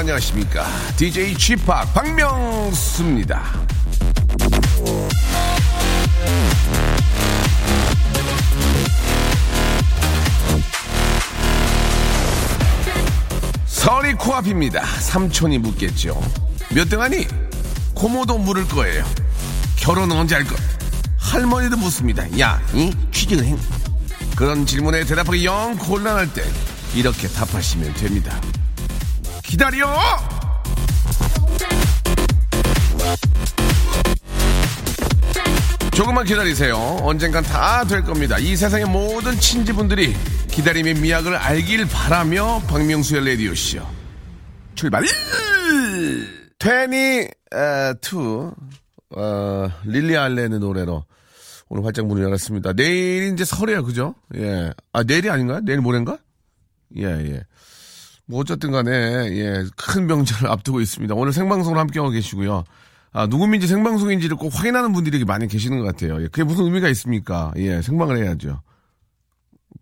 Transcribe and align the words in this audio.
안녕하십니까 0.00 0.66
DJ 0.96 1.34
Chip 1.38 1.64
박명수입니다 1.94 3.42
설이 13.66 14.12
코앞입니다. 14.14 14.84
삼촌이 14.84 15.58
묻겠죠. 15.58 16.20
몇 16.74 16.88
등 16.88 17.00
하니? 17.00 17.26
고모도 17.94 18.38
물을 18.38 18.66
거예요. 18.68 19.04
결혼은 19.76 20.16
언제 20.16 20.34
할 20.34 20.44
거? 20.44 20.54
할머니도 21.18 21.76
묻습니다. 21.76 22.24
야, 22.38 22.60
이 22.74 22.92
취직은? 23.10 23.58
그런 24.36 24.66
질문에 24.66 25.04
대답하기 25.04 25.44
영 25.44 25.76
곤란할 25.78 26.32
때 26.32 26.42
이렇게 26.94 27.28
답하시면 27.28 27.94
됩니다. 27.94 28.38
기다려! 29.50 29.84
조금만 35.92 36.24
기다리세요. 36.24 36.76
언젠간 37.02 37.42
다 37.44 37.84
될 37.84 38.02
겁니다. 38.02 38.38
이 38.38 38.54
세상의 38.56 38.86
모든 38.86 39.38
친지분들이 39.38 40.14
기다림의 40.48 40.94
미학을 40.94 41.34
알길 41.34 41.88
바라며 41.88 42.62
박명수의 42.68 43.26
라디오쇼 43.26 43.80
출발! 44.74 45.04
Twenty 46.58 47.26
two 48.00 48.52
어, 49.16 49.68
릴리 49.84 50.16
알렌의 50.16 50.60
노래로 50.60 51.04
오늘 51.68 51.84
활짝 51.84 52.06
문을 52.06 52.22
열었습니다. 52.24 52.72
내일 52.74 53.32
이제 53.32 53.44
설이에요, 53.44 53.84
그죠? 53.84 54.14
예. 54.36 54.72
아, 54.92 55.02
내일이 55.02 55.30
아닌가요? 55.30 55.60
내일 55.64 55.80
모레인가? 55.80 56.18
예, 56.96 57.04
예. 57.04 57.42
뭐 58.30 58.40
어쨌든 58.40 58.70
간에 58.70 58.90
예, 58.92 59.64
큰 59.76 60.06
명절을 60.06 60.48
앞두고 60.52 60.80
있습니다. 60.80 61.14
오늘 61.16 61.32
생방송을 61.32 61.78
함께하고 61.78 62.10
계시고요. 62.10 62.62
아, 63.12 63.26
누구인지 63.26 63.66
생방송인지를 63.66 64.36
꼭 64.36 64.54
확인하는 64.54 64.92
분들이 64.92 65.24
많이 65.24 65.48
계시는 65.48 65.80
것 65.80 65.84
같아요. 65.84 66.22
예, 66.22 66.28
그게 66.28 66.44
무슨 66.44 66.64
의미가 66.66 66.88
있습니까? 66.90 67.52
예, 67.56 67.82
생방을 67.82 68.18
해야죠. 68.18 68.62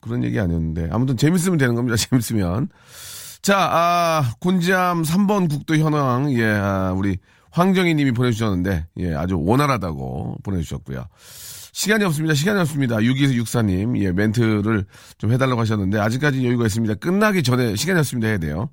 그런 0.00 0.24
얘기 0.24 0.40
아니었는데. 0.40 0.88
아무튼 0.90 1.18
재밌으면 1.18 1.58
되는 1.58 1.74
겁니다. 1.74 1.96
재밌으면. 2.00 2.70
자, 3.42 3.58
아, 3.70 4.32
곤지암 4.40 5.02
3번 5.02 5.50
국도 5.50 5.77
현황, 5.77 6.33
예, 6.33 6.46
아, 6.46 6.94
우리 6.96 7.18
황정희 7.50 7.94
님이 7.94 8.12
보내주셨는데, 8.12 8.86
예, 8.98 9.14
아주 9.14 9.38
원활하다고 9.38 10.38
보내주셨고요. 10.42 11.05
시간이 11.78 12.02
없습니다. 12.06 12.34
시간이 12.34 12.58
없습니다. 12.58 12.96
6264님, 12.96 14.02
예, 14.02 14.10
멘트를 14.10 14.84
좀 15.16 15.30
해달라고 15.32 15.60
하셨는데, 15.60 16.00
아직까지 16.00 16.44
여유가 16.44 16.66
있습니다. 16.66 16.96
끝나기 16.96 17.44
전에 17.44 17.76
시간이 17.76 18.00
없습니다. 18.00 18.26
해야 18.26 18.38
돼요. 18.38 18.70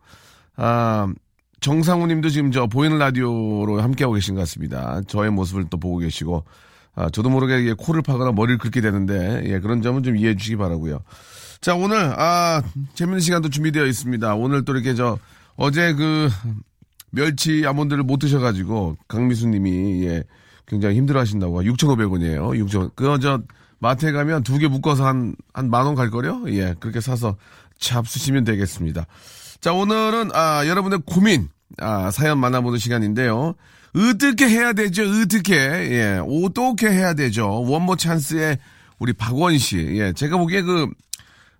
아, 0.55 1.13
정상우 1.59 2.07
님도 2.07 2.29
지금 2.29 2.51
저 2.51 2.65
보이는 2.65 2.97
라디오로 2.97 3.79
함께하고 3.79 4.15
계신 4.15 4.33
것 4.33 4.41
같습니다. 4.41 5.01
저의 5.05 5.29
모습을 5.29 5.65
또 5.69 5.77
보고 5.77 5.99
계시고, 5.99 6.45
아, 6.95 7.07
저도 7.11 7.29
모르게 7.29 7.71
코를 7.73 8.01
파거나 8.01 8.31
머리를 8.31 8.57
긁게 8.57 8.81
되는데, 8.81 9.44
예, 9.45 9.59
그런 9.59 9.83
점은 9.83 10.01
좀 10.01 10.17
이해해 10.17 10.35
주시기 10.35 10.55
바라고요 10.55 11.01
자, 11.61 11.75
오늘, 11.75 11.97
아, 11.97 12.63
재밌는 12.95 13.19
시간도 13.19 13.49
준비되어 13.49 13.85
있습니다. 13.85 14.33
오늘 14.33 14.65
또 14.65 14.73
이렇게 14.73 14.95
저, 14.95 15.19
어제 15.57 15.94
그, 15.94 16.27
멸치 17.11 17.67
아몬드를 17.67 18.01
못 18.01 18.17
드셔가지고, 18.17 18.97
강미수 19.07 19.49
님이, 19.49 20.07
예, 20.07 20.23
굉장히 20.67 20.95
힘들어 20.97 21.19
하신다고. 21.19 21.61
6,500원이에요. 21.63 22.57
6,000원. 22.65 22.95
그거 22.95 23.19
저, 23.19 23.41
마트에 23.79 24.11
가면 24.11 24.43
두 24.43 24.57
개 24.57 24.67
묶어서 24.67 25.05
한, 25.05 25.35
한 25.53 25.69
만 25.69 25.85
원 25.85 25.95
갈 25.95 26.09
거려? 26.09 26.41
예, 26.47 26.75
그렇게 26.79 27.01
사서 27.01 27.35
잡수시면 27.79 28.43
되겠습니다. 28.45 29.05
자, 29.61 29.73
오늘은, 29.73 30.31
아, 30.33 30.65
여러분의 30.67 30.99
고민, 31.05 31.49
아, 31.77 32.09
사연 32.11 32.39
만나보는 32.39 32.79
시간인데요. 32.79 33.53
어떻게 33.95 34.47
해야 34.47 34.73
되죠? 34.73 35.03
어떻게, 35.03 35.55
예, 35.55 36.19
어떻게 36.21 36.87
해야 36.89 37.13
되죠? 37.13 37.47
원모 37.63 37.95
찬스의 37.97 38.57
우리 38.99 39.13
박원 39.13 39.57
씨. 39.57 39.77
예, 39.99 40.13
제가 40.13 40.37
보기에 40.37 40.61
그, 40.61 40.87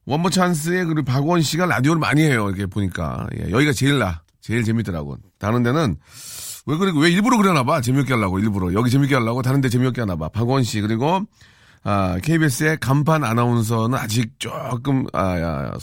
원모 0.06 0.30
찬스의 0.30 0.86
그 0.86 1.04
박원 1.04 1.42
씨가 1.42 1.66
라디오를 1.66 2.00
많이 2.00 2.22
해요. 2.22 2.48
이렇게 2.48 2.66
보니까. 2.66 3.28
예, 3.40 3.52
여기가 3.52 3.74
제일 3.74 4.00
나. 4.00 4.22
제일 4.42 4.64
재밌더라고. 4.64 5.18
다른 5.40 5.64
데는 5.64 5.96
왜 6.66 6.78
그래, 6.78 6.92
왜 6.96 7.12
일부러 7.12 7.38
그러나 7.38 7.64
봐. 7.64 7.82
재밌게 7.82 8.14
하려고, 8.14 8.40
일부러. 8.40 8.74
여기 8.74 8.90
재밌게 8.90 9.16
하려고, 9.16 9.42
다른 9.42 9.62
데 9.62 9.70
재밌게 9.70 10.02
하나 10.02 10.16
봐. 10.16 10.30
박원 10.30 10.64
씨. 10.64 10.82
그리고, 10.82 11.22
아, 11.84 12.18
KBS의 12.22 12.78
간판 12.80 13.24
아나운서는 13.24 13.98
아직 13.98 14.40
조금, 14.40 15.06
아, 15.14 15.40
야, 15.40 15.74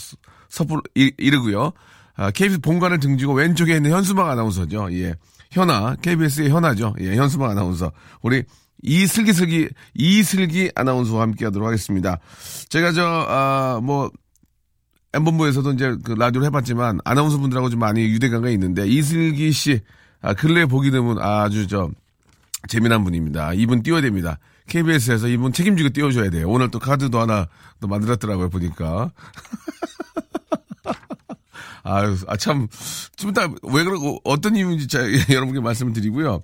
섣불, 0.49 0.81
이르고요. 0.93 1.71
아, 2.15 2.31
KBS 2.31 2.59
본관을 2.59 2.99
등지고 2.99 3.33
왼쪽에 3.33 3.75
있는 3.77 3.91
현수막 3.91 4.27
아나운서죠. 4.27 4.89
예. 4.93 5.15
현아, 5.51 5.95
KBS의 6.01 6.49
현아죠. 6.49 6.95
예, 6.99 7.15
현수막 7.15 7.49
아나운서. 7.49 7.91
우리 8.21 8.43
이슬기슬기, 8.81 9.69
이슬기 9.93 10.71
아나운서와 10.75 11.21
함께 11.21 11.45
하도록 11.45 11.65
하겠습니다. 11.65 12.19
제가 12.69 12.91
저, 12.91 13.03
아, 13.05 13.79
뭐, 13.81 14.11
엠본부에서도 15.13 15.71
이제 15.73 15.95
그 16.03 16.13
라디오를 16.13 16.47
해봤지만 16.47 16.99
아나운서 17.05 17.37
분들하고 17.37 17.69
좀 17.69 17.79
많이 17.79 18.01
유대감가 18.01 18.49
있는데 18.49 18.87
이슬기 18.87 19.51
씨, 19.51 19.79
아, 20.23 20.33
근래 20.33 20.65
보기 20.65 20.89
드문 20.89 21.19
아주 21.19 21.67
저, 21.67 21.91
재미난 22.67 23.03
분입니다. 23.03 23.53
이분 23.53 23.83
띄워야 23.83 24.01
됩니다. 24.01 24.39
KBS에서 24.67 25.27
이분 25.27 25.51
책임지고 25.51 25.89
띄워줘야 25.89 26.29
돼요. 26.29 26.49
오늘 26.49 26.71
또 26.71 26.79
카드도 26.79 27.19
하나 27.19 27.47
또 27.81 27.87
만들었더라고요, 27.87 28.49
보니까. 28.49 29.11
아유, 31.83 32.15
아, 32.27 32.37
참, 32.37 32.69
좀 33.17 33.31
이따 33.31 33.49
왜 33.63 33.83
그러고, 33.83 34.19
어떤 34.23 34.55
이유인지 34.55 34.87
자, 34.87 34.99
여러분께 35.29 35.59
말씀을 35.59 35.91
드리고요. 35.91 36.41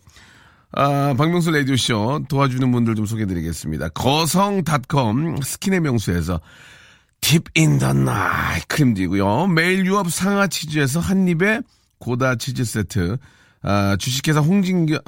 아, 0.73 1.15
박명수 1.17 1.51
라디오쇼 1.51 2.25
도와주는 2.27 2.69
분들 2.71 2.95
좀 2.95 3.05
소개해 3.05 3.25
드리겠습니다. 3.25 3.87
거성닷컴 3.89 5.37
스킨의 5.41 5.79
명수에서 5.79 6.41
딥인더 7.21 7.93
나이 7.93 8.59
크림디고요. 8.67 9.47
매일 9.47 9.85
유업 9.85 10.11
상하 10.11 10.47
치즈에서 10.47 10.99
한입에 10.99 11.61
고다 11.99 12.35
치즈 12.35 12.65
세트. 12.65 13.17
아, 13.61 13.95
주식회사 13.97 14.39
홍진경, 14.39 14.99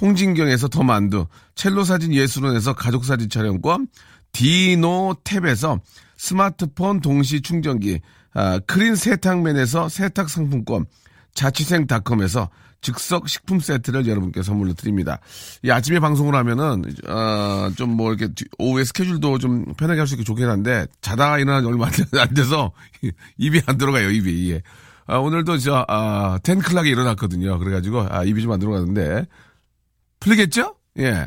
홍진경에서 0.00 0.68
더 0.68 0.82
만두. 0.82 1.26
첼로 1.54 1.84
사진 1.84 2.12
예술원에서 2.12 2.74
가족 2.74 3.04
사진 3.04 3.28
촬영권. 3.28 3.88
디노 4.32 5.16
탭에서 5.24 5.80
스마트폰 6.16 7.00
동시 7.00 7.40
충전기. 7.40 8.00
아, 8.34 8.58
크린 8.66 8.96
세탁맨에서 8.96 9.88
세탁 9.88 10.28
상품권. 10.28 10.86
자취생닷컴에서 11.34 12.48
즉석 12.80 13.28
식품 13.28 13.60
세트를 13.60 14.06
여러분께 14.06 14.42
선물로 14.42 14.74
드립니다. 14.74 15.18
이 15.62 15.70
아침에 15.70 16.00
방송을 16.00 16.34
하면은 16.34 16.84
어, 17.08 17.70
좀뭐 17.76 18.12
이렇게 18.12 18.32
오후에 18.58 18.84
스케줄도 18.84 19.38
좀 19.38 19.64
편하게 19.76 20.00
할 20.00 20.06
수 20.06 20.14
있게 20.14 20.22
좋긴 20.24 20.48
한데 20.48 20.86
자다가 21.00 21.38
일어나지 21.38 21.66
얼마 21.66 21.86
안 22.18 22.34
돼서 22.34 22.72
입이 23.38 23.62
안 23.66 23.78
들어가요 23.78 24.10
입이. 24.10 24.52
예. 24.52 24.62
아, 25.06 25.18
오늘도 25.18 25.58
저 25.58 25.84
아, 25.88 26.38
텐클락에 26.42 26.88
일어났거든요. 26.88 27.58
그래가지고 27.58 28.06
아, 28.10 28.24
입이 28.24 28.42
좀 28.42 28.52
안 28.52 28.60
들어가는데 28.60 29.26
풀리겠죠? 30.20 30.76
예. 31.00 31.26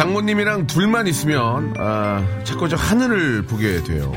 장모님이랑 0.00 0.66
둘만 0.66 1.06
있으면 1.08 1.74
아, 1.76 2.26
자꾸 2.42 2.70
저 2.70 2.76
하늘을 2.76 3.42
보게 3.42 3.82
돼요. 3.82 4.10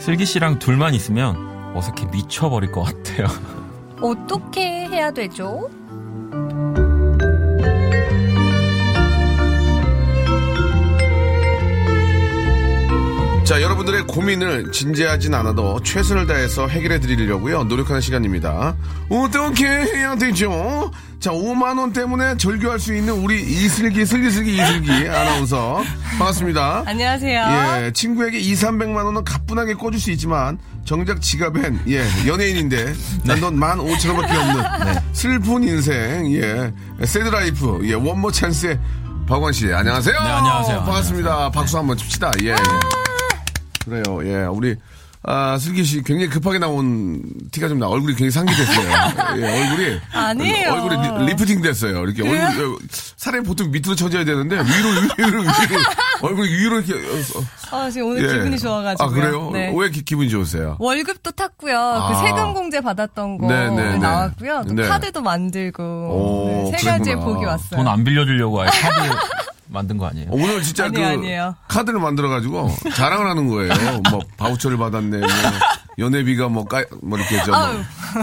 슬기 0.00 0.24
씨랑 0.24 0.58
둘만 0.58 0.94
있으면 0.94 1.36
어색해 1.74 2.06
미쳐버릴 2.10 2.72
것 2.72 2.84
같아요. 2.84 3.26
어떻게 4.00 4.62
해야 4.88 5.10
되죠? 5.10 5.68
자, 13.44 13.60
여러분들의 13.60 14.06
고민을 14.06 14.72
진지하진 14.72 15.34
않아도 15.34 15.80
최선을 15.82 16.26
다해서 16.26 16.66
해결해 16.66 16.98
드리려고요. 16.98 17.64
노력하는 17.64 18.00
시간입니다. 18.00 18.74
어떻게 19.10 19.66
해야 19.66 20.16
되죠? 20.16 20.90
자, 21.18 21.30
5만원 21.30 21.94
때문에 21.94 22.36
절교할 22.36 22.78
수 22.78 22.94
있는 22.94 23.14
우리 23.14 23.40
이슬기, 23.40 24.04
슬기슬기 24.04 24.54
이슬기 24.54 25.08
아나운서. 25.08 25.82
반갑습니다. 26.18 26.84
안녕하세요. 26.86 27.84
예, 27.86 27.90
친구에게 27.92 28.38
2, 28.38 28.52
300만원은 28.54 29.24
가뿐하게 29.24 29.74
꿔줄 29.74 29.98
수 29.98 30.10
있지만, 30.12 30.58
정작 30.84 31.20
지갑엔, 31.20 31.80
예, 31.88 32.04
연예인인데, 32.26 32.94
난돈 33.24 33.58
15,000원밖에 33.58 34.36
없는 34.36 35.02
슬픈 35.12 35.64
인생, 35.64 36.32
예, 36.34 36.72
새드라이프, 37.04 37.80
예, 37.84 37.94
원모 37.94 38.30
찬스의 38.30 38.78
박원 39.26 39.52
씨. 39.52 39.72
안녕하세요. 39.72 40.14
네, 40.22 40.28
안녕하세요. 40.28 40.78
반갑습니다. 40.84 41.50
박수 41.50 41.78
한번 41.78 41.96
칩시다. 41.96 42.30
예. 42.42 42.50
예. 42.50 42.56
그래요. 43.84 44.04
예, 44.24 44.44
우리 44.44 44.76
아, 45.28 45.58
슬기 45.58 45.82
씨 45.84 46.02
굉장히 46.02 46.28
급하게 46.28 46.58
나온 46.60 47.20
티가 47.50 47.68
좀 47.68 47.80
나. 47.80 47.88
얼굴이 47.88 48.14
굉장히 48.14 48.30
상기됐어요. 48.30 48.88
예, 49.42 49.62
얼굴이 49.62 50.00
아니에요. 50.12 50.72
얼굴이 50.72 51.26
lif, 51.26 51.34
ting 51.36 51.60
됐어요. 51.62 52.04
이렇게 52.04 52.22
그래요? 52.22 52.46
얼굴 52.46 52.78
사람이 53.16 53.44
보통 53.44 53.70
밑으로 53.72 53.96
쳐져야 53.96 54.24
되는데 54.24 54.56
위로 54.56 54.88
위로 55.18 55.40
위로 55.40 55.50
얼굴이 56.22 56.48
위로 56.48 56.78
이렇게 56.80 56.94
어, 56.94 57.40
어, 57.72 57.76
아, 57.76 57.90
지금 57.90 58.10
오늘 58.10 58.22
예. 58.28 58.32
기분이 58.34 58.58
좋아가지고. 58.58 59.02
아, 59.04 59.08
그래요? 59.08 59.50
네. 59.52 59.72
왜 59.76 59.90
기, 59.90 60.04
기분이 60.04 60.30
좋으세요? 60.30 60.76
월급도 60.78 61.32
탔고요. 61.32 61.76
아. 61.76 62.08
그 62.20 62.26
세금 62.26 62.54
공제 62.54 62.80
받았던 62.80 63.38
거 63.38 63.48
네, 63.48 63.68
네, 63.70 63.76
네. 63.92 63.98
나왔고요. 63.98 64.64
또 64.68 64.74
네. 64.74 64.86
카드도 64.86 65.22
만들고 65.22 65.82
오, 65.82 66.70
네, 66.70 66.78
세 66.78 66.88
가지의 66.90 67.16
그랬구나. 67.16 67.24
복이 67.34 67.44
왔어요. 67.46 67.76
돈 67.78 67.88
안 67.88 68.04
빌려주려고 68.04 68.60
아예 68.62 68.68
카드 68.70 69.00
만든 69.68 69.98
거 69.98 70.06
아니에요? 70.06 70.28
오늘 70.30 70.62
진짜 70.62 70.86
아니에요, 70.86 71.06
그 71.06 71.12
아니에요. 71.12 71.54
카드를 71.68 71.98
만들어 72.00 72.28
가지고 72.28 72.70
자랑을 72.94 73.28
하는 73.28 73.48
거예요. 73.48 73.72
뭐 74.10 74.20
바우처를 74.36 74.76
받았네. 74.78 75.18
뭐 75.18 75.28
연회비가 75.98 76.48
뭐, 76.48 76.64
까, 76.64 76.84
뭐 77.02 77.18
이렇게 77.18 77.42
저. 77.44 77.52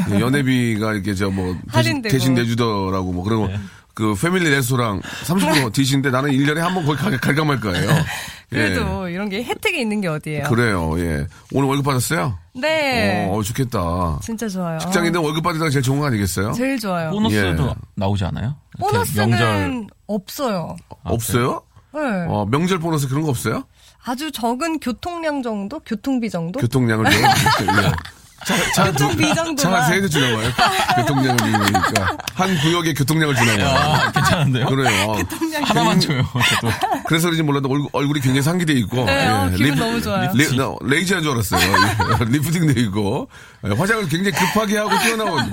뭐, 0.09 0.19
연회비가 0.19 0.93
이렇게 0.93 1.13
저 1.15 1.29
뭐 1.29 1.55
대신. 1.71 2.01
대신 2.01 2.33
내주더라고 2.35 3.11
뭐 3.13 3.23
그런 3.23 3.41
거. 3.41 3.49
그 3.93 4.15
패밀리 4.15 4.49
레스토랑 4.49 5.01
30% 5.01 5.71
드시는데 5.73 6.09
나는 6.09 6.31
1년에 6.31 6.57
한 6.57 6.73
번 6.73 6.85
거기 6.85 6.97
가, 6.97 7.09
갈까 7.17 7.43
말 7.45 7.59
거예요. 7.59 7.87
그래도 8.49 9.07
이런 9.09 9.29
게 9.29 9.43
혜택이 9.43 9.79
있는 9.81 10.01
게 10.01 10.07
어디예요? 10.07 10.43
예. 10.45 10.47
그래요. 10.49 10.99
예. 10.99 11.27
오늘 11.53 11.67
월급 11.69 11.85
받았어요? 11.85 12.37
네. 12.55 13.27
어, 13.31 13.41
좋겠다. 13.41 14.19
진짜 14.21 14.47
좋아요. 14.47 14.77
직장인들 14.79 15.19
월급 15.21 15.43
받으다가 15.43 15.69
제일 15.71 15.81
좋은 15.83 15.99
거 15.99 16.05
아니겠어요? 16.07 16.51
제일 16.53 16.79
좋아요. 16.79 17.11
보너스도 17.11 17.67
예. 17.69 17.73
나오지 17.95 18.25
않아요? 18.25 18.55
보너스는 18.79 19.29
명절 19.29 19.87
없어요. 20.07 20.75
없어요? 21.03 21.61
네. 21.93 21.99
어, 22.27 22.45
명절 22.49 22.79
보너스 22.79 23.07
그런 23.07 23.23
거 23.23 23.29
없어요? 23.29 23.63
아주 24.05 24.31
적은 24.31 24.79
교통량 24.79 25.41
정도? 25.43 25.79
교통비 25.79 26.29
정도? 26.29 26.59
교통량을 26.59 27.09
좀. 27.09 27.21
예. 28.51 28.71
차, 28.71 28.71
차, 28.73 28.91
교통비 28.91 29.25
두- 29.27 29.35
정도만. 29.35 29.55
차가 29.57 29.83
세대 29.83 30.07
주나 30.09 30.35
봐요. 30.35 30.51
교통량을 30.97 31.37
주니까. 31.37 32.17
한 32.33 32.57
구역에 32.59 32.93
교통량을 32.93 33.35
주나 33.35 33.57
봐요. 33.57 33.67
아, 33.67 34.11
괜찮은데요? 34.11 34.65
그래요. 34.67 35.17
하나만 35.63 35.99
줘요. 35.99 36.23
저도. 36.61 36.73
그래서 37.07 37.27
그런지 37.27 37.43
몰라도 37.43 37.69
얼굴, 37.69 37.89
얼굴이 37.93 38.19
굉장히 38.21 38.41
상기돼 38.41 38.73
있고. 38.73 39.05
네, 39.05 39.27
어, 39.27 39.49
기분 39.55 39.75
너무 39.75 40.01
좋아요. 40.01 40.31
레, 40.35 40.47
나, 40.55 40.73
레이저한 40.81 41.23
줄 41.23 41.31
알았어요. 41.33 41.61
예, 41.61 42.25
리프팅 42.31 42.73
돼 42.73 42.81
있고. 42.81 43.29
예, 43.65 43.69
화장을 43.69 44.07
굉장히 44.09 44.31
급하게 44.37 44.77
하고 44.77 44.91
뛰어나온. 44.99 45.51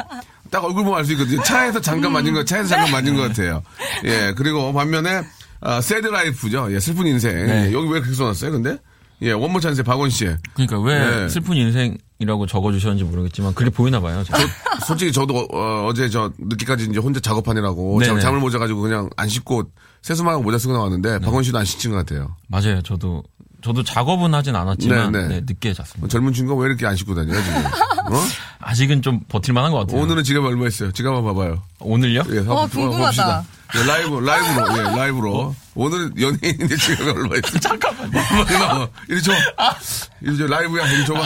딱 0.50 0.64
얼굴 0.64 0.82
보면 0.84 0.98
알 0.98 1.04
수 1.04 1.12
있거든요. 1.12 1.42
차에서 1.44 1.80
잠깐 1.80 2.12
맞은 2.12 2.32
거, 2.34 2.44
차에서 2.44 2.68
잠깐 2.70 2.90
맞은 2.90 3.14
것 3.16 3.22
같아요. 3.28 3.62
예, 4.04 4.32
그리고 4.36 4.72
반면에, 4.72 5.22
아, 5.60 5.80
sad 5.80 6.08
life죠. 6.08 6.68
예, 6.72 6.80
슬픈 6.80 7.06
인생. 7.06 7.46
네. 7.46 7.68
예, 7.68 7.72
여기 7.72 7.86
왜 7.86 8.00
그렇게 8.00 8.14
써놨어요, 8.14 8.50
근데? 8.52 8.76
예, 9.22 9.32
원모어찬스 9.32 9.82
박원 9.84 10.10
씨. 10.10 10.28
그러니까 10.54 10.80
왜 10.80 11.24
예. 11.24 11.28
슬픈 11.28 11.54
인생 11.56 11.96
이라고 12.20 12.46
적어주셨는지 12.46 13.04
모르겠지만 13.04 13.54
그게 13.54 13.70
보이나 13.70 13.98
봐요. 13.98 14.22
제가. 14.24 14.38
솔직히 14.86 15.10
저도 15.10 15.48
어, 15.52 15.90
제저 15.94 16.30
늦게까지 16.38 16.84
이제 16.90 16.98
혼자 17.00 17.18
작업하느라고 17.18 17.98
네네. 17.98 18.12
잠, 18.12 18.20
잠을 18.20 18.40
못 18.40 18.50
자가지고 18.50 18.82
그냥 18.82 19.08
안 19.16 19.26
씻고 19.28 19.64
세수만 20.02 20.42
모자 20.42 20.58
쓰고 20.58 20.74
나왔는데 20.74 21.18
박원 21.20 21.42
씨도 21.42 21.58
안 21.58 21.64
씻은 21.64 21.90
것 21.90 21.96
같아요. 21.96 22.36
맞아요. 22.46 22.82
저도 22.82 23.22
저도 23.62 23.82
작업은 23.84 24.34
하진 24.34 24.54
않았지만 24.54 25.12
네, 25.12 25.22
네. 25.22 25.28
네, 25.28 25.40
늦게 25.46 25.72
잤습니다. 25.72 26.08
젊은 26.08 26.34
친구가 26.34 26.60
왜 26.60 26.68
이렇게 26.68 26.86
안 26.86 26.94
씻고 26.94 27.14
다녀요 27.14 27.42
지금? 27.42 27.64
어? 27.66 28.22
아직은 28.60 29.00
좀 29.00 29.20
버틸만한 29.28 29.72
것 29.72 29.78
같아요. 29.78 30.02
오늘은 30.02 30.22
지갑 30.22 30.44
얼마 30.44 30.66
있어요? 30.66 30.92
지갑 30.92 31.14
한번 31.14 31.34
봐봐요. 31.34 31.62
오늘요? 31.80 32.22
예, 32.32 32.36
한번 32.38 32.56
어, 32.56 32.60
봅시다. 32.66 32.82
궁금하다. 32.88 33.44
예, 33.76 33.82
라이브 33.84 34.18
라이브로 34.18 34.78
예, 34.78 34.82
라이브로 34.96 35.54
오늘은 35.74 36.20
연예인인데 36.20 36.76
지갑이 36.76 37.10
얼마 37.10 37.36
있어? 37.36 37.58
잠깐만요. 37.60 38.88
이리 39.08 39.22
줘. 39.22 39.32
이리 40.20 40.36
줘 40.36 40.46
라이브야 40.46 40.86
이리 40.88 41.06
줘봐. 41.06 41.22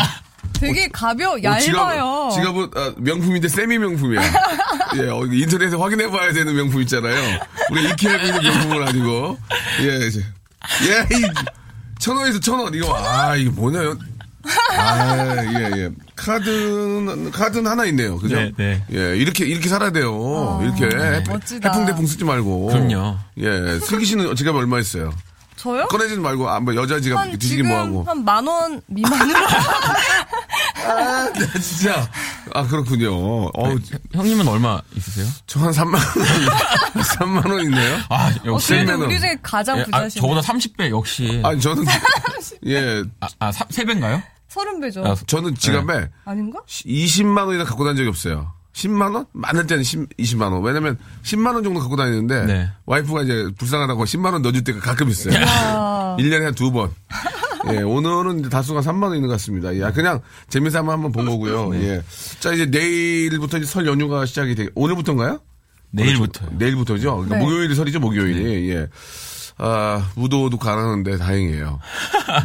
되게 0.52 0.88
가벼워, 0.88 1.34
어, 1.34 1.42
얇아요. 1.42 2.30
지갑, 2.32 2.32
지갑 2.32 2.56
은 2.56 2.70
아, 2.74 2.92
명품인데 2.98 3.48
세미 3.48 3.78
명품이야. 3.78 4.20
예, 4.96 5.08
어, 5.08 5.24
인터넷에 5.24 5.76
확인해 5.76 6.10
봐야 6.10 6.32
되는 6.32 6.54
명품 6.54 6.80
있잖아요. 6.82 7.40
우리 7.70 7.88
익히 7.90 8.08
알고 8.08 8.26
있는 8.26 8.42
명품은 8.42 8.88
아니고. 8.88 9.38
예, 9.82 10.06
이제. 10.06 10.20
예, 10.88 11.16
이, 11.16 11.22
천 11.98 12.16
원에서 12.16 12.40
천 12.40 12.60
원. 12.60 12.74
이거, 12.74 12.94
아, 12.96 13.36
이게 13.36 13.50
뭐냐요? 13.50 13.96
아, 14.78 15.36
예, 15.58 15.70
예. 15.78 15.90
카드는, 16.16 17.30
카드는 17.30 17.70
하나 17.70 17.84
있네요. 17.86 18.18
그죠? 18.18 18.36
네, 18.36 18.52
네. 18.56 18.84
예, 18.92 19.16
이렇게, 19.16 19.46
이렇게 19.46 19.68
살아야 19.68 19.90
돼요. 19.90 20.60
이렇게. 20.62 20.94
멋지다. 21.28 21.70
해풍대풍 21.70 22.06
쓰지 22.06 22.24
말고. 22.24 22.66
그럼요. 22.66 23.16
예, 23.38 23.78
슬기 23.80 24.04
씨는 24.04 24.34
지갑 24.36 24.54
얼마 24.54 24.78
있어요? 24.78 25.12
저요? 25.64 25.86
꺼내지 25.86 26.16
말고, 26.18 26.46
아, 26.50 26.60
뭐, 26.60 26.74
여자 26.76 27.00
지갑 27.00 27.18
한 27.18 27.30
뒤지기 27.38 27.62
뭐하고. 27.62 28.04
한 28.04 28.22
만 28.22 28.46
원 28.46 28.82
미만으로 28.86 29.38
아, 30.84 31.30
나 31.32 31.58
진짜. 31.58 32.06
아, 32.52 32.66
그렇군요. 32.66 33.46
어우, 33.54 33.78
형님은 34.12 34.46
얼마 34.46 34.78
있으세요? 34.94 35.26
저 35.46 35.60
한 35.60 35.70
3만 35.72 35.94
원, 35.94 36.02
3만 37.02 37.50
원 37.50 37.62
있네요. 37.64 37.96
아, 38.10 38.28
어, 38.28 38.32
역시. 38.44 38.68
그래도 38.68 38.86
셀매너. 38.92 39.04
우리 39.06 39.18
중에 39.20 39.38
가장 39.42 39.78
예, 39.78 39.82
아, 39.82 39.84
부자시네. 39.86 40.20
저보다 40.20 40.40
30배 40.42 40.90
역시. 40.90 41.40
아니, 41.42 41.58
저는, 41.60 41.84
예, 42.66 43.02
아, 43.20 43.28
아 43.38 43.50
3배인가요? 43.50 44.22
서른 44.48 44.80
배죠. 44.82 45.02
아, 45.04 45.16
저는 45.26 45.54
지갑에 45.54 46.10
아닌가? 46.26 46.60
20만 46.68 47.46
원이나 47.46 47.64
갖고 47.64 47.84
다닌 47.84 47.96
적이 47.96 48.10
없어요. 48.10 48.52
10만 48.74 49.14
원? 49.14 49.26
많을 49.32 49.66
때는 49.66 49.82
10, 49.84 50.16
20만 50.18 50.52
원. 50.52 50.62
왜냐면 50.62 50.98
10만 51.22 51.54
원 51.54 51.62
정도 51.62 51.78
갖고 51.80 51.96
다니는데 51.96 52.44
네. 52.46 52.70
와이프가 52.86 53.22
이제 53.22 53.46
불쌍하다고 53.56 54.04
10만 54.04 54.32
원 54.32 54.42
넣어줄 54.42 54.64
때가 54.64 54.80
가끔 54.80 55.08
있어요. 55.08 55.34
아, 55.46 56.16
1년에 56.18 56.42
한 56.42 56.54
두 56.54 56.70
번. 56.72 56.90
예, 57.72 57.78
오늘은 57.80 58.40
이제 58.40 58.48
다수가 58.50 58.80
3만 58.80 59.04
원 59.04 59.14
있는 59.14 59.28
것 59.28 59.34
같습니다. 59.34 59.74
예, 59.74 59.90
그냥 59.92 60.20
재미삼아 60.48 60.92
한번 60.92 61.12
본 61.12 61.24
거고요. 61.24 61.70
네. 61.70 61.82
예. 61.88 62.02
자, 62.40 62.52
이제 62.52 62.66
내일부터 62.66 63.56
이제 63.58 63.66
설 63.66 63.86
연휴가 63.86 64.26
시작이 64.26 64.54
되, 64.54 64.68
오늘부터인가요? 64.74 65.40
내일부터요. 65.90 66.50
내일부터죠. 66.58 67.12
그러니까 67.14 67.36
네. 67.36 67.42
목요일이 67.42 67.74
설이죠, 67.74 68.00
목요일이. 68.00 68.70
예. 68.70 68.88
아, 69.56 70.10
우도우도 70.16 70.58
가라는데 70.58 71.16
다행이에요. 71.16 71.78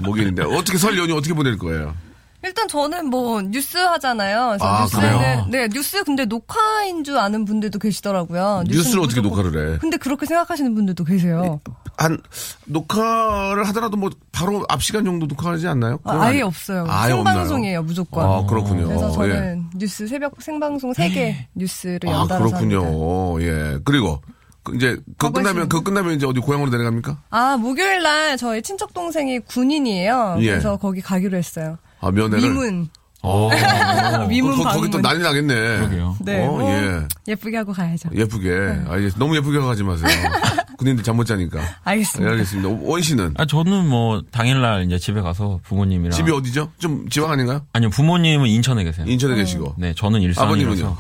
목요일인데. 0.03 0.43
어떻게 0.43 0.77
설 0.77 0.98
연휴 0.98 1.15
어떻게 1.15 1.33
보낼 1.33 1.57
거예요? 1.57 1.95
일단 2.41 2.67
저는 2.69 3.08
뭐 3.10 3.41
뉴스 3.41 3.77
하잖아요. 3.77 4.48
그래서 4.50 4.65
아, 4.65 4.81
뉴스는 4.84 5.17
그래요? 5.17 5.46
네 5.50 5.67
뉴스 5.67 6.03
근데 6.05 6.24
녹화인 6.25 7.03
줄 7.03 7.17
아는 7.17 7.43
분들도 7.43 7.79
계시더라고요. 7.79 8.63
뉴스를 8.67 9.01
어떻게 9.03 9.19
무조건- 9.22 9.43
녹화를 9.46 9.74
해? 9.74 9.77
근데 9.79 9.98
그렇게 9.98 10.25
생각하시는 10.25 10.74
분들도 10.74 11.03
계세요. 11.03 11.60
한 11.98 12.17
녹화를 12.65 13.67
하더라도 13.67 13.98
뭐 13.98 14.10
바로 14.31 14.65
앞 14.69 14.81
시간 14.81 15.03
정도 15.03 15.25
녹화하지 15.25 15.67
않나요? 15.67 16.00
아, 16.05 16.17
아니- 16.22 16.41
없어요. 16.41 16.86
아예 16.88 17.12
생방송이에요, 17.13 17.84
무조건. 17.84 18.24
없나요? 18.24 18.39
아 18.41 18.46
그렇군요. 18.46 18.88
그래서 18.88 19.12
저는 19.12 19.69
예. 19.74 19.77
뉴스 19.79 20.08
새벽 20.08 20.41
생방송 20.41 20.93
3개 20.93 21.36
뉴스를 21.55 22.00
아 22.08 22.12
연달아서 22.22 22.55
합니다. 22.55 22.79
그렇군요. 22.79 23.41
예. 23.41 23.79
그리고 23.84 24.22
그 24.63 24.75
이제 24.77 24.98
하고 25.19 25.34
끝나면. 25.34 25.67
그거 25.67 25.84
끝나면 25.84 26.13
이제 26.15 26.25
어디 26.25 26.39
고향으로 26.39 26.69
내려갑니까? 26.72 27.17
아 27.31 27.58
목요일 27.58 28.01
날 28.01 28.38
저희 28.38 28.62
친척 28.62 28.93
동생이 28.93 29.39
군인이에요. 29.39 30.38
예. 30.39 30.51
그래서 30.51 30.77
거기 30.77 31.01
가기로 31.01 31.38
했어요. 31.38 31.77
아 32.01 32.12
면회를. 32.12 32.44
위문 32.50 32.89
어. 33.22 33.50
위문 34.29 34.58
거. 34.63 34.70
거기 34.72 34.89
또 34.89 35.01
난리 35.01 35.22
나겠네. 35.22 35.53
그러게요. 35.53 36.18
네, 36.22 36.46
어, 36.48 36.51
뭐 36.51 36.72
예. 36.72 37.01
예쁘게 37.27 37.58
하고 37.58 37.74
가야죠. 37.74 38.10
예쁘게. 38.15 38.50
아, 38.88 38.98
예. 39.00 39.10
너무 39.18 39.36
예쁘게 39.36 39.60
가지 39.60 39.84
마세요. 39.84 40.08
군인들 40.77 41.03
잠 41.03 41.18
못 41.18 41.25
자니까. 41.25 41.60
알겠습니다. 41.84 42.29
예, 42.29 42.32
알겠습니다. 42.32 42.70
원 42.89 43.01
씨는 43.01 43.34
아, 43.38 43.46
저는 43.46 43.86
뭐, 43.89 44.22
당일날 44.32 44.86
이제 44.86 44.98
집에 44.98 45.20
가서 45.20 45.60
부모님이랑. 45.63 46.12
집이 46.15 46.32
어디죠? 46.32 46.72
좀 46.79 47.10
지방 47.10 47.32
아닌가요? 47.32 47.65
아니요, 47.74 47.89
부모님은 47.89 48.48
인천에 48.48 48.86
계세요. 48.86 49.06
인천에 49.06 49.36
계시고. 49.36 49.74
네, 49.77 49.94
저는 49.94 50.22
일산이라서. 50.22 50.46
아버님은요? 50.46 50.98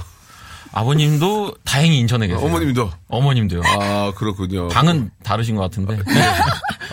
아버님도 0.73 1.55
다행히 1.63 1.99
인천에 1.99 2.27
계세요. 2.27 2.45
어머님도. 2.45 2.91
어머님도요. 3.07 3.61
아 3.65 4.11
그렇군요. 4.15 4.67
방은 4.67 5.09
다르신 5.23 5.55
것 5.55 5.61
같은데. 5.61 5.97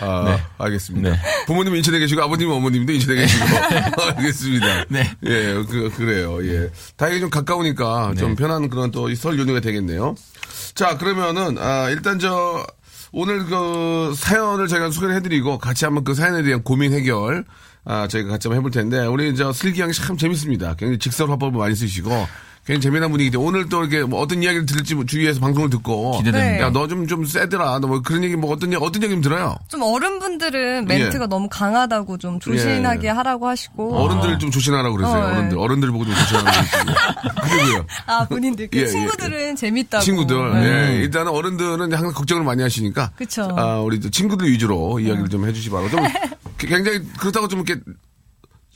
아, 0.01 0.23
네. 0.25 0.43
알겠습니다. 0.57 1.09
네. 1.11 1.17
부모님은 1.47 1.77
인천에 1.77 1.99
계시고 1.99 2.21
아버님은 2.21 2.53
어머님도 2.55 2.91
인천에 2.93 3.15
계시고 3.21 3.45
알겠습니다. 4.15 4.85
네. 4.89 5.11
예, 5.25 5.53
그 5.69 5.91
그래요. 5.95 6.45
예. 6.47 6.69
다행히 6.95 7.19
좀 7.19 7.29
가까우니까 7.29 8.13
좀 8.17 8.35
편한 8.35 8.69
그런 8.69 8.91
또 8.91 9.07
설 9.15 9.39
연휴가 9.39 9.59
되겠네요. 9.59 10.15
자, 10.75 10.97
그러면은 10.97 11.57
아, 11.57 11.89
일단 11.89 12.19
저 12.19 12.65
오늘 13.11 13.45
그 13.45 14.13
사연을 14.15 14.67
저희가 14.67 14.91
소개를 14.91 15.15
해드리고 15.15 15.57
같이 15.57 15.85
한번 15.85 16.03
그 16.03 16.13
사연에 16.13 16.43
대한 16.43 16.61
고민 16.63 16.93
해결 16.93 17.45
아, 17.85 18.07
저희가 18.07 18.29
같이 18.29 18.47
한번 18.47 18.57
해볼 18.59 18.71
텐데 18.71 19.05
우리 19.05 19.33
저 19.35 19.53
슬기 19.53 19.81
양이 19.81 19.93
참 19.93 20.17
재밌습니다. 20.17 20.75
굉장히 20.75 20.99
직설 20.99 21.29
화법을 21.29 21.57
많이 21.57 21.73
쓰시고 21.75 22.27
굉장히 22.67 22.81
재미난 22.81 23.09
분위기인데 23.11 23.37
오늘 23.37 23.69
또 23.69 23.79
이렇게 23.81 24.03
뭐 24.03 24.19
어떤 24.19 24.43
이야기를 24.43 24.65
들을지 24.65 24.93
뭐 24.93 25.05
주위에서 25.05 25.39
방송을 25.39 25.69
듣고 25.69 26.17
기대됩니다. 26.17 26.51
네. 26.51 26.59
야너좀좀 26.59 27.23
세더라 27.25 27.79
너 27.79 27.87
뭐 27.87 28.01
그런 28.01 28.21
얘기 28.25 28.35
뭐 28.35 28.51
어떤 28.51 28.73
얘기 28.73 28.83
어떤 28.83 29.01
얘기 29.01 29.13
좀 29.13 29.21
들어요 29.21 29.55
좀 29.69 29.81
어른분들은 29.83 30.85
멘트가 30.85 31.23
예. 31.23 31.27
너무 31.27 31.47
강하다고 31.49 32.17
좀 32.17 32.41
조신하게 32.41 33.07
하라고 33.07 33.47
하시고. 33.47 33.95
어른들 33.95 34.37
좀 34.39 34.51
조심하라고 34.51 34.97
그러세요 34.97 35.17
어, 35.17 35.29
예. 35.29 35.31
어른들 35.37 35.57
어른들 35.57 35.91
보고 35.91 36.03
좀 36.03 36.13
조심하라고 36.13 36.57
그러고요 37.41 37.85
아, 38.05 38.25
본인들. 38.27 38.67
그 38.69 38.77
예, 38.79 38.81
예. 38.81 38.87
친구들은 38.87 39.55
재밌다고. 39.55 40.03
친구들 40.03 40.51
네. 40.61 40.67
예, 40.67 40.95
일단은 41.03 41.31
어른들은 41.31 41.93
항상 41.93 42.11
걱정을 42.11 42.43
많이 42.43 42.61
하시니까 42.61 43.11
그쵸. 43.15 43.47
아 43.55 43.77
우리 43.79 43.97
또 44.01 44.09
친구들 44.09 44.49
위주로 44.51 44.99
이야기를 44.99 45.29
좀 45.29 45.47
해주시 45.47 45.69
바라고 45.69 45.89
좀 45.89 45.99
굉장히 46.59 46.99
그렇다고 47.17 47.47
좀 47.47 47.61
이렇게 47.65 47.79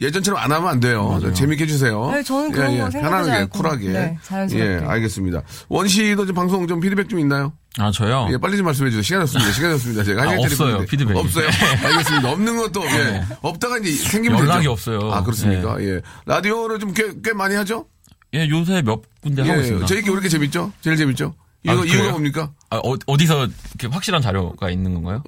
예전처럼 0.01 0.41
안 0.41 0.51
하면 0.51 0.67
안 0.67 0.79
돼요. 0.79 1.20
재밌게 1.34 1.63
해주세요. 1.65 2.10
네, 2.12 2.24
저는 2.24 2.51
그런 2.51 2.79
거 2.79 2.89
생각하지 2.89 3.00
편안하게, 3.01 3.31
않고. 3.43 3.58
쿨하게. 3.60 3.89
네, 3.89 4.17
자연스럽게. 4.24 4.84
예, 4.84 4.88
알겠습니다. 4.88 5.43
원 5.70 5.88
씨도 5.88 6.25
좀 6.25 6.36
방송 6.36 6.67
좀 6.67 6.79
피드백 6.79 7.08
좀 7.08 7.20
있나요? 7.20 7.53
아, 7.77 7.91
저요? 7.91 8.27
예, 8.31 8.38
빨리 8.38 8.58
좀 8.58 8.65
말씀해 8.65 8.89
주세요. 8.89 9.03
시간 9.03 9.22
없습니다. 9.22 9.51
시간이 9.51 9.74
없습니다. 9.75 10.03
제가 10.03 10.24
아, 10.24 10.36
없어요, 10.39 10.72
많은데. 10.72 10.86
피드백이. 10.89 11.20
없어요. 11.20 11.46
알겠습니다. 11.86 12.31
없는 12.31 12.58
것도, 12.58 12.84
예. 12.86 13.24
없다가 13.41 13.77
이제 13.77 13.91
생기면 13.91 14.39
연락이 14.39 14.60
되죠. 14.62 14.72
없어요. 14.72 15.00
아, 15.12 15.24
그렇습니까? 15.24 15.81
예. 15.84 16.01
라디오를 16.25 16.79
좀 16.79 16.93
꽤, 16.93 17.13
꽤 17.24 17.34
많이 17.34 17.55
하죠? 17.55 17.86
예, 18.34 18.50
요새 18.50 18.81
몇 18.81 19.01
군데 19.22 19.43
하고 19.43 19.53
예. 19.55 19.62
있습니다. 19.62 19.86
저희 19.86 20.01
게왜 20.01 20.13
이렇게 20.13 20.29
재밌죠? 20.29 20.72
제일 20.81 20.98
재밌죠? 20.98 21.36
이거, 21.63 21.82
아, 21.82 21.86
이유가? 21.86 22.12
뭡니까? 22.12 22.51
아, 22.70 22.77
어, 22.77 22.96
어디서 23.06 23.46
이렇게 23.46 23.88
확실한 23.94 24.22
자료가 24.22 24.70
있는 24.72 24.94
건가요? 24.96 25.24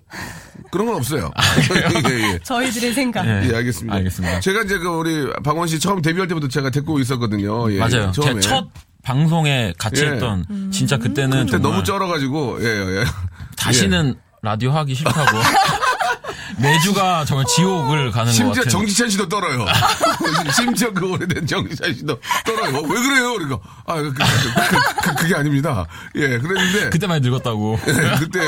그런 0.72 0.88
건 0.88 0.96
없어요. 0.96 1.32
예, 2.10 2.34
예. 2.34 2.40
저희들의 2.40 2.94
생각. 2.94 3.26
예. 3.28 3.50
예, 3.50 3.56
알겠습니다. 3.56 3.96
알겠습니다. 3.96 4.40
제가 4.40 4.64
이제 4.64 4.78
그 4.80 4.88
우리 4.88 5.32
박원 5.44 5.68
씨 5.68 5.80
처음 5.80 6.02
데뷔할 6.02 6.28
때부터 6.28 6.48
제가 6.48 6.72
데리고 6.72 7.00
있었거든요. 7.00 7.72
예, 7.72 7.78
맞아요. 7.80 8.12
처음에. 8.12 8.42
제첫 8.42 8.68
방송에 9.04 9.74
같이 9.78 10.04
예. 10.04 10.08
했던 10.12 10.72
진짜 10.72 10.98
그때는 10.98 11.46
그때 11.46 11.52
정말 11.52 11.72
너무 11.72 11.84
쩔어가지고, 11.84 12.64
예, 12.64 12.66
예. 12.66 13.02
예. 13.02 13.04
다시는 13.56 14.16
라디오 14.42 14.72
하기 14.72 14.96
싫다고 14.96 15.38
매주가 16.58 17.26
정말 17.26 17.46
지옥을 17.46 18.12
가는 18.12 18.26
것 18.28 18.32
심지어 18.32 18.64
같아요. 18.64 18.70
정지찬 18.70 19.10
씨도 19.10 19.30
떨어요. 19.30 19.66
심지어 20.56 20.92
그 20.92 21.12
오래된 21.12 21.46
정지찬 21.48 21.94
씨도 21.94 22.20
떨어요. 22.46 22.78
어, 22.78 22.82
왜 22.82 23.02
그래요? 23.02 23.34
그러니까 23.34 23.60
아, 23.86 23.96
그, 23.96 25.16
그, 25.16 25.28
게 25.28 25.36
아닙니다. 25.36 25.86
예, 26.16 26.38
그랬는데 26.40 26.90
그때 26.90 27.08
많이 27.08 27.22
늙었다고. 27.22 27.80
예, 27.88 27.94
그때 28.20 28.40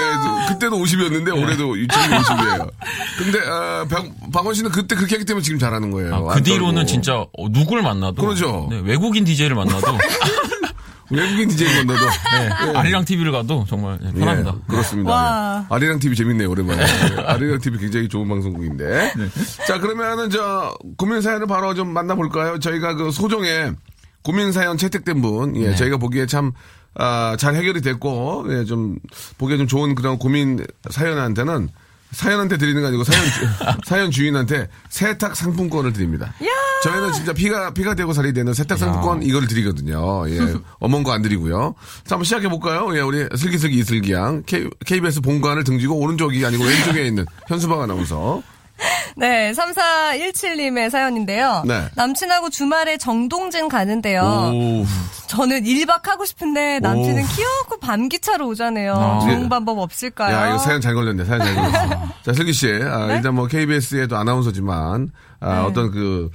그때도 0.50 0.78
50이었는데 0.78 1.34
올해도 1.36 1.76
지금 1.76 2.18
50이에요. 2.18 2.70
근데 3.18 3.40
아, 3.48 3.86
박, 3.90 4.06
박원 4.32 4.54
씨는 4.54 4.72
그때 4.72 4.96
그렇게 4.96 5.16
했기 5.16 5.26
때문에 5.26 5.44
지금 5.44 5.60
잘하는 5.60 5.92
거예요. 5.92 6.14
아, 6.14 6.34
안그 6.34 6.44
뒤로는 6.44 6.76
떨고. 6.76 6.86
진짜 6.88 7.16
어, 7.16 7.50
누굴 7.50 7.82
만나도 7.82 8.22
그러죠. 8.22 8.68
네, 8.70 8.82
외국인 8.84 9.24
DJ를 9.26 9.56
만나도 9.56 9.98
외국인 11.12 11.50
DJ 11.50 11.68
건데도 11.86 12.00
네, 12.32 12.50
아리랑 12.78 13.06
TV를 13.06 13.32
가도 13.32 13.66
정말 13.68 14.00
예, 14.02 14.12
편합니다. 14.12 14.56
예, 14.56 14.62
그렇습니다. 14.68 15.12
와. 15.12 15.68
예. 15.70 15.76
아리랑 15.76 16.00
TV 16.00 16.16
재밌네요, 16.16 16.50
오랜만에. 16.50 16.84
예, 16.84 17.22
아리랑 17.22 17.60
TV 17.60 17.80
굉장히 17.80 18.08
좋은 18.08 18.28
방송국인데. 18.28 19.14
자, 19.68 19.80
그러면은 19.80 20.30
저 20.30 20.76
고민 20.98 21.22
사연을 21.22 21.48
바로 21.48 21.74
좀 21.74 21.90
만나볼까요? 21.90 22.60
저희가 22.60 22.96
그 22.96 23.12
소정에 23.12 23.72
고민 24.24 24.52
사연 24.52 24.78
채택된 24.78 25.22
분, 25.22 25.56
예, 25.58 25.76
저희가 25.76 25.98
보기에 25.98 26.26
참, 26.26 26.52
아, 26.96 27.36
잘 27.38 27.54
해결이 27.56 27.82
됐고, 27.82 28.46
예, 28.50 28.66
좀, 28.66 28.98
보기에 29.38 29.58
좀 29.58 29.68
좋은 29.68 29.94
그런 29.94 30.18
고민 30.18 30.66
사연한테는 30.90 31.70
사연한테 32.12 32.58
드리는 32.58 32.80
게 32.82 32.88
아니고 32.88 33.04
사연, 33.04 33.26
주- 33.26 33.48
사연 33.86 34.12
주인한테 34.12 34.70
세탁 34.90 35.36
상품권을 35.36 35.92
드립니다. 35.94 36.34
저희는 36.84 37.14
진짜 37.14 37.34
피가, 37.34 37.74
피가 37.74 37.96
되고 37.96 38.14
살이 38.14 38.32
되는 38.32 38.54
세탁 38.54 38.78
상품권 38.78 39.24
이걸 39.24 39.48
드리거든요. 39.48 40.30
예. 40.30 40.54
어머니 40.80 41.04
거안 41.04 41.22
드리고요. 41.22 41.76
자, 42.06 42.16
한번 42.16 42.24
시작해 42.24 42.48
볼까요? 42.48 42.96
예, 42.96 43.02
우리 43.02 43.28
슬기슬기 43.36 43.78
이슬기양. 43.80 44.44
KBS 44.86 45.22
본관을 45.22 45.64
등지고 45.64 45.96
오른쪽이 46.00 46.46
아니고 46.46 46.64
왼쪽에 46.64 47.06
있는 47.08 47.26
현수박 47.48 47.82
아나운서. 47.82 48.42
네, 49.18 49.52
3417님의 49.54 50.90
사연인데요. 50.90 51.64
네. 51.66 51.88
남친하고 51.96 52.50
주말에 52.50 52.98
정동진 52.98 53.70
가는데요. 53.70 54.22
오. 54.54 54.86
저는 55.28 55.64
1박 55.64 56.06
하고 56.06 56.26
싶은데 56.26 56.80
남친은 56.80 57.24
오. 57.24 57.28
귀엽고 57.28 57.80
밤기차로 57.80 58.48
오자네요. 58.50 58.94
아. 58.94 59.20
좋은 59.22 59.46
예. 59.46 59.50
방법 59.50 59.80
없을까요? 59.80 60.36
야, 60.36 60.50
이거 60.50 60.58
사연 60.60 60.82
잘 60.82 60.94
걸렸네. 60.94 61.24
사연 61.26 61.42
잘 61.42 61.56
걸렸어. 61.56 61.90
자, 62.24 62.34
슬기 62.34 62.52
씨. 62.54 62.68
아, 62.68 63.08
네? 63.08 63.16
일단 63.16 63.34
뭐 63.36 63.48
KBS에도 63.48 64.18
아나운서지만, 64.18 65.10
아, 65.40 65.64
어떤 65.64 65.92
그, 65.92 66.30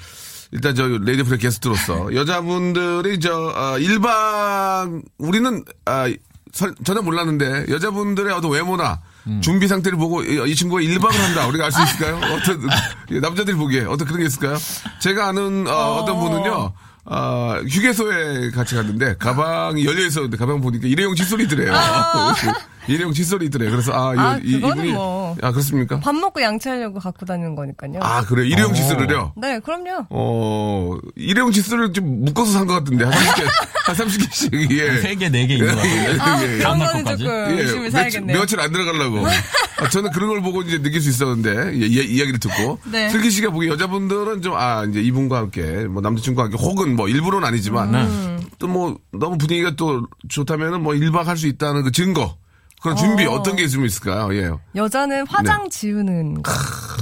일단 0.52 0.74
저 0.74 0.86
레이디 0.88 1.22
프레 1.22 1.36
게스트로서 1.36 2.14
여자분들이 2.14 3.20
저, 3.20 3.52
아, 3.54 3.76
일반, 3.78 5.02
우리는, 5.18 5.64
아, 5.84 6.08
설- 6.52 6.74
전혀 6.84 7.00
몰랐는데 7.02 7.66
여자분들의 7.68 8.32
어떤 8.32 8.50
외모나 8.50 8.98
준비 9.42 9.68
상태를 9.68 9.98
보고 9.98 10.22
이, 10.22 10.50
이 10.50 10.54
친구가 10.54 10.80
일박을 10.80 11.18
한다. 11.20 11.46
우리가 11.46 11.66
알 11.66 11.72
수 11.72 11.82
있을까요? 11.82 12.16
어떤, 12.34 12.68
예, 13.10 13.20
남자들이 13.20 13.56
보기에 13.56 13.82
어떤 13.82 14.06
그런 14.06 14.20
게 14.20 14.26
있을까요? 14.26 14.56
제가 15.00 15.28
아는 15.28 15.66
어, 15.68 16.04
떤 16.06 16.18
분은요, 16.18 16.72
아, 17.06 17.60
휴게소에 17.68 18.50
같이 18.50 18.74
갔는데 18.74 19.16
가방이 19.18 19.84
열려 19.84 20.04
있었는데 20.06 20.36
가방 20.36 20.60
보니까 20.60 20.86
일회용 20.88 21.14
칫솔이더래요. 21.14 21.72
일회용 22.88 23.12
칫솔이더래요. 23.12 23.70
그래서 23.70 23.92
아, 23.92 24.12
아, 24.16 24.38
이, 24.42 24.48
이, 24.48 24.52
그거는 24.54 24.76
이분이 24.78 24.92
뭐. 24.92 25.36
아 25.42 25.50
그렇습니까? 25.52 26.00
밥 26.00 26.14
먹고 26.14 26.40
양치하려고 26.42 26.98
갖고 26.98 27.26
다니는 27.26 27.54
거니까요. 27.54 28.00
아 28.00 28.22
그래 28.22 28.42
요 28.42 28.46
일회용 28.46 28.74
칫솔을요. 28.74 29.32
네, 29.36 29.58
그럼요. 29.60 30.06
어 30.10 30.96
일회용 31.16 31.52
칫솔을 31.52 31.92
좀 31.92 32.24
묶어서 32.24 32.52
산 32.52 32.66
것 32.66 32.74
같은데 32.74 33.04
한 33.04 33.12
30개 33.12 33.44
한 33.86 33.96
30개씩 33.96 34.70
예. 34.78 34.98
세 35.00 35.14
개, 35.14 35.28
네개 35.28 35.54
있는 35.54 35.74
것 35.74 35.76
같아요. 35.76 36.20
아, 36.22 36.42
예, 36.42 36.52
예. 36.54 36.58
그런 36.58 36.78
거는? 36.78 37.04
조금 37.04 37.26
열심히 37.58 37.80
며칠, 37.80 37.90
사야겠네요. 37.90 38.38
며칠 38.38 38.60
안 38.60 38.72
들어가려고. 38.72 39.26
아, 39.80 39.88
저는 39.88 40.10
그런 40.10 40.28
걸 40.28 40.42
보고 40.42 40.60
이제 40.62 40.80
느낄 40.82 41.00
수 41.00 41.08
있었는데, 41.08 41.72
이, 41.74 41.86
이, 41.86 42.16
이야기를 42.16 42.38
듣고. 42.38 42.78
네. 42.92 43.08
슬기 43.08 43.30
씨가 43.30 43.48
보기 43.50 43.66
여자분들은 43.68 44.42
좀, 44.42 44.52
아, 44.54 44.84
이제 44.84 45.00
이분과 45.00 45.38
함께, 45.38 45.62
뭐 45.88 46.02
남자친구와 46.02 46.44
함께, 46.44 46.58
혹은 46.60 46.94
뭐 46.96 47.08
일부러는 47.08 47.48
아니지만, 47.48 47.94
음. 47.94 48.40
또 48.58 48.68
뭐, 48.68 48.98
너무 49.12 49.38
분위기가 49.38 49.70
또 49.76 50.02
좋다면은 50.28 50.82
뭐 50.82 50.92
1박 50.92 51.24
할 51.24 51.38
수 51.38 51.46
있다는 51.46 51.82
그 51.82 51.90
증거. 51.92 52.36
그런 52.80 52.96
준비 52.96 53.26
어. 53.26 53.32
어떤 53.32 53.56
게 53.56 53.64
있으면 53.64 53.86
있을까요? 53.86 54.34
예. 54.34 54.50
여자는 54.74 55.26
화장 55.26 55.68
지우는 55.68 56.42
거. 56.42 56.50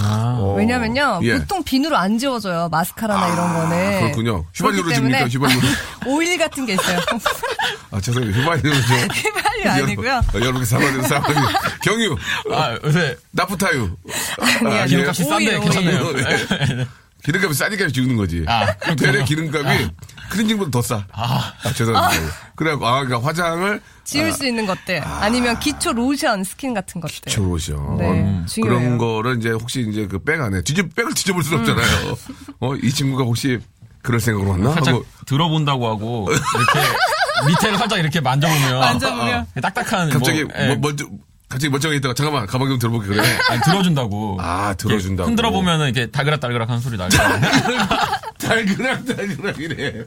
아, 0.00 0.54
왜냐면요. 0.56 1.20
예. 1.22 1.38
보통 1.38 1.62
비누로 1.62 1.96
안 1.96 2.18
지워져요. 2.18 2.68
마스카라나 2.70 3.28
이런 3.32 3.54
거는. 3.54 4.00
그렇군요. 4.00 4.44
휘발유로? 4.54 4.88
때문에 4.90 5.24
휘발유로. 5.24 5.60
오일 6.06 6.36
같은 6.36 6.66
게 6.66 6.74
있어요. 6.74 6.98
아, 7.92 8.00
죄송해요. 8.00 8.32
휘발유로 8.32 8.74
좀. 8.74 8.96
휘발유 9.14 9.70
아니고요. 9.70 10.20
여러분, 10.34 10.64
사과드려, 10.64 11.02
사과드려. 11.04 11.46
경유. 11.82 12.16
아, 12.52 12.76
요새 12.84 13.16
나프타유. 13.30 13.96
아니에요. 14.40 14.82
아니에요? 14.82 14.86
기름값이 14.86 15.24
싼데. 15.24 15.60
괜찮네요. 15.60 16.12
네. 16.12 16.86
기름값이 17.24 17.58
싸니까 17.58 17.88
지우는 17.88 18.16
거지. 18.16 18.44
아, 18.48 18.74
되레 18.96 19.24
기름값이 19.24 19.90
cleansing보다 20.30 20.70
더 20.70 20.82
싸. 20.82 21.04
아. 21.12 21.52
아, 21.64 21.72
죄송합니다. 21.72 22.22
그래갖고, 22.56 22.86
아, 22.86 23.02
그러니까 23.04 23.26
화장을. 23.26 23.80
지울 24.04 24.32
수 24.32 24.46
있는 24.46 24.66
것들. 24.66 25.02
아 25.04 25.28
니면 25.28 25.58
기초 25.60 25.92
로션, 25.92 26.42
스킨 26.44 26.72
같은 26.74 27.00
것들. 27.00 27.30
좋으셔. 27.30 27.74
네, 27.98 28.10
음, 28.10 28.46
중요해요. 28.48 28.78
그런 28.80 28.98
거를 28.98 29.36
이제 29.38 29.50
혹시 29.50 29.86
이제 29.90 30.06
그 30.06 30.18
백 30.18 30.40
안에 30.40 30.62
뒤집, 30.62 30.94
백을 30.94 31.12
뒤져볼 31.14 31.42
수 31.44 31.54
없잖아요. 31.56 32.16
어, 32.60 32.74
이 32.76 32.90
친구가 32.90 33.24
혹시 33.24 33.58
그럴 34.02 34.18
생각으로 34.20 34.52
왔나? 34.52 34.72
살짝 34.72 34.94
하고 34.94 35.04
들어본다고 35.26 35.88
하고 35.88 36.28
이렇게 36.30 36.88
밑에를 37.48 37.78
살짝 37.78 37.98
이렇게 37.98 38.20
만져보면 38.20 38.80
만져보면. 38.80 39.46
딱딱한 39.62 40.08
갑자기 40.10 40.44
뭐, 40.44 40.52
예, 40.58 40.66
뭐, 40.68 40.76
먼저, 40.88 41.06
갑자기 41.48 41.70
멀쩡해 41.70 41.96
있다가 41.96 42.14
잠깐만 42.14 42.46
가방 42.46 42.68
좀 42.68 42.78
들어볼게 42.78 43.08
그래. 43.08 43.38
아니, 43.50 43.60
들어준다고. 43.62 44.38
아, 44.40 44.74
들어준다고. 44.74 45.28
흔들어 45.28 45.50
보면은 45.50 45.86
이렇게 45.94 46.10
달그락달그락한 46.10 46.80
소리 46.80 46.96
나요. 46.96 47.08
달그락, 48.38 49.04
달그락이래. 49.06 50.04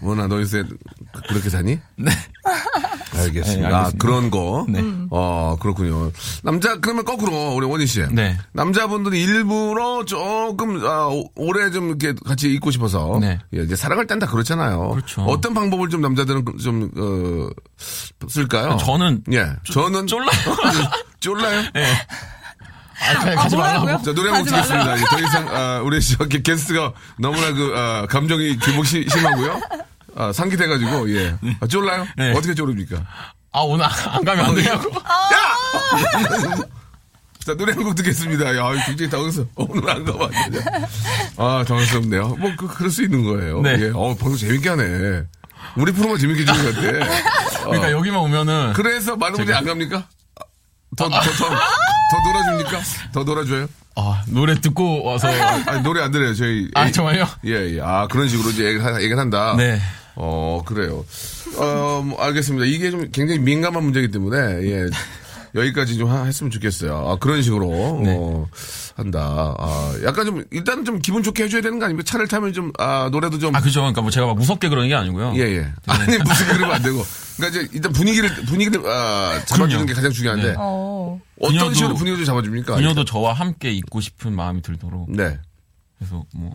뭐나, 0.00 0.26
너 0.26 0.40
요새 0.40 0.62
그- 0.62 1.20
그렇게 1.28 1.48
사니? 1.50 1.78
네. 1.96 2.10
알겠습니다. 3.12 3.68
네, 3.68 3.74
아, 3.74 3.78
알겠습니다. 3.78 3.90
그런 3.98 4.30
거. 4.30 4.64
네. 4.68 4.80
어, 5.10 5.56
그렇군요. 5.60 6.10
남자, 6.42 6.78
그러면 6.80 7.04
거꾸로, 7.04 7.54
우리 7.54 7.66
원희 7.66 7.86
씨. 7.86 8.02
네. 8.12 8.36
남자분들이 8.52 9.20
일부러 9.22 10.04
조금, 10.04 10.84
아, 10.86 11.06
오- 11.08 11.28
오래 11.36 11.70
좀 11.70 11.88
이렇게 11.88 12.14
같이 12.24 12.52
있고 12.54 12.70
싶어서. 12.70 13.18
네. 13.20 13.38
예, 13.54 13.62
이제 13.62 13.76
살아갈 13.76 14.06
땐다 14.06 14.26
그렇잖아요. 14.26 14.90
그렇죠. 14.90 15.22
어떤 15.22 15.54
방법을 15.54 15.88
좀 15.88 16.00
남자들은 16.00 16.44
좀, 16.62 16.90
어, 16.96 17.48
쓸까요? 18.28 18.76
저는 18.78 19.24
예. 19.32 19.46
저는. 19.72 20.06
쫄라요. 20.06 20.30
쫄라요? 21.20 21.64
예. 21.76 21.86
아, 23.00 23.18
그냥 23.20 23.36
가지 23.36 23.56
뭐라고요? 23.56 23.84
말라고. 23.84 24.02
자, 24.04 24.12
노래 24.14 24.30
한곡 24.30 24.46
듣겠습니다. 24.48 24.98
예, 25.00 25.04
더 25.04 25.18
이상, 25.20 25.48
아, 25.48 25.80
우리 25.82 26.00
저기 26.02 26.42
게스트가 26.42 26.92
너무나 27.18 27.52
그, 27.52 27.72
아, 27.76 28.06
감정이 28.08 28.58
기복 28.58 28.86
시, 28.86 29.06
심하고요. 29.10 29.60
아, 30.16 30.32
상기돼가지고, 30.32 31.10
예. 31.16 31.34
아, 31.60 31.66
쫄라요? 31.66 32.06
네. 32.16 32.32
어떻게 32.32 32.54
쫄입니까? 32.54 32.98
아, 33.52 33.60
오늘 33.60 33.84
안 33.86 34.24
가면 34.24 34.44
안 34.46 34.54
되냐고. 34.54 34.90
자, 37.44 37.54
노래 37.54 37.72
한 37.72 37.82
곡 37.82 37.94
듣겠습니다. 37.96 38.54
야, 38.56 38.84
굉장히 38.84 39.10
당황스러워. 39.10 39.48
오늘 39.56 39.90
안 39.90 40.04
가면 40.04 40.30
안 40.34 40.50
되냐. 40.50 40.64
아, 41.38 41.64
당황스럽네요. 41.66 42.36
뭐, 42.38 42.52
그, 42.58 42.68
그럴 42.68 42.90
수 42.90 43.02
있는 43.02 43.24
거예요. 43.24 43.62
네. 43.62 43.76
예. 43.80 43.90
어, 43.94 44.14
방송 44.14 44.36
재밌게 44.36 44.68
하네. 44.68 45.22
우리 45.76 45.92
프로가 45.92 46.18
재밌게 46.18 46.44
주는 46.44 46.64
것 46.64 46.74
같아. 46.74 47.62
어. 47.62 47.64
그러니까 47.70 47.92
여기만 47.92 48.20
오면은 48.20 48.72
그래서 48.74 49.16
많은 49.16 49.36
분들이 49.36 49.56
안 49.56 49.64
갑니까? 49.64 50.04
더, 51.00 51.08
더, 51.08 51.20
더, 51.20 51.48
더 51.48 52.20
놀아줍니까? 52.26 52.82
더 53.12 53.24
놀아줘요? 53.24 53.68
아, 53.96 54.22
노래 54.26 54.54
듣고 54.60 55.02
와서 55.02 55.28
아니, 55.28 55.82
노래 55.82 56.02
안 56.02 56.10
들어요, 56.10 56.34
저희. 56.34 56.68
아 56.74 56.90
정말요? 56.90 57.26
예, 57.46 57.76
예. 57.76 57.80
아, 57.82 58.06
그런 58.06 58.28
식으로 58.28 58.50
이제 58.50 58.64
얘기를 58.66 59.18
한다. 59.18 59.54
네. 59.56 59.80
어, 60.14 60.62
그래요. 60.66 61.04
어, 61.56 62.02
뭐, 62.04 62.22
알겠습니다. 62.22 62.66
이게 62.66 62.90
좀 62.90 63.10
굉장히 63.10 63.40
민감한 63.40 63.82
문제이기 63.82 64.10
때문에, 64.10 64.36
예. 64.68 64.86
여기까지 65.54 65.96
좀 65.98 66.08
하- 66.10 66.24
했으면 66.24 66.50
좋겠어요. 66.50 67.08
아, 67.08 67.16
그런 67.16 67.42
식으로, 67.42 68.00
네. 68.04 68.16
어, 68.18 68.46
한다. 68.96 69.54
아, 69.58 69.94
약간 70.04 70.26
좀, 70.26 70.44
일단은 70.50 70.84
좀 70.84 70.98
기분 71.00 71.22
좋게 71.22 71.44
해줘야 71.44 71.60
되는 71.62 71.78
거 71.78 71.84
아닙니까? 71.86 72.08
차를 72.10 72.28
타면 72.28 72.52
좀, 72.52 72.72
아, 72.78 73.08
노래도 73.10 73.38
좀. 73.38 73.54
아 73.54 73.60
그죠. 73.60 73.80
그러니까 73.80 74.00
뭐 74.02 74.10
제가 74.10 74.26
막 74.26 74.36
무섭게 74.36 74.68
그러는 74.68 74.88
게 74.88 74.94
아니고요. 74.94 75.32
예, 75.36 75.40
예. 75.56 75.72
아니, 75.86 76.18
무슨 76.18 76.46
그러면 76.48 76.72
안 76.76 76.82
되고. 76.82 77.04
그러니까 77.36 77.60
이제 77.60 77.68
일단 77.72 77.92
분위기를, 77.92 78.28
분위기를, 78.46 78.86
아, 78.86 79.40
잡아주는 79.46 79.68
그럼요. 79.68 79.86
게 79.86 79.94
가장 79.94 80.10
중요한데. 80.12 80.48
네. 80.50 80.54
어. 80.58 81.20
어떤 81.40 81.56
그녀도- 81.56 81.74
식으로 81.74 81.94
분위기를 81.94 82.24
잡아줍니까? 82.26 82.76
그녀도 82.76 83.04
저와 83.04 83.32
함께 83.32 83.70
있고 83.72 84.00
싶은 84.00 84.34
마음이 84.36 84.62
들도록 84.62 85.10
네. 85.10 85.38
그래서 85.98 86.24
뭐 86.34 86.50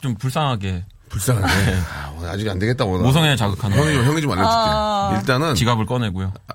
좀 0.00 0.14
불쌍하게 0.14 0.84
불쌍하네. 1.08 1.74
아, 1.92 2.12
오늘 2.16 2.28
아직 2.28 2.48
안 2.48 2.58
되겠다, 2.60 2.84
오늘. 2.84 3.04
모성애 3.04 3.34
자극하는 3.34 3.76
형이 3.76 3.94
좀, 3.94 4.04
형이 4.04 4.20
좀 4.22 4.30
알려줄게. 4.30 4.54
아. 4.56 5.16
일단은, 5.18 5.54
지갑을 5.56 5.86
꺼내고요. 5.86 6.32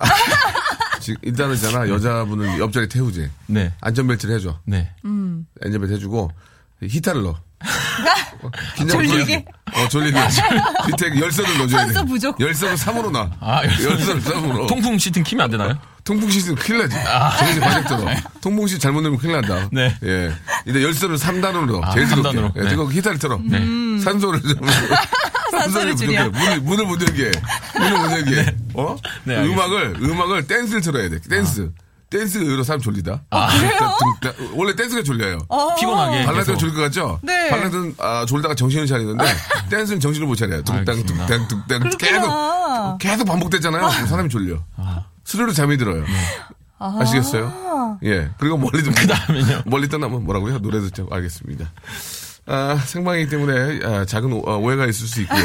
지- 1.04 1.16
일단은 1.22 1.56
있잖아, 1.56 1.88
여자분을 1.90 2.60
옆자리 2.60 2.88
태우지. 2.88 3.30
네. 3.48 3.74
안전벨트를 3.82 4.36
해줘. 4.36 4.60
네. 4.66 4.90
안전벨트 5.62 5.94
해주고, 5.94 6.32
긴장 8.76 8.98
졸리게? 9.08 9.46
어, 9.74 9.88
졸리게. 9.90 10.20
밑에 10.88 11.20
열선을 11.20 11.58
넣어줘야 11.60 11.86
돼. 11.88 11.94
산소 11.94 12.06
부족. 12.06 12.40
열선을 12.40 12.76
3으로 12.76 13.12
놔. 13.12 13.32
아, 13.40 13.64
열선. 13.64 13.92
열선을 13.92 14.22
3으로. 14.22 14.68
통풍 14.68 14.98
시트 14.98 15.24
키면 15.24 15.46
안 15.46 15.52
되나요? 15.52 15.78
통풍 16.04 16.30
시스템 16.30 16.56
큰일 16.56 16.80
나지. 16.82 16.96
정신 17.40 17.62
바짝 17.62 17.88
들어. 17.88 18.06
통풍 18.42 18.68
시 18.68 18.78
잘못 18.78 19.00
넣으면 19.02 19.18
큰일 19.18 19.40
난다. 19.40 19.70
네. 19.72 19.96
예. 20.04 20.34
이제 20.68 20.84
열선을 20.84 21.16
3단으로 21.16 21.66
넣어. 21.66 21.82
아, 21.82 21.92
제일 21.94 22.08
뜨겁게. 22.08 22.24
삼단으로. 22.24 22.52
예, 22.58 22.62
네. 22.64 22.70
뜨거워 22.72 22.92
히타를 22.92 23.20
틀어. 23.20 23.40
산소를 24.04 24.42
좀. 24.42 24.60
산소를 25.52 25.96
줄여. 25.96 26.30
문을, 26.30 26.60
문을 26.60 26.86
못 26.86 27.00
열게. 27.02 27.28
해. 27.28 27.32
문을 27.80 27.92
못 28.00 28.12
열게. 28.12 28.42
해. 28.42 28.56
어? 28.74 28.98
네. 29.24 29.38
음악을, 29.46 29.96
음악을 30.02 30.46
댄스를 30.48 30.82
틀어야 30.82 31.10
돼. 31.10 31.20
댄스. 31.22 31.72
댄스가 32.18 32.44
의외로 32.46 32.64
사람 32.64 32.80
졸리다. 32.82 33.24
아, 33.32 33.48
그래요? 33.58 33.80
등- 34.22 34.32
등- 34.36 34.52
원래 34.60 34.76
댄스가 34.76 35.02
졸려요. 35.04 35.40
어. 35.50 35.76
피곤하게. 35.76 36.26
발라드가. 36.26 36.58
졸릴 36.58 36.76
것 36.76 36.82
같죠? 36.84 37.20
네. 37.24 37.50
발라드는 37.50 37.96
아, 38.00 38.26
졸다가 38.28 38.54
정신을 38.56 38.86
차리는데 38.88 39.26
댄스는 39.70 40.00
정신을 40.00 40.28
못 40.28 40.36
차려요. 40.36 40.62
뚱땅 40.64 40.96
알겠습니다. 40.96 41.26
뚱땅 41.26 41.48
뚱땅 41.68 41.98
계속. 41.98 42.98
계속 43.00 43.26
반복되잖아요. 43.26 43.88
그럼 43.90 44.08
사람이 44.08 44.30
졸려. 44.30 44.58
스르르 45.26 45.54
잠이 45.54 45.78
들어요. 45.78 46.04
아시겠어요? 46.80 47.98
예. 48.04 48.30
그리고 48.38 48.58
멀리 48.58 48.84
좀 48.84 48.94
그다음에요? 48.94 49.62
멀리 49.66 49.88
떠나면 49.90 50.24
뭐라고요? 50.26 50.60
노래 50.60 50.80
듣죠. 50.82 51.08
알겠습니다. 51.12 51.72
아, 52.46 52.76
생방이기 52.86 53.30
때문에 53.30 53.80
아, 53.86 54.06
작은 54.06 54.34
오- 54.34 54.44
어, 54.46 54.58
오해가 54.58 54.86
있을 54.86 55.08
수 55.08 55.22
있고요. 55.22 55.40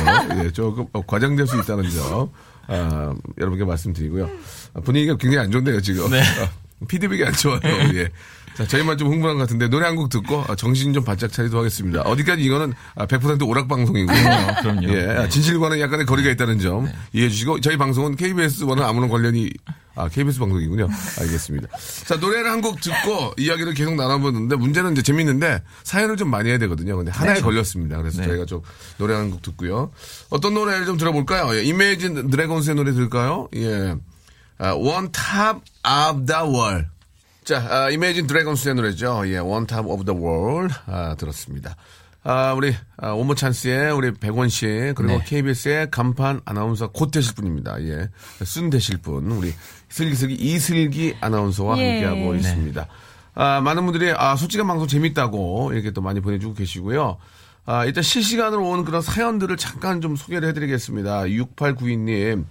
예, 0.45 0.51
조금 0.51 0.87
어, 0.93 1.01
과장될 1.07 1.47
수 1.47 1.57
있다는 1.61 1.89
점 1.91 2.31
아, 2.69 3.15
여러분께 3.39 3.65
말씀드리고요. 3.65 4.31
아, 4.75 4.81
분위기가 4.81 5.17
굉장히 5.17 5.47
안 5.47 5.51
좋네요 5.51 5.81
지금. 5.81 6.11
네. 6.11 6.23
아, 6.81 6.87
피드백이 6.87 7.25
안 7.25 7.33
좋아요. 7.33 7.61
예. 7.95 8.09
자, 8.57 8.67
저희만 8.67 8.99
좀 8.99 9.09
흥분한 9.13 9.37
것 9.37 9.43
같은데 9.45 9.69
노래 9.69 9.87
한 9.87 9.95
곡 9.95 10.09
듣고 10.11 10.45
아, 10.49 10.57
정신 10.57 10.93
좀 10.93 11.05
바짝 11.05 11.33
차리도록 11.33 11.61
하겠습니다. 11.61 12.03
어디까지 12.03 12.43
이거는 12.43 12.73
아, 12.97 13.07
100% 13.07 13.47
오락 13.49 13.69
방송이고요. 13.69 14.17
그럼요. 14.63 14.89
예, 14.89 15.07
네. 15.07 15.29
진실과는 15.29 15.79
약간의 15.81 16.07
거리가 16.07 16.29
있다는 16.31 16.59
점 16.59 16.89
이해해 17.13 17.31
주시고 17.31 17.61
저희 17.61 17.77
방송은 17.77 18.17
KBS와는 18.17 18.83
아무런 18.83 19.09
관련이 19.09 19.51
아 19.95 20.09
KBS 20.09 20.39
방송이군요. 20.41 20.89
알겠습니다. 21.21 21.69
자 22.07 22.17
노래를 22.17 22.51
한 22.51 22.61
곡 22.61 22.81
듣고 22.81 23.35
이야기를 23.37 23.75
계속 23.75 23.95
나눠보는데 23.95 24.57
문제는 24.57 24.93
이제 24.93 25.03
재밌는데 25.03 25.63
사연을 25.85 26.17
좀 26.17 26.29
많이 26.31 26.49
해야 26.51 26.59
되거든요. 26.59 26.97
근데 26.97 27.11
하나에 27.13 27.41
걸렸습니다. 27.41 27.97
그래서 27.99 28.21
네. 28.23 28.27
저희가 28.29 28.45
좀 28.45 28.61
노래 28.99 29.15
한 29.15 29.31
곡 29.31 29.43
듣고요. 29.43 29.91
어떤 30.31 30.55
노래를 30.55 30.87
좀 30.87 30.97
들어볼까요? 30.97 31.57
예, 31.57 31.63
이메이진 31.63 32.31
드래곤스의 32.31 32.75
노래 32.77 32.93
들을까요? 32.93 33.49
예, 33.57 33.95
아, 34.59 34.75
One 34.75 35.09
Top 35.13 35.61
of 35.87 36.27
the 36.27 36.43
World. 36.43 36.89
자, 37.45 37.67
아, 37.71 37.91
이메이진 37.91 38.27
드래곤스의 38.27 38.75
노래죠. 38.75 39.23
예, 39.27 39.39
One 39.39 39.67
Top 39.67 39.89
of 39.89 40.05
the 40.05 40.21
World 40.21 40.75
아, 40.87 41.15
들었습니다. 41.17 41.77
아, 42.25 42.53
우리 42.53 42.75
아, 42.97 43.13
오모 43.13 43.37
찬스의 43.37 43.93
우리 43.93 44.13
백원 44.13 44.49
씨 44.49 44.67
그리고 44.97 45.19
네. 45.19 45.25
KBS의 45.25 45.91
간판 45.91 46.41
아나운서 46.45 46.89
곧 46.89 47.11
되실 47.11 47.35
분입니다. 47.35 47.83
예, 47.85 48.11
순 48.45 48.69
되실 48.69 48.99
분 48.99 49.31
우리 49.31 49.55
슬기슬기 49.89 50.35
이슬기 50.35 51.17
아나운서와 51.21 51.79
예. 51.79 52.03
함께하고 52.03 52.33
네. 52.33 52.39
있습니다. 52.41 52.87
아, 53.35 53.61
많은 53.61 53.85
분들이 53.85 54.11
아, 54.11 54.35
솔직한 54.35 54.67
방송 54.67 54.89
재밌다고 54.89 55.73
이렇게 55.73 55.93
또 55.93 56.01
많이 56.01 56.21
보내주고 56.21 56.55
계시고요. 56.55 57.19
아, 57.65 57.85
일단 57.85 58.03
실시간으로 58.03 58.69
온 58.69 58.85
그런 58.85 59.01
사연들을 59.01 59.57
잠깐 59.57 60.01
좀 60.01 60.17
소개를 60.17 60.49
해드리겠습니다. 60.49 61.23
6892님. 61.23 62.45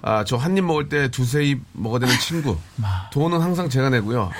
아, 0.00 0.24
저 0.24 0.36
한 0.38 0.56
입 0.56 0.64
먹을 0.64 0.88
때 0.88 1.10
두세 1.10 1.44
입 1.44 1.62
먹어야 1.72 1.98
되는 2.00 2.14
친구. 2.20 2.56
돈은 3.12 3.40
항상 3.40 3.68
제가 3.68 3.90
내고요. 3.90 4.30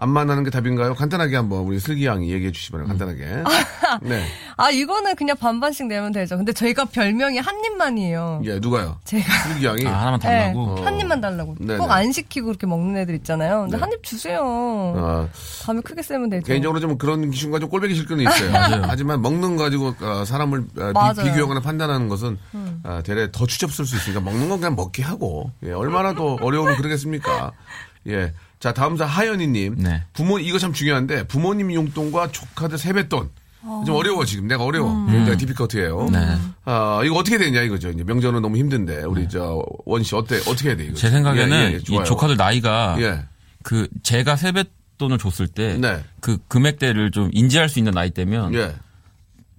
안 0.00 0.10
만나는 0.10 0.44
게 0.44 0.50
답인가요? 0.50 0.94
간단하게 0.94 1.34
한번 1.34 1.62
우리 1.62 1.80
슬기 1.80 2.06
양이 2.06 2.30
얘기해 2.30 2.52
주시기 2.52 2.70
바랍니다. 2.70 3.04
간단하게. 3.04 3.42
네. 4.08 4.24
아, 4.56 4.70
이거는 4.70 5.16
그냥 5.16 5.36
반반씩 5.36 5.88
내면 5.88 6.12
되죠. 6.12 6.36
근데 6.36 6.52
저희가 6.52 6.84
별명이 6.84 7.38
한 7.38 7.56
입만이에요. 7.64 8.42
예, 8.44 8.60
누가요? 8.60 8.98
제가. 9.04 9.24
슬기 9.48 9.66
양이. 9.66 9.84
아, 9.88 9.98
하나만 10.00 10.20
네, 10.20 10.28
달라고. 10.52 10.84
한 10.84 11.00
입만 11.00 11.20
달라고. 11.20 11.56
꼭 11.56 11.90
안 11.90 12.12
시키고 12.12 12.46
그렇게 12.46 12.66
먹는 12.68 12.96
애들 13.00 13.14
있잖아요. 13.16 13.62
근데 13.62 13.76
네. 13.76 13.80
한입 13.80 14.02
주세요. 14.04 14.94
아, 14.96 15.28
밤에 15.64 15.80
크게 15.80 16.00
쐬면 16.02 16.30
되죠. 16.30 16.46
개인적으로 16.46 16.78
좀 16.78 16.96
그런 16.96 17.28
기준과 17.32 17.58
좀 17.58 17.68
꼴배기 17.68 17.94
싫은 17.96 18.08
건 18.08 18.20
있어요. 18.20 18.52
하지만 18.86 19.20
먹는 19.20 19.56
거 19.56 19.64
가지고 19.64 19.94
어, 20.00 20.24
사람을 20.24 20.64
어, 20.78 20.92
맞아요. 20.94 21.14
비, 21.24 21.30
교하거나 21.32 21.58
판단하는 21.60 22.08
것은 22.08 22.38
아, 22.84 23.02
대래 23.04 23.32
더 23.32 23.46
추접스러울 23.46 23.88
수 23.88 23.96
있으니까 23.96 24.20
먹는 24.20 24.48
건 24.48 24.60
그냥 24.60 24.76
먹게 24.76 25.02
하고 25.02 25.50
예, 25.64 25.72
얼마나 25.72 26.14
더 26.14 26.34
어려우면 26.40 26.76
그러겠습니까? 26.76 27.50
예. 28.06 28.32
자 28.60 28.72
다음 28.72 28.96
사 28.96 29.04
하연이님 29.04 29.76
네. 29.78 30.02
부모 30.12 30.38
이거 30.38 30.58
참 30.58 30.72
중요한데 30.72 31.26
부모님 31.28 31.72
용돈과 31.72 32.32
조카들 32.32 32.78
세뱃돈 32.78 33.30
좀 33.86 33.94
어려워 33.94 34.24
지금 34.24 34.48
내가 34.48 34.64
어려워 34.64 35.06
굉장히 35.06 35.36
디피커트예요. 35.38 36.08
네. 36.10 36.36
아 36.64 37.00
이거 37.04 37.16
어떻게 37.16 37.38
되냐 37.38 37.62
이거죠. 37.62 37.90
이제 37.90 38.02
명절은 38.04 38.40
너무 38.42 38.56
힘든데 38.56 39.02
우리 39.04 39.28
저원씨 39.28 40.14
어때 40.14 40.36
어떻게 40.48 40.70
해야 40.70 40.76
돼 40.76 40.84
이거? 40.84 40.94
제 40.94 41.10
생각에는 41.10 41.56
예, 41.56 41.72
예, 41.74 41.76
이. 41.76 42.04
조카들 42.04 42.36
나이가 42.36 42.96
예. 43.00 43.24
그 43.62 43.88
제가 44.02 44.36
세뱃돈을 44.36 45.18
줬을 45.18 45.48
때그 45.48 45.80
네. 45.80 46.02
금액대를 46.48 47.10
좀 47.10 47.30
인지할 47.32 47.68
수 47.68 47.78
있는 47.78 47.92
나이 47.92 48.10
때면 48.10 48.54
예. 48.54 48.74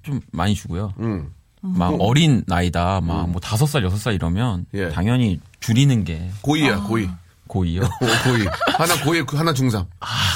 좀 0.03 0.19
많이 0.31 0.55
주고요. 0.55 0.93
음. 0.99 1.29
막 1.61 1.93
어린 1.99 2.43
나이다, 2.47 3.01
막뭐 3.01 3.41
다섯 3.41 3.65
살 3.65 3.83
여섯 3.83 3.97
살 3.97 4.13
이러면 4.13 4.65
예. 4.73 4.89
당연히 4.89 5.39
줄이는 5.59 6.05
게 6.05 6.29
고이야 6.41 6.83
고이. 6.83 7.09
고이요. 7.49 7.81
어, 7.81 7.89
고이. 8.23 8.45
하나 8.77 9.03
고이, 9.03 9.23
하나 9.35 9.53
중삼. 9.53 9.85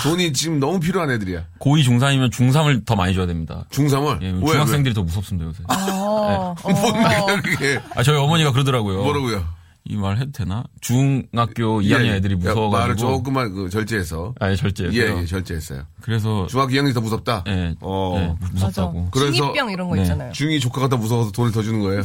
돈이 0.03 0.33
지금 0.33 0.59
너무 0.59 0.79
필요한 0.79 1.11
애들이야. 1.11 1.43
고이 1.59 1.83
중삼이면 1.83 2.31
중삼을 2.31 2.85
더 2.85 2.95
많이 2.95 3.13
줘야 3.13 3.27
됩니다. 3.27 3.63
중삼을? 3.69 4.19
예, 4.23 4.31
왜, 4.31 4.39
중학생들이 4.51 4.93
더 4.95 5.03
무섭습니다 5.03 5.47
요새. 5.47 5.63
어, 5.69 6.55
왜? 6.65 6.73
뭔 6.73 6.95
얘기야, 6.97 7.41
그게. 7.41 7.79
아 7.95 8.01
저희 8.03 8.17
어머니가 8.17 8.51
그러더라고요. 8.51 9.03
뭐라고요? 9.03 9.45
이 9.85 9.97
말 9.97 10.15
해도 10.17 10.31
되나? 10.31 10.63
중학교 10.79 11.81
2학년 11.81 12.05
예, 12.05 12.15
애들이 12.15 12.35
야, 12.35 12.37
말을 12.37 12.53
무서워가지고. 12.55 12.97
조금만 13.11 13.53
그 13.53 13.69
절제해서. 13.69 14.33
아예 14.39 14.55
절제했어요. 14.55 14.97
예, 14.99 15.21
예, 15.21 15.25
절제했어요. 15.25 15.83
그래서 16.01 16.47
중학교 16.47 16.71
2학년이 16.71 16.93
더 16.93 17.01
무섭다? 17.01 17.43
예, 17.49 17.75
어. 17.81 18.15
예, 18.17 18.27
맞아. 18.39 18.53
무섭다고. 18.53 19.09
그래서- 19.11 19.51
중2병 19.51 19.71
이런 19.73 19.89
거 19.89 19.95
네. 19.95 20.01
있잖아요. 20.03 20.31
중이 20.31 20.59
조카가 20.61 20.87
더 20.87 20.95
무서워서 20.97 21.31
돈을 21.33 21.51
더 21.51 21.61
주는 21.61 21.81
거예요. 21.81 22.01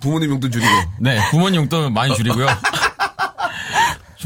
부모님 0.00 0.30
용돈 0.30 0.50
줄이고. 0.52 0.70
네, 1.00 1.18
부모님 1.32 1.62
용돈 1.62 1.92
많이 1.92 2.14
줄이고요. 2.14 2.46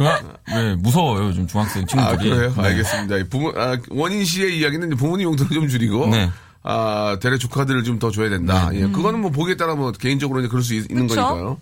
중학, 0.02 0.42
네, 0.48 0.74
무서워요, 0.76 1.24
요즘 1.26 1.46
중학생 1.46 1.82
아, 1.82 1.86
친구들이. 1.86 2.30
그래요? 2.30 2.52
네. 2.56 2.62
알겠습니다. 2.62 3.16
이 3.18 3.24
부모, 3.28 3.52
아, 3.56 3.76
원인 3.90 4.24
씨의 4.24 4.58
이야기는 4.58 4.96
부모님 4.96 5.28
용돈을 5.28 5.52
좀 5.52 5.68
줄이고. 5.68 6.06
네. 6.08 6.30
아, 6.64 7.18
대래 7.20 7.38
조카들을 7.38 7.82
좀 7.84 7.98
더 7.98 8.10
줘야 8.10 8.28
된다. 8.30 8.70
예, 8.72 8.82
그거는 8.86 9.20
뭐 9.20 9.30
보기에 9.30 9.56
따라 9.56 9.74
뭐 9.74 9.90
개인적으로 9.92 10.40
이제 10.40 10.48
그럴 10.48 10.62
수 10.62 10.74
있, 10.74 10.86
는? 10.90 11.06
거니까요. 11.08 11.58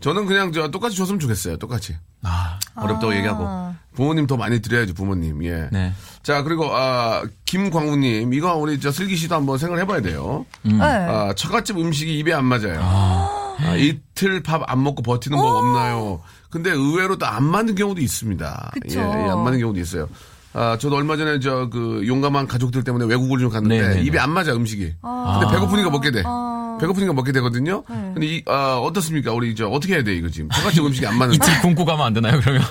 저는 0.00 0.26
그냥 0.26 0.50
저 0.52 0.68
똑같이 0.68 0.96
줬으면 0.96 1.20
좋겠어요. 1.20 1.58
똑같이. 1.58 1.94
아, 2.22 2.58
어렵다고 2.74 3.14
얘기하고. 3.16 3.72
부모님 3.94 4.26
더 4.26 4.36
많이 4.36 4.60
드려야지, 4.60 4.94
부모님. 4.94 5.44
예. 5.44 5.68
네. 5.70 5.92
자, 6.24 6.42
그리고, 6.42 6.74
아, 6.74 7.22
김광우님. 7.44 8.32
이거 8.34 8.56
우리 8.56 8.80
저 8.80 8.90
슬기 8.90 9.16
씨도 9.16 9.34
한번 9.36 9.58
생각을 9.58 9.80
해봐야 9.82 10.00
돼요. 10.00 10.44
네. 10.62 10.80
아, 10.80 11.32
처갓집 11.36 11.76
음식이 11.78 12.18
입에 12.18 12.32
안 12.32 12.44
맞아요. 12.46 12.80
아, 12.80 13.76
이틀 13.76 14.42
밥 14.42 14.62
안 14.66 14.82
먹고 14.82 15.02
버티는 15.02 15.36
법 15.38 15.44
없나요? 15.56 16.20
근데 16.52 16.70
의외로 16.70 17.16
또 17.16 17.26
안 17.26 17.42
맞는 17.44 17.74
경우도 17.74 18.00
있습니다. 18.02 18.72
그쵸. 18.82 19.00
예, 19.00 19.02
예, 19.02 19.30
안 19.30 19.42
맞는 19.42 19.58
경우도 19.58 19.80
있어요. 19.80 20.08
아, 20.52 20.76
저도 20.78 20.96
얼마 20.96 21.16
전에 21.16 21.40
저 21.40 21.66
그 21.70 22.04
용감한 22.06 22.46
가족들 22.46 22.84
때문에 22.84 23.06
외국을 23.06 23.38
좀 23.38 23.48
갔는데 23.48 23.80
네네네. 23.80 24.02
입에 24.02 24.18
안 24.18 24.30
맞아 24.30 24.52
음식이. 24.52 24.82
근데 25.00 25.54
배고프니까 25.54 25.88
먹게 25.90 26.10
돼. 26.10 26.22
배고프니까 26.78 27.12
먹게 27.14 27.32
되거든요. 27.32 27.82
근데 27.84 28.26
이, 28.26 28.42
아, 28.46 28.74
어떻습니까? 28.76 29.32
우리 29.32 29.54
저 29.54 29.66
어떻게 29.68 29.94
해야 29.94 30.04
돼 30.04 30.14
이거 30.14 30.28
지금? 30.28 30.50
저같이 30.50 30.80
음식이 30.80 31.06
안 31.06 31.16
맞는데. 31.16 31.36
이틀 31.42 31.60
굶고 31.62 31.84
가면 31.86 32.04
안 32.06 32.12
되나요, 32.12 32.38
그러면? 32.40 32.62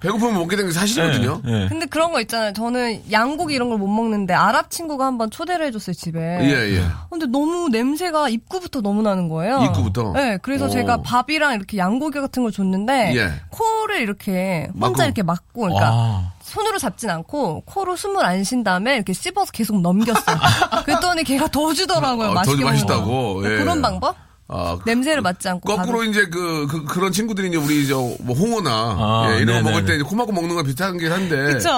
배고프면 0.00 0.34
먹게 0.34 0.56
되는 0.56 0.70
게 0.70 0.74
사실이거든요. 0.78 1.42
예, 1.46 1.52
예. 1.64 1.68
근데 1.68 1.86
그런 1.86 2.10
거 2.12 2.20
있잖아요. 2.20 2.52
저는 2.52 3.02
양고기 3.12 3.54
이런 3.54 3.68
걸 3.68 3.80
못 3.80 3.86
먹는데 3.88 4.34
아랍 4.34 4.70
친구가 4.70 5.06
한번 5.06 5.30
초대를 5.30 5.66
해줬어요 5.66 5.94
집에. 5.94 6.18
예, 6.42 6.76
예. 6.76 6.84
근데 7.08 7.26
너무 7.26 7.68
냄새가 7.70 8.28
입구부터 8.28 8.80
너무 8.82 9.00
나는 9.02 9.28
거예요. 9.28 9.62
입구부터? 9.64 10.12
네, 10.14 10.38
그래서 10.42 10.66
오. 10.66 10.68
제가 10.68 10.98
밥이랑 11.02 11.54
이렇게 11.54 11.78
양고기 11.78 12.20
같은 12.20 12.42
걸 12.42 12.52
줬는데 12.52 13.14
예. 13.16 13.32
코를 13.50 14.00
이렇게 14.00 14.68
혼자 14.74 14.88
막고. 14.88 15.02
이렇게 15.04 15.22
막고, 15.22 15.60
그러니까 15.62 15.88
아. 15.92 16.32
손으로 16.42 16.78
잡진 16.78 17.08
않고 17.10 17.62
코로 17.64 17.94
숨을 17.96 18.24
안 18.24 18.42
쉰 18.44 18.64
다음에 18.64 18.96
이렇게 18.96 19.12
씹어서 19.12 19.52
계속 19.52 19.80
넘겼어요. 19.80 20.36
그랬더니 20.84 21.24
걔가 21.24 21.46
더 21.48 21.72
주더라고요. 21.72 22.26
아, 22.26 22.28
더 22.30 22.34
맛있게 22.34 22.56
먹는 22.64 22.72
맛있다고? 22.72 23.34
거. 23.34 23.40
예. 23.44 23.56
그런 23.58 23.80
방법? 23.82 24.16
아, 24.52 24.76
냄새를 24.84 25.22
맡지 25.22 25.48
않고 25.48 25.76
거꾸로 25.76 25.98
바로. 25.98 26.04
이제 26.10 26.26
그, 26.26 26.66
그 26.66 26.84
그 26.84 26.98
런 27.00 27.12
친구들이 27.12 27.48
이제 27.48 27.56
우리 27.56 27.86
저뭐 27.86 28.16
홍어나 28.36 28.70
아, 28.98 29.28
예, 29.32 29.42
이런 29.42 29.62
거. 29.62 29.70
먹을 29.70 29.84
때 29.84 29.94
이제 29.94 30.02
코 30.02 30.16
막고 30.16 30.32
먹는 30.32 30.56
거 30.56 30.62
비슷한 30.64 30.98
게 30.98 31.06
한데. 31.08 31.36
그쵸. 31.54 31.70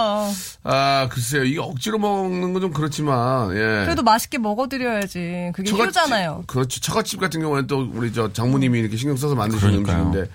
아 0.65 1.07
글쎄요 1.11 1.45
이게 1.45 1.61
억지로 1.61 1.99
먹는 1.99 2.53
건 2.55 2.63
좀 2.63 2.73
그렇지만 2.73 3.51
예. 3.55 3.85
그래도 3.85 4.03
맛있게 4.03 4.39
먹어드려야지. 4.39 5.51
그게 5.55 5.71
처갓집- 5.71 5.87
효잖아요. 5.87 6.45
그렇지. 6.47 6.81
처갓집 6.81 7.21
같은 7.21 7.41
경우에는 7.43 7.67
또 7.67 7.87
우리 7.93 8.13
저 8.13 8.33
장모님이 8.33 8.79
이렇게 8.81 8.97
신경 8.97 9.17
써서 9.17 9.35
만드시는. 9.35 9.75
음식인데 9.81 10.31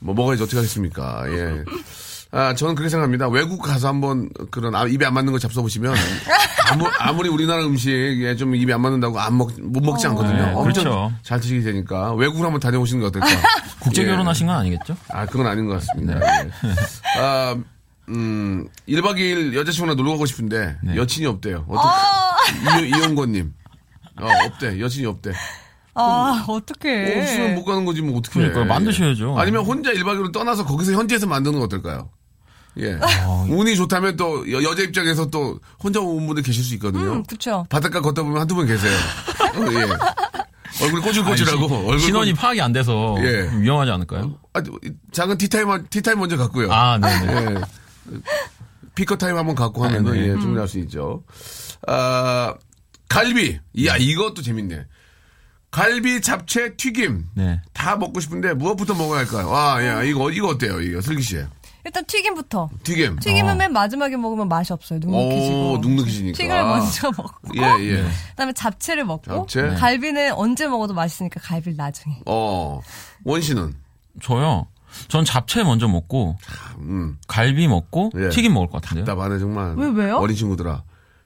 뭐 0.00 0.14
먹어야지 0.14 0.42
어떻게 0.42 0.56
하겠습니까? 0.56 1.24
예. 1.28 1.62
아, 2.36 2.54
저는 2.54 2.74
그렇게 2.74 2.90
생각합니다. 2.90 3.28
외국 3.28 3.62
가서 3.62 3.88
한번 3.88 4.28
그런 4.50 4.74
아, 4.74 4.84
입에 4.86 5.06
안 5.06 5.14
맞는 5.14 5.32
거 5.32 5.38
잡숴보시면 5.38 5.94
아무, 6.70 6.86
아무리 6.98 7.30
우리나라 7.30 7.64
음식에 7.64 8.36
좀 8.36 8.54
입에 8.54 8.74
안 8.74 8.82
맞는다고 8.82 9.18
안 9.18 9.38
먹, 9.38 9.50
못 9.58 9.82
먹지 9.82 10.06
않거든요. 10.08 10.34
네, 10.36 10.52
엄청 10.52 10.84
그렇죠. 10.84 11.12
잘 11.22 11.40
드시게 11.40 11.62
되니까 11.62 12.12
외국을 12.12 12.44
한번 12.44 12.60
다녀오시는 12.60 13.00
게 13.00 13.06
어떨까? 13.06 13.26
국제 13.80 14.02
예. 14.02 14.06
결혼하신 14.06 14.48
건 14.48 14.56
아니겠죠? 14.56 14.98
아, 15.08 15.24
그건 15.24 15.46
아닌 15.46 15.66
것 15.66 15.80
같습니다. 15.80 16.20
예. 16.20 16.50
아, 17.18 17.56
음, 18.10 18.68
1박 18.86 19.16
2일 19.16 19.54
여자친구랑 19.54 19.96
놀러 19.96 20.10
가고 20.12 20.26
싶은데 20.26 20.76
네. 20.82 20.94
여친이 20.94 21.26
없대요. 21.26 21.64
어떻게, 21.68 22.86
이, 22.86 22.90
이용권님. 22.90 23.54
어, 24.20 24.28
없대. 24.46 24.78
여친이 24.78 25.06
없대. 25.06 25.32
아, 25.94 26.44
어떡해. 26.46 27.18
없으면 27.22 27.54
못 27.54 27.64
가는 27.64 27.86
거지 27.86 28.02
뭐 28.02 28.18
어떻게 28.18 28.38
그러니까요. 28.40 28.66
만드셔야죠. 28.66 29.38
아니면 29.38 29.64
혼자 29.64 29.90
1박 29.92 30.18
2일로 30.20 30.32
떠나서 30.32 30.66
거기서 30.66 30.92
현지에서 30.92 31.26
만드는 31.26 31.54
건 31.58 31.62
어떨까요? 31.64 32.10
예. 32.78 32.98
아, 33.00 33.46
운이 33.48 33.76
좋다면 33.76 34.16
또 34.16 34.50
여, 34.52 34.62
여자 34.62 34.82
입장에서 34.82 35.26
또 35.26 35.58
혼자 35.82 36.00
온 36.00 36.26
분들 36.26 36.42
계실 36.42 36.62
수 36.62 36.74
있거든요. 36.74 37.12
음, 37.12 37.22
그쵸. 37.24 37.66
바닷가 37.70 38.00
걷다 38.00 38.22
보면 38.22 38.40
한두 38.40 38.54
분 38.54 38.66
계세요. 38.66 38.92
어, 39.54 39.72
예. 39.72 40.84
얼굴이 40.84 41.02
꼬질꼬질하고 41.02 41.64
얼굴 41.74 42.00
신원이 42.00 42.34
파악이 42.34 42.60
안 42.60 42.72
돼서 42.72 43.16
예. 43.20 43.48
위험하지 43.60 43.90
않을까요? 43.92 44.38
아, 44.52 44.62
작은 45.12 45.38
티타임 45.38 45.86
티타임 45.88 46.18
먼저 46.18 46.36
갖고요. 46.36 46.70
아, 46.70 46.98
네네. 46.98 47.54
예. 47.54 48.16
커피 48.94 49.16
타임 49.16 49.36
한번 49.36 49.54
갖고 49.54 49.84
하면은 49.84 50.12
아, 50.12 50.14
네. 50.14 50.22
예, 50.22 50.32
충분할 50.32 50.68
수 50.68 50.78
있죠. 50.80 51.24
아, 51.86 52.54
갈비. 53.08 53.58
이야, 53.74 53.96
이것도 53.96 54.42
재밌네. 54.42 54.84
갈비, 55.70 56.20
잡채, 56.22 56.76
튀김. 56.76 57.26
네. 57.34 57.60
다 57.72 57.96
먹고 57.96 58.20
싶은데 58.20 58.54
무엇부터 58.54 58.94
먹어야 58.94 59.20
할까요? 59.20 59.54
아, 59.54 59.84
야, 59.84 60.02
이거 60.02 60.30
이거 60.30 60.48
어때요? 60.48 60.80
이거 60.80 61.00
슬기 61.00 61.22
씨. 61.22 61.38
일단 61.86 62.04
튀김부터. 62.04 62.68
튀김. 62.82 63.20
튀김은 63.20 63.58
맨 63.58 63.72
마지막에 63.72 64.16
먹으면 64.16 64.48
맛이 64.48 64.72
없어요. 64.72 64.98
눅눅해지고. 64.98 65.72
오, 65.72 65.78
눅눅해지니까. 65.78 66.36
튀김을 66.36 66.64
먼저 66.64 67.10
먹고. 67.16 67.30
예, 67.56 67.84
예. 67.84 68.04
그다음에 68.30 68.52
잡채를 68.52 69.04
먹고. 69.04 69.46
잡채? 69.46 69.62
네. 69.70 69.74
갈비는 69.76 70.32
언제 70.34 70.66
먹어도 70.66 70.94
맛있으니까 70.94 71.38
갈비를 71.40 71.76
나중에. 71.76 72.16
어. 72.26 72.80
원 73.24 73.40
씨는 73.40 73.76
저요. 74.20 74.66
전 75.06 75.24
잡채 75.24 75.62
먼저 75.62 75.86
먹고 75.86 76.36
음. 76.78 77.18
갈비 77.28 77.68
먹고 77.68 78.10
예. 78.16 78.30
튀김 78.30 78.52
먹을 78.52 78.66
것 78.68 78.82
같은데요. 78.82 79.04
답답하네 79.04 79.38
정말. 79.38 79.74
왜, 79.76 79.86
왜요? 79.88 80.16
어린 80.16 80.36
친구들아. 80.36 80.82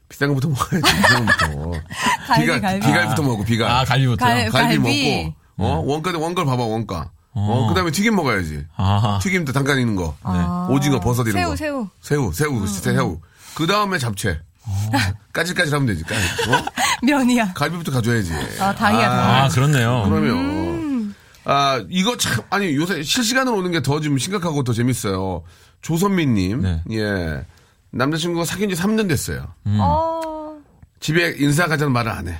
비싼 0.09 0.29
거부터 0.29 0.47
먹어야지. 0.49 0.81
비싼 1.01 1.25
거부터. 1.25 1.71
갈비, 2.27 2.41
비갈, 2.45 2.61
갈비. 2.61 2.85
비갈부터 2.85 3.23
먹고 3.23 3.43
비갈. 3.45 3.71
아, 3.71 3.83
갈비부터요? 3.83 4.29
갈- 4.35 4.49
갈비, 4.51 4.77
갈비. 4.77 5.33
먹고 5.57 5.65
어 5.65 5.81
원가 5.85 6.15
원가를 6.15 6.45
봐봐 6.45 6.63
원가. 6.63 7.09
어, 7.33 7.67
그 7.69 7.73
다음에 7.75 7.91
튀김 7.91 8.15
먹어야지. 8.15 8.65
아, 8.75 9.19
튀김도 9.21 9.53
잠깐 9.53 9.79
있는 9.79 9.95
거. 9.95 10.15
아. 10.21 10.67
오징어, 10.69 10.99
버섯 10.99 11.23
이런 11.27 11.33
새우, 11.33 11.49
거. 11.49 11.55
새우. 11.55 11.89
새우, 12.01 12.33
새우, 12.33 12.67
새우. 12.67 13.19
그 13.55 13.67
다음에 13.67 13.97
잡채. 13.97 14.39
까질까질 15.33 15.73
하면 15.73 15.87
되지. 15.87 16.03
까질. 16.03 16.53
어? 16.53 16.63
면이야. 17.03 17.53
갈비부터 17.53 17.91
가져야지. 17.91 18.33
아, 18.59 18.73
당이야, 18.75 19.09
당. 19.09 19.19
아, 19.45 19.47
그렇네요. 19.49 20.03
그러면 20.05 21.15
아 21.43 21.83
이거 21.89 22.15
참 22.17 22.43
아니 22.51 22.75
요새 22.75 23.01
실시간으로 23.01 23.57
오는 23.57 23.71
게 23.71 23.81
더 23.81 23.99
좀 23.99 24.17
심각하고 24.19 24.63
더 24.63 24.73
재밌어요. 24.73 25.41
조선미님, 25.81 26.61
네. 26.61 26.83
예 26.91 27.43
남자친구가 27.89 28.45
사귄 28.45 28.69
지 28.69 28.75
3년 28.75 29.09
됐어요. 29.09 29.47
어, 29.65 30.53
집에 30.99 31.35
인사 31.39 31.65
가자는 31.67 31.91
말을 31.93 32.11
안 32.11 32.27
해. 32.27 32.39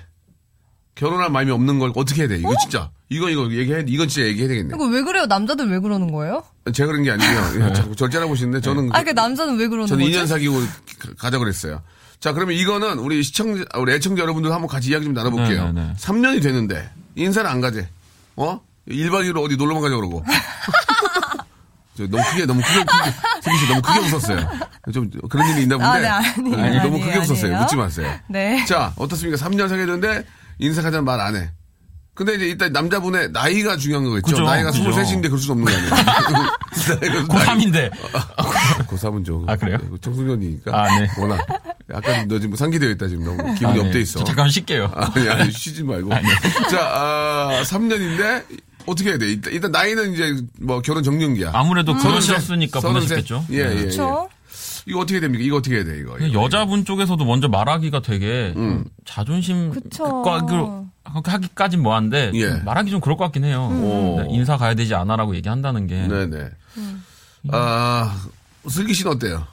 결혼할 0.95 1.29
마음이 1.29 1.51
없는 1.51 1.79
걸 1.79 1.91
어떻게 1.95 2.21
해야 2.23 2.27
돼? 2.29 2.37
이거 2.37 2.53
진짜 2.61 2.89
이거 3.09 3.29
이거 3.29 3.49
얘기해 3.51 3.85
이건 3.87 4.07
진짜 4.07 4.27
얘기해야 4.27 4.47
되겠네. 4.49 4.73
이거 4.75 4.85
왜 4.85 5.01
그래요? 5.03 5.25
남자들 5.25 5.69
왜 5.69 5.79
그러는 5.79 6.11
거예요? 6.11 6.43
제가 6.73 6.87
그런 6.87 7.03
게 7.03 7.11
아니고요. 7.11 7.65
예, 7.69 7.73
자꾸 7.73 7.95
절제하고 7.95 8.29
보시는데 8.29 8.61
저는 8.61 8.89
아, 8.93 9.03
그 9.03 9.11
남자는 9.11 9.57
왜 9.57 9.67
그러는 9.67 9.87
저는 9.87 10.05
거지? 10.05 10.17
2년 10.17 10.27
사귀고 10.27 10.59
가- 10.99 11.13
가자 11.17 11.37
그랬어요. 11.37 11.81
자, 12.19 12.33
그러면 12.33 12.55
이거는 12.55 12.99
우리 12.99 13.23
시청자, 13.23 13.63
우리 13.79 13.93
애청자 13.93 14.21
여러분들 14.21 14.51
한번 14.51 14.67
같이 14.67 14.89
이야기 14.91 15.05
좀 15.05 15.13
나눠볼게요. 15.15 15.71
네네네. 15.71 15.93
3년이 15.97 16.43
됐는데, 16.43 16.87
인사를 17.15 17.49
안 17.49 17.61
가재. 17.61 17.89
어? 18.35 18.61
1박 18.87 19.23
2일로 19.27 19.43
어디 19.43 19.55
놀러만 19.57 19.81
가자 19.81 19.95
그러고. 19.95 20.23
저 21.97 22.07
너무 22.07 22.23
크게, 22.29 22.45
너무 22.45 22.61
크게, 22.61 22.79
크게, 22.85 23.11
승기 23.41 23.57
씨 23.59 23.67
너무 23.67 23.81
크게 23.81 23.99
웃었어요. 24.01 24.47
좀 24.93 25.09
그런 25.29 25.49
일이 25.49 25.63
있나 25.63 25.77
본데. 25.77 26.07
아, 26.07 26.21
네, 26.21 26.55
아니에요, 26.55 26.79
어, 26.81 26.83
너무 26.83 26.95
아니에요, 26.97 27.05
크게 27.07 27.17
웃었어요. 27.19 27.45
아니에요. 27.53 27.63
웃지 27.63 27.75
마세요. 27.75 28.13
네. 28.29 28.63
자, 28.65 28.93
어떻습니까? 28.97 29.43
3년 29.43 29.67
사귀었는데, 29.67 30.23
인사 30.59 30.81
가자는 30.81 31.05
말 31.05 31.19
안 31.19 31.35
해. 31.35 31.51
근데 32.13 32.35
이제 32.35 32.45
일단 32.45 32.71
남자분의 32.73 33.31
나이가 33.31 33.77
중요한 33.77 34.03
거겠죠. 34.03 34.25
그죠, 34.27 34.43
나이가 34.43 34.69
그죠. 34.71 34.83
23인데 34.91 35.23
그럴 35.23 35.37
수는 35.39 35.63
없는 35.63 35.65
거 35.65 35.71
아니에요. 35.71 35.91
나이가- 36.99 37.27
고3인데. 37.27 37.91
고3은 38.87 39.25
좀. 39.25 39.49
아, 39.49 39.55
그래요? 39.55 39.77
청소년이니까. 40.01 40.71
아, 40.77 40.99
네. 40.99 41.07
워낙. 41.17 41.39
약간 41.93 42.27
너 42.27 42.37
지금 42.39 42.55
상기되어 42.55 42.89
있다, 42.91 43.07
지금 43.07 43.23
너무. 43.23 43.53
기분이 43.55 43.79
아, 43.79 43.83
네. 43.83 43.87
업돼 43.87 44.01
있어. 44.01 44.19
저 44.19 44.25
잠깐 44.25 44.49
쉴게요. 44.49 44.91
아니, 44.93 45.29
아니, 45.29 45.51
쉬지 45.51 45.83
말고. 45.83 46.09
자, 46.69 46.79
아, 46.81 47.61
3년인데, 47.63 48.43
어떻게 48.85 49.09
해야 49.11 49.17
돼? 49.17 49.27
일단, 49.29 49.53
일단 49.53 49.71
나이는 49.71 50.13
이제 50.13 50.35
뭐 50.59 50.81
결혼 50.81 51.03
적령기야. 51.03 51.51
아무래도? 51.53 51.95
그러셨으니까 51.95 52.81
서른셋? 52.81 53.09
보내셨겠죠. 53.09 53.45
예, 53.51 53.57
예. 53.57 53.77
예. 53.77 53.83
그쵸? 53.85 54.29
이거 54.87 54.99
어떻게 54.99 55.19
됩니까? 55.19 55.43
이거 55.43 55.57
어떻게 55.57 55.75
해야 55.75 55.83
돼, 55.85 55.99
이거? 55.99 56.17
이거. 56.17 56.43
여자분 56.43 56.85
쪽에서도 56.85 57.23
먼저 57.25 57.47
말하기가 57.47 58.01
되게 58.01 58.53
음. 58.55 58.83
자존심 59.05 59.71
그쵸. 59.71 60.21
과- 60.23 60.41
하기까진 61.03 61.81
뭐한데 61.81 62.31
예. 62.35 62.49
말하기 62.63 62.89
좀 62.91 62.99
그럴 63.01 63.17
것 63.17 63.25
같긴 63.25 63.43
해요. 63.43 63.67
오. 63.71 64.21
네, 64.21 64.27
인사 64.29 64.57
가야 64.57 64.73
되지 64.75 64.93
않아라고 64.95 65.35
얘기한다는 65.35 65.87
게 65.87 66.07
네네. 66.07 66.49
아, 67.51 68.21
슬기 68.69 68.93
씨는 68.93 69.13
어때요? 69.13 69.45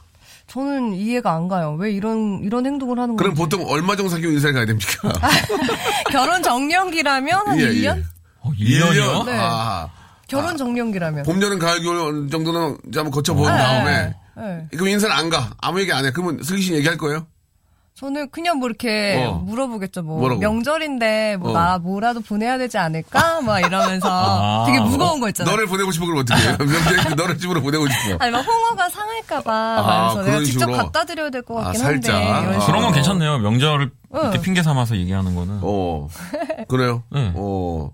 저는 0.47 0.95
이해가 0.95 1.33
안 1.35 1.49
가요. 1.49 1.75
왜 1.79 1.93
이런, 1.93 2.41
이런 2.43 2.65
행동을 2.65 2.99
하는 2.99 3.17
그럼 3.17 3.35
건지. 3.35 3.57
보통 3.57 3.71
얼마 3.71 3.97
정도 3.97 4.11
사귀고 4.11 4.33
인사를 4.33 4.55
가야 4.55 4.65
됩니까? 4.67 5.13
결혼 6.11 6.43
정년기라면 6.43 7.49
한 7.49 7.59
예, 7.61 7.69
1년? 7.69 7.99
예. 7.99 8.05
어, 8.41 8.51
1년이요? 8.59 9.27
네. 9.27 9.33
아, 9.39 9.89
결혼 10.27 10.57
정년기라면. 10.57 11.25
봄, 11.25 11.43
여름, 11.43 11.59
가을, 11.59 11.83
겨울 11.83 12.29
정도는 12.31 12.79
이제 12.89 12.99
한번 13.01 13.11
거쳐본 13.13 13.45
다음에. 13.47 13.91
네. 14.07 14.15
그럼 14.71 14.89
인사를 14.89 15.15
안 15.15 15.29
가. 15.31 15.51
아무 15.61 15.81
얘기 15.81 15.93
안 15.93 16.05
해. 16.05 16.11
그러면 16.13 16.43
슬기 16.43 16.63
씨 16.63 16.75
얘기할 16.75 16.97
거예요? 16.99 17.27
저는 17.95 18.31
그냥 18.31 18.59
뭐 18.59 18.69
이렇게 18.69 19.25
어. 19.27 19.33
물어보겠죠. 19.45 20.03
뭐 20.03 20.19
뭐라고? 20.21 20.41
명절인데 20.41 21.37
뭐 21.39 21.51
어. 21.51 21.53
나 21.53 21.79
뭐라도 21.79 22.21
보내야 22.21 22.57
되지 22.57 22.79
않을까? 22.79 23.41
막 23.41 23.59
이러면서 23.59 24.09
아. 24.09 24.65
되게 24.67 24.79
무거운 24.79 25.19
거 25.19 25.27
있잖아요. 25.31 25.51
너를 25.53 25.67
보내고 25.67 25.91
싶어 25.91 26.07
그럼 26.07 26.21
어떻게 26.21 26.41
해요? 26.41 26.57
너를 27.17 27.37
집으로 27.39 27.61
보내고 27.61 27.89
싶어. 27.89 28.17
아니 28.21 28.31
막 28.31 28.39
홍어가 28.47 28.89
상할까봐 28.89 29.53
아, 29.53 30.15
그래서 30.15 30.45
직접 30.45 30.67
식으로? 30.67 30.77
갖다 30.77 31.05
드려야 31.05 31.31
될것 31.31 31.59
아, 31.59 31.63
같긴 31.65 31.81
살짝. 31.81 32.15
한데 32.15 32.29
이런 32.29 32.49
아. 32.55 32.61
식으로. 32.61 32.67
그런 32.67 32.83
건 32.85 32.93
괜찮네요. 32.93 33.39
명절을 33.39 33.91
어. 34.11 34.21
이렇게 34.21 34.41
핑계 34.43 34.63
삼아서 34.63 34.97
얘기하는 34.97 35.35
거는. 35.35 35.59
어. 35.63 36.09
그래요? 36.69 37.03
네. 37.11 37.33
어. 37.35 37.91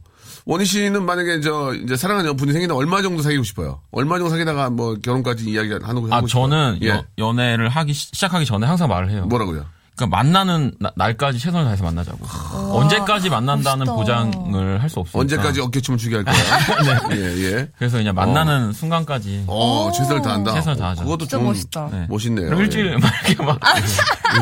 원희 0.46 0.64
씨는 0.66 1.04
만약에 1.07 1.40
저 1.40 1.72
이제 1.74 1.96
사랑하는 1.96 2.37
분이 2.37 2.52
생긴다 2.52 2.74
얼마 2.74 3.00
정도 3.00 3.22
사귀고 3.22 3.44
싶어요? 3.44 3.80
얼마 3.92 4.18
정도 4.18 4.30
사귀다가 4.30 4.68
뭐 4.70 4.94
결혼까지 5.02 5.48
이야기 5.50 5.70
하는 5.72 6.02
거아 6.02 6.16
하고 6.18 6.26
싶어요? 6.26 6.48
저는 6.48 6.78
예. 6.83 6.88
여- 6.88 7.04
연애를 7.18 7.68
하기 7.70 7.92
시- 7.94 8.09
시작하기 8.12 8.44
전에 8.44 8.66
항상 8.66 8.88
말을 8.88 9.11
해요. 9.11 9.24
뭐라고요? 9.26 9.64
그러니까 9.96 10.16
만나는 10.16 10.72
나- 10.80 10.90
날까지 10.96 11.38
최선을 11.38 11.64
다해서 11.66 11.85
만나자고. 11.85 12.18
언제까지 12.76 13.30
만난다는 13.30 13.87
멋있다. 13.87 13.94
보장을 13.94 14.83
할 14.83 14.88
수 14.90 14.98
없으니까. 14.98 15.20
언제까지 15.20 15.61
어깨춤을 15.61 15.98
추게 15.98 16.16
할 16.16 16.24
거야? 16.24 16.35
예, 17.14 17.44
예. 17.44 17.68
그래서 17.78 17.98
그냥 17.98 18.14
만나는 18.14 18.72
순간까지 18.72 19.44
어, 19.46 19.92
최선을 19.96 20.22
다한다. 20.22 20.52
최선을 20.54 20.76
다하죠. 20.78 21.04
그것도 21.04 21.26
좀 21.28 21.44
멋있다. 21.44 21.88
네. 21.92 22.07
멋있네요. 22.09 22.46
그럼 22.46 22.62
일주일 22.62 22.98
막 22.98 23.12
이렇게 23.28 23.42
막 23.44 23.61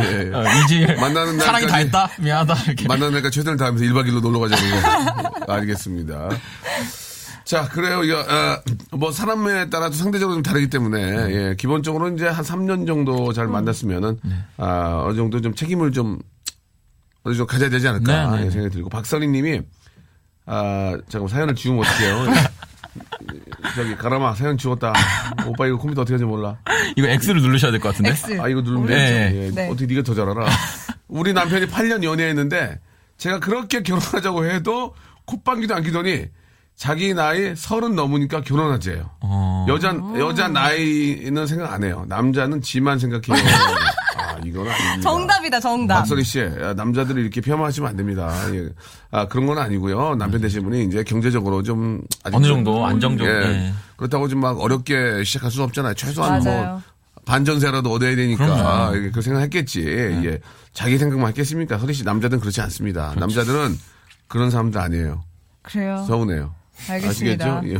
예, 0.01 0.31
예. 0.31 0.33
어, 0.35 0.45
이주일 0.65 0.97
만나는 0.97 1.39
사랑이 1.39 1.67
다 1.67 1.77
날까지- 1.77 1.81
했다 1.85 2.11
미안하다 2.19 2.63
이렇게. 2.65 2.89
만나는 2.89 3.19
애가 3.19 3.29
최선을 3.31 3.59
다하면서 3.59 3.85
1박 3.85 4.09
2일로 4.09 4.23
놀러 4.23 4.41
가자는 4.41 4.83
거. 4.83 5.53
알겠습니다. 5.53 6.29
자, 7.45 7.69
그래요. 7.69 8.03
이거, 8.05 8.21
어, 8.21 8.97
뭐, 8.97 9.11
사람에 9.13 9.69
따라서 9.71 9.95
상대적으로 9.97 10.37
좀 10.37 10.43
다르기 10.43 10.69
때문에, 10.71 11.01
예, 11.01 11.55
기본적으로 11.59 12.09
이제 12.11 12.27
한 12.29 12.45
3년 12.45 12.87
정도 12.87 13.33
잘 13.33 13.47
만났으면은, 13.49 14.19
아, 14.59 15.03
어느 15.07 15.17
정도 15.17 15.41
좀 15.41 15.55
책임을 15.55 15.93
좀, 15.93 16.19
어느 17.25 17.35
정도 17.35 17.47
가져야 17.47 17.69
되지 17.69 17.89
않을까, 17.89 18.31
네, 18.33 18.39
네, 18.41 18.47
예, 18.47 18.51
생각이 18.51 18.73
들고. 18.75 18.89
박선희 18.91 19.27
님이, 19.29 19.61
아, 20.47 20.97
잠깐 21.09 21.29
사연을 21.29 21.55
지우면 21.55 21.85
어떡해요. 21.85 22.27
저기, 23.75 23.97
가라마, 23.97 24.35
사연 24.35 24.59
지웠다. 24.59 24.93
오빠 25.47 25.67
이거 25.67 25.79
컴퓨터 25.79 26.03
어떻게 26.03 26.15
하는지 26.15 26.25
몰라. 26.29 26.59
이거 26.97 27.09
X를 27.09 27.41
누르셔야 27.41 27.71
될 27.71 27.81
것 27.81 27.89
같은데. 27.91 28.11
X. 28.11 28.41
아, 28.41 28.49
이거 28.49 28.61
누르면 28.61 28.87
네. 28.87 28.95
되죠. 29.31 29.37
예, 29.39 29.51
네. 29.51 29.69
어떻게 29.69 29.87
네가 29.87 30.03
더 30.03 30.15
잘 30.15 30.29
알아. 30.29 30.47
우리 31.09 31.33
남편이 31.33 31.67
8년 31.67 32.03
연애했는데 32.05 32.81
제가 33.19 33.39
그렇게 33.41 33.83
결혼하자고 33.83 34.45
해도 34.47 34.95
콧방귀도 35.27 35.75
안 35.75 35.83
끼더니 35.83 36.27
자기 36.83 37.15
나이 37.15 37.55
서른 37.55 37.95
넘으니까 37.95 38.41
결혼하재요. 38.41 39.09
어. 39.21 39.67
여자 39.69 39.95
여자 40.19 40.49
나이는 40.49 41.47
생각 41.47 41.73
안 41.73 41.85
해요. 41.85 42.05
남자는 42.09 42.61
지만 42.61 42.99
생각해요. 42.99 43.37
아, 44.19 44.37
이건 44.45 44.67
아닙니다. 44.69 45.01
정답이다, 45.01 45.61
정답. 45.61 45.99
박서리 46.01 46.25
씨, 46.25 46.41
아, 46.41 46.75
남자들을 46.75 47.23
이렇게 47.23 47.41
폄하하시면 47.41 47.89
안 47.89 47.97
됩니다. 47.97 48.35
예. 48.53 48.69
아, 49.13 49.29
그런 49.29 49.47
건 49.47 49.59
아니고요. 49.59 50.17
남편 50.17 50.41
되신 50.41 50.65
분이 50.65 50.87
이제 50.87 51.05
경제적으로 51.05 51.63
좀 51.63 52.01
아직 52.25 52.35
어느 52.35 52.47
좀- 52.47 52.57
정도 52.65 52.85
안정적으로. 52.85 53.33
예. 53.45 53.49
네. 53.49 53.73
그렇다고 53.97 54.27
좀 54.27 54.41
막 54.41 54.61
어렵게 54.61 55.23
시작할 55.23 55.53
수 55.53 55.63
없잖아요. 55.63 55.95
최소한 55.95 56.43
뭐 56.43 56.53
맞아요. 56.53 56.83
반전세라도 57.25 57.93
얻어야 57.93 58.17
되니까 58.17 58.45
그럼요. 58.45 58.95
이렇게 58.97 59.11
그 59.13 59.23
생각했겠지. 59.23 59.85
예. 59.87 60.41
자기 60.73 60.99
생각만 60.99 61.29
했겠습니까? 61.29 61.79
서리 61.79 61.95
씨 61.95 62.03
남자들은 62.03 62.41
그렇지 62.41 62.61
않습니다. 62.63 63.15
남자들은 63.21 63.79
그런 64.27 64.51
사람들 64.51 64.81
아니에요. 64.81 65.23
그래요. 65.63 66.05
서운해요. 66.09 66.53
알겠습니다. 66.89 67.59
아시겠죠? 67.59 67.75
예. 67.75 67.79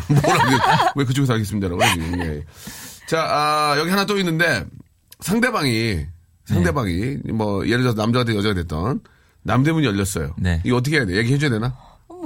왜 0.97 1.05
그쪽에서 1.05 1.33
알겠습니다라고 1.35 1.83
지금. 1.95 2.21
예. 2.21 2.45
자, 3.07 3.21
아, 3.23 3.75
여기 3.79 3.91
하나 3.91 4.05
또 4.07 4.19
있는데 4.19 4.65
상대방이 5.21 6.07
상대방이 6.45 7.19
뭐 7.33 7.67
예를 7.67 7.83
들어서 7.83 7.97
남자가 8.01 8.25
됐든 8.25 8.39
여자가 8.39 8.55
됐던 8.55 9.01
남대문이 9.43 9.87
열렸어요. 9.87 10.35
네. 10.39 10.61
이거 10.65 10.77
어떻게 10.77 10.97
해야 10.97 11.07
돼? 11.07 11.17
얘기해줘야 11.17 11.51
되나? 11.51 11.77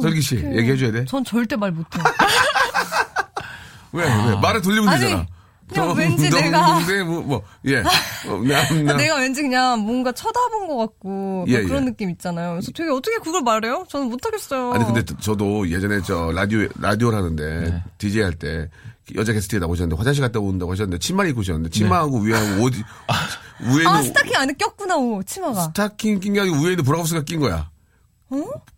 설기 0.03 0.21
씨, 0.21 0.37
어떡해. 0.37 0.57
얘기해줘야 0.59 0.93
돼? 0.93 1.05
전 1.07 1.25
절대 1.25 1.57
말 1.57 1.73
못해. 1.73 1.99
왜? 3.93 4.05
왜? 4.05 4.37
말을 4.41 4.61
돌리면 4.61 4.89
아니, 4.89 5.01
되잖아. 5.01 5.27
그냥 5.69 5.89
동- 5.89 5.99
왠지 5.99 6.31
동- 6.31 6.41
내가- 6.41 6.67
동대 6.79 7.03
뭐, 7.03 7.21
뭐, 7.23 7.43
예. 7.67 7.79
어, 8.29 8.37
남, 8.45 8.85
남. 8.85 8.97
내가 8.97 9.17
왠지 9.17 9.43
그냥 9.43 9.81
뭔가 9.81 10.13
쳐다본 10.13 10.69
것 10.69 10.77
같고 10.77 11.45
막 11.47 11.49
예, 11.49 11.63
그런 11.63 11.83
예. 11.83 11.91
느낌 11.91 12.11
있잖아요. 12.11 12.53
그래서 12.53 12.71
되게 12.73 12.91
어떻게 12.91 13.17
그걸 13.19 13.43
말해요? 13.43 13.85
저는 13.89 14.09
못하겠어요. 14.09 14.73
아니 14.73 14.85
근데 14.85 15.03
저도 15.21 15.69
예전에 15.71 16.01
저 16.03 16.31
라디오 16.33 16.67
라디오를 16.81 17.19
하는데 17.19 17.61
네. 17.71 17.83
DJ 17.99 18.23
할 18.23 18.33
때 18.35 18.69
여자 19.15 19.33
게스트에 19.33 19.61
나오셨는데 19.61 19.97
화장실 19.97 20.23
갔다 20.23 20.41
온다고 20.41 20.73
하셨는데 20.73 20.99
치마를 20.99 21.31
입고 21.31 21.41
오셨는데 21.41 21.71
치마하고 21.71 22.19
위하고 22.21 22.63
옷 22.65 22.73
위에는 23.61 23.87
아 23.87 24.03
스타킹 24.03 24.37
안에 24.37 24.53
꼈구나 24.59 24.97
오 24.97 25.23
치마가. 25.23 25.63
스타킹 25.69 26.19
낀 26.21 26.33
게 26.33 26.41
아니고 26.41 26.57
위에는 26.57 26.83
브라우스가 26.85 27.23
낀 27.23 27.39
거야. 27.41 27.71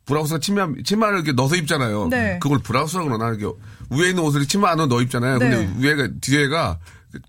브라우스가 0.05 0.41
치마 0.41 0.69
치마를 0.85 1.17
이렇게 1.17 1.33
넣어서 1.33 1.57
입잖아요. 1.57 2.03
어? 2.03 2.09
네. 2.09 2.39
그걸 2.41 2.59
브라우스라고 2.59 3.09
그러나 3.09 3.29
이렇게 3.29 3.47
위에 3.91 4.11
있는 4.11 4.23
옷을 4.23 4.47
치마 4.47 4.71
안으로 4.71 4.87
넣어 4.87 5.03
입잖아요. 5.03 5.39
근데 5.39 5.67
네. 5.67 5.75
위에가 5.79 6.09
뒤에가 6.21 6.79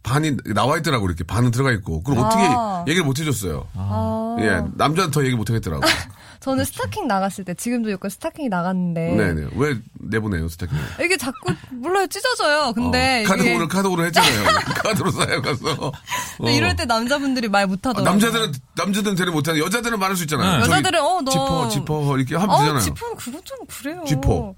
반이 0.04 0.38
나와 0.54 0.78
있더라고 0.78 1.06
이렇게 1.08 1.24
반은 1.24 1.52
들어가 1.52 1.72
있고 1.72 2.04
그걸 2.04 2.26
어떻게 2.26 2.44
아. 2.44 2.84
얘기를 2.88 3.06
못 3.06 3.20
해줬어요. 3.20 3.68
아, 3.76 4.38
예 4.40 4.62
남자는 4.76 5.12
더 5.12 5.24
얘기 5.26 5.36
못 5.36 5.50
하겠더라고. 5.50 5.84
저는 6.40 6.64
스타킹 6.64 7.08
나갔을 7.08 7.44
때 7.44 7.54
지금도 7.54 7.92
여기 7.92 8.10
스타킹이 8.10 8.48
나갔는데 8.48 9.12
네네 9.14 9.50
왜 9.56 9.78
내보내요 10.00 10.48
스타킹? 10.48 10.78
이게 11.04 11.18
자꾸 11.18 11.54
몰라요 11.72 12.08
찢어져요. 12.08 12.72
근데 12.74 13.26
어, 13.30 13.36
이게 13.36 13.44
카드오를 13.44 13.68
카드오를 13.68 14.06
했잖아요. 14.06 14.44
카드로 14.84 15.12
사용가서. 15.12 15.92
근데 16.38 16.56
이럴 16.56 16.76
때 16.78 16.86
남자분들이 16.86 17.50
말 17.50 17.64
아, 17.64 17.68
못하더라고요. 17.68 18.10
남자들은 18.10 18.54
남자들은 18.76 19.16
대리 19.18 19.32
못하는 19.32 19.60
여자들은 19.60 20.00
말할 20.00 20.16
수 20.16 20.24
있잖아요. 20.24 20.58
네. 20.58 20.64
여자들은 20.64 21.00
어너 21.02 21.30
지퍼 21.30 21.70
지퍼 21.70 22.18
이렇게 22.18 22.36
하면 22.36 22.50
어 22.56 22.60
되잖아요. 22.60 22.82
지퍼는 22.84 23.16
그건 23.18 23.42
좀 23.44 23.58
그래요. 23.68 24.04
지퍼. 24.08 24.56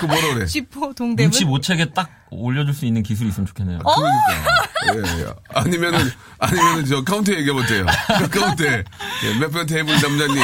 그 0.00 0.06
뭐라 0.06 0.34
그래? 0.34 0.46
지퍼 0.46 0.92
동대문. 0.92 1.16
눈치 1.16 1.44
못 1.44 1.62
채게 1.62 1.86
딱 1.92 2.10
올려줄 2.30 2.74
수 2.74 2.84
있는 2.86 3.02
기술이 3.02 3.28
있으면 3.30 3.46
좋겠네요. 3.46 3.78
어? 3.84 3.94
그러니까. 3.94 5.18
예, 5.18 5.22
예. 5.22 5.26
아니면은 5.54 6.10
아니면은 6.38 6.84
저 6.84 7.02
카운터 7.04 7.32
얘기하면 7.32 7.66
돼요. 7.66 7.86
카운터 8.30 8.64
예, 8.64 8.84
몇번 9.40 9.66
테이블 9.66 9.92
남자님 9.94 10.36
예, 10.36 10.42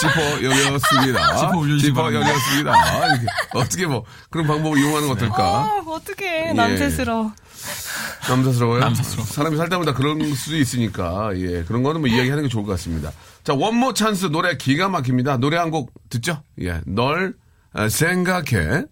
지퍼 0.00 0.44
열렸습니다. 0.44 1.36
지퍼 1.80 2.02
바랍니다. 2.02 2.28
열렸습니다. 2.28 3.06
이렇게 3.08 3.26
어떻게 3.54 3.86
뭐 3.86 4.04
그런 4.30 4.46
방법을 4.46 4.78
이용하는 4.78 5.08
건 5.08 5.16
어떨까? 5.16 5.62
어, 5.62 5.84
어떻게 5.92 6.52
남체스러워. 6.52 7.32
남사스러워요? 8.28 8.80
남사스러워. 8.80 9.26
사람이 9.26 9.56
살다 9.56 9.78
보다 9.78 9.92
그런 9.94 10.34
수도 10.34 10.56
있으니까, 10.56 11.30
예. 11.36 11.62
그런 11.64 11.82
거는 11.82 12.00
뭐 12.00 12.08
이야기하는 12.08 12.44
게 12.44 12.48
좋을 12.48 12.64
것 12.64 12.72
같습니다. 12.72 13.10
자, 13.42 13.52
원모 13.54 13.92
찬스 13.94 14.26
노래 14.26 14.56
기가 14.56 14.88
막힙니다. 14.88 15.36
노래 15.38 15.56
한 15.58 15.70
곡 15.70 15.92
듣죠? 16.10 16.42
예. 16.60 16.80
널 16.86 17.34
아, 17.38 17.43
생각해. 17.88 18.84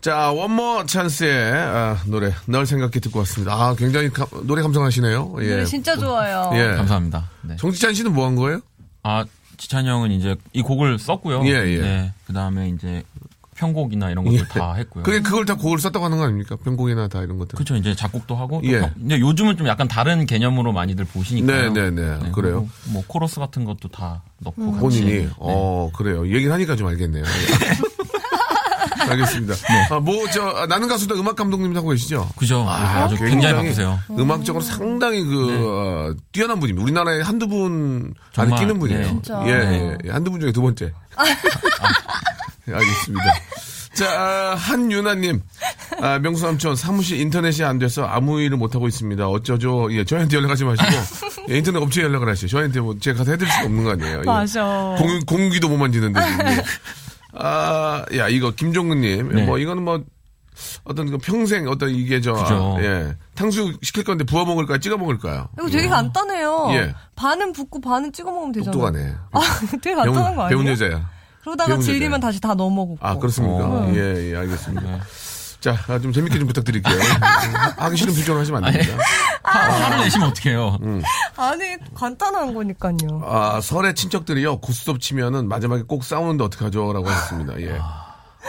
자, 0.00 0.30
원모 0.30 0.86
찬스의 0.86 1.52
아, 1.52 1.98
노래, 2.06 2.32
널 2.46 2.66
생각해 2.66 2.92
듣고 3.00 3.18
왔습니다. 3.20 3.52
아, 3.52 3.74
굉장히 3.76 4.10
감- 4.10 4.28
노래 4.44 4.62
감성하시네요. 4.62 5.34
예. 5.40 5.48
노래 5.50 5.64
진짜 5.64 5.96
좋아요. 5.96 6.50
예. 6.54 6.76
감사합니다. 6.76 7.28
네. 7.42 7.56
정지찬 7.56 7.94
씨는 7.94 8.12
뭐 8.14 8.26
한 8.26 8.36
거예요? 8.36 8.60
아 9.02 9.24
지찬이 9.56 9.88
형은 9.88 10.12
이제 10.12 10.36
이 10.52 10.62
곡을 10.62 10.98
썼고요. 11.00 11.44
예, 11.46 11.50
예. 11.50 11.80
네. 11.80 12.12
그 12.26 12.32
다음에 12.32 12.68
이제 12.68 13.02
편곡이나 13.58 14.10
이런 14.10 14.24
것들 14.24 14.46
다 14.48 14.74
했고요. 14.74 15.02
그게 15.02 15.20
그걸 15.20 15.44
다 15.44 15.54
곡을 15.54 15.78
썼다고 15.80 16.04
하는 16.04 16.16
거 16.18 16.24
아닙니까? 16.24 16.56
변곡이나 16.64 17.08
다 17.08 17.22
이런 17.22 17.38
것들. 17.38 17.56
그렇죠. 17.56 17.74
이제 17.76 17.94
작곡도 17.94 18.36
하고. 18.36 18.60
또 18.62 18.68
예. 18.68 18.80
편- 18.80 18.94
근데 18.94 19.18
요즘은 19.20 19.56
좀 19.56 19.66
약간 19.66 19.88
다른 19.88 20.26
개념으로 20.26 20.72
많이들 20.72 21.04
보시니까요. 21.04 21.72
네, 21.72 21.90
네, 21.90 22.18
네. 22.18 22.30
그래요? 22.32 22.32
그리고 22.32 22.68
뭐 22.92 23.02
코러스 23.06 23.40
같은 23.40 23.64
것도 23.64 23.88
다 23.88 24.22
넣고 24.38 24.70
같이. 24.72 24.80
본인이 24.80 25.12
네. 25.24 25.28
어 25.38 25.90
그래요 25.94 26.26
얘기를 26.26 26.52
하니까 26.52 26.76
좀 26.76 26.86
알겠네요 26.86 27.24
알겠습니다 29.10 29.54
아, 29.90 30.00
뭐 30.00 30.28
저 30.30 30.66
나는 30.66 30.86
가수다 30.88 31.14
음악 31.14 31.34
감독님 31.36 31.74
하고 31.76 31.88
계시죠 31.90 32.28
그죠. 32.36 32.64
아, 32.68 33.08
주 33.08 33.16
굉장히 33.16 33.54
바쁘세요. 33.54 33.98
음악적으로 34.10 34.62
상당히 34.62 35.22
그 35.24 35.48
어, 35.66 36.14
뛰어난 36.32 36.60
분입니다 36.60 36.82
우리나라에 36.84 37.22
한두 37.22 37.48
분 37.48 38.12
안에 38.36 38.50
정말, 38.50 38.58
끼는 38.60 38.78
분이에요 38.78 39.00
네. 39.00 39.06
진짜. 39.08 39.42
예, 39.46 39.50
예, 39.50 39.98
예. 40.04 40.10
한두 40.10 40.30
분 40.30 40.40
중에 40.40 40.52
두 40.52 40.60
번째 40.60 40.86
예, 40.86 40.90
알겠습니다 42.74 43.24
자 43.94 44.06
아, 44.06 44.54
한유나님 44.54 45.40
아, 46.00 46.18
명수 46.18 46.42
삼촌 46.42 46.76
사무실 46.76 47.20
인터넷이 47.20 47.64
안 47.64 47.78
돼서 47.78 48.04
아무 48.04 48.40
일을 48.40 48.56
못 48.56 48.74
하고 48.74 48.86
있습니다 48.86 49.28
어쩌죠 49.28 49.88
예 49.92 50.04
저희한테 50.04 50.36
연락하지 50.36 50.64
마시고 50.64 50.88
예, 51.50 51.58
인터넷 51.58 51.78
업체에 51.80 52.04
연락을 52.04 52.28
하시죠 52.28 52.48
저희한테 52.48 52.80
뭐 52.80 52.96
제가 52.98 53.18
가서 53.18 53.32
해드릴 53.32 53.50
수가 53.50 53.64
없는 53.64 53.84
거 53.84 53.90
아니에요 53.92 54.20
예. 54.20 54.24
맞아. 54.24 54.94
공, 54.98 55.20
공기도 55.26 55.68
못 55.68 55.76
만지는데. 55.76 56.20
지금. 56.20 56.46
아, 57.34 58.04
야, 58.16 58.28
이거, 58.28 58.50
김종근님. 58.50 59.28
네. 59.34 59.44
뭐, 59.44 59.58
이거는 59.58 59.84
뭐, 59.84 60.02
어떤 60.84 61.10
그 61.10 61.18
평생 61.18 61.68
어떤 61.68 61.90
이게 61.90 62.20
저, 62.20 62.32
그죠. 62.32 62.76
아, 62.78 62.82
예. 62.82 63.14
탕수육 63.34 63.78
시킬 63.82 64.02
건데 64.02 64.24
부어 64.24 64.44
먹을까요? 64.44 64.78
찍어 64.78 64.96
먹을까요? 64.96 65.48
이거 65.58 65.68
되게 65.68 65.86
간단해요. 65.86 66.68
예. 66.72 66.94
반은 67.14 67.52
붓고 67.52 67.80
반은 67.80 68.12
찍어 68.12 68.30
먹으면 68.32 68.52
되잖아요. 68.52 68.72
똑똑하네. 68.72 69.14
아, 69.32 69.40
되게 69.80 69.94
간단한 69.94 70.34
거 70.34 70.48
배운, 70.48 70.48
아니에요? 70.48 70.48
배운 70.48 70.66
여자야. 70.66 71.10
그러다가 71.56 71.80
질리면. 71.80 72.20
다시 72.20 72.40
다 72.40 72.54
넣어 72.54 72.68
먹고. 72.68 72.98
아, 73.00 73.16
그렇습니까? 73.16 73.64
어. 73.64 73.92
예, 73.94 74.32
예, 74.32 74.36
알겠습니다. 74.36 75.00
자, 75.60 75.76
아, 75.88 75.98
좀 75.98 76.12
재밌게 76.12 76.38
좀 76.38 76.46
부탁드릴게요. 76.46 76.96
하기 77.78 77.96
싫은 77.96 78.14
표정을 78.14 78.40
하시면 78.42 78.64
안 78.64 78.72
됩니다. 78.72 78.96
화, 79.42 79.58
화를 79.58 79.98
내시면 80.04 80.28
어떡해요. 80.28 80.78
음. 80.82 81.02
아니 81.36 81.64
간단한 81.94 82.54
거니까요. 82.54 83.22
아, 83.24 83.60
설에 83.60 83.94
친척들이요, 83.94 84.58
고스톱 84.58 85.00
치면은 85.00 85.48
마지막에 85.48 85.82
꼭 85.82 86.04
싸우는데 86.04 86.44
어떡하죠? 86.44 86.92
라고 86.92 87.08
하셨습니다. 87.08 87.60
예. 87.60 87.78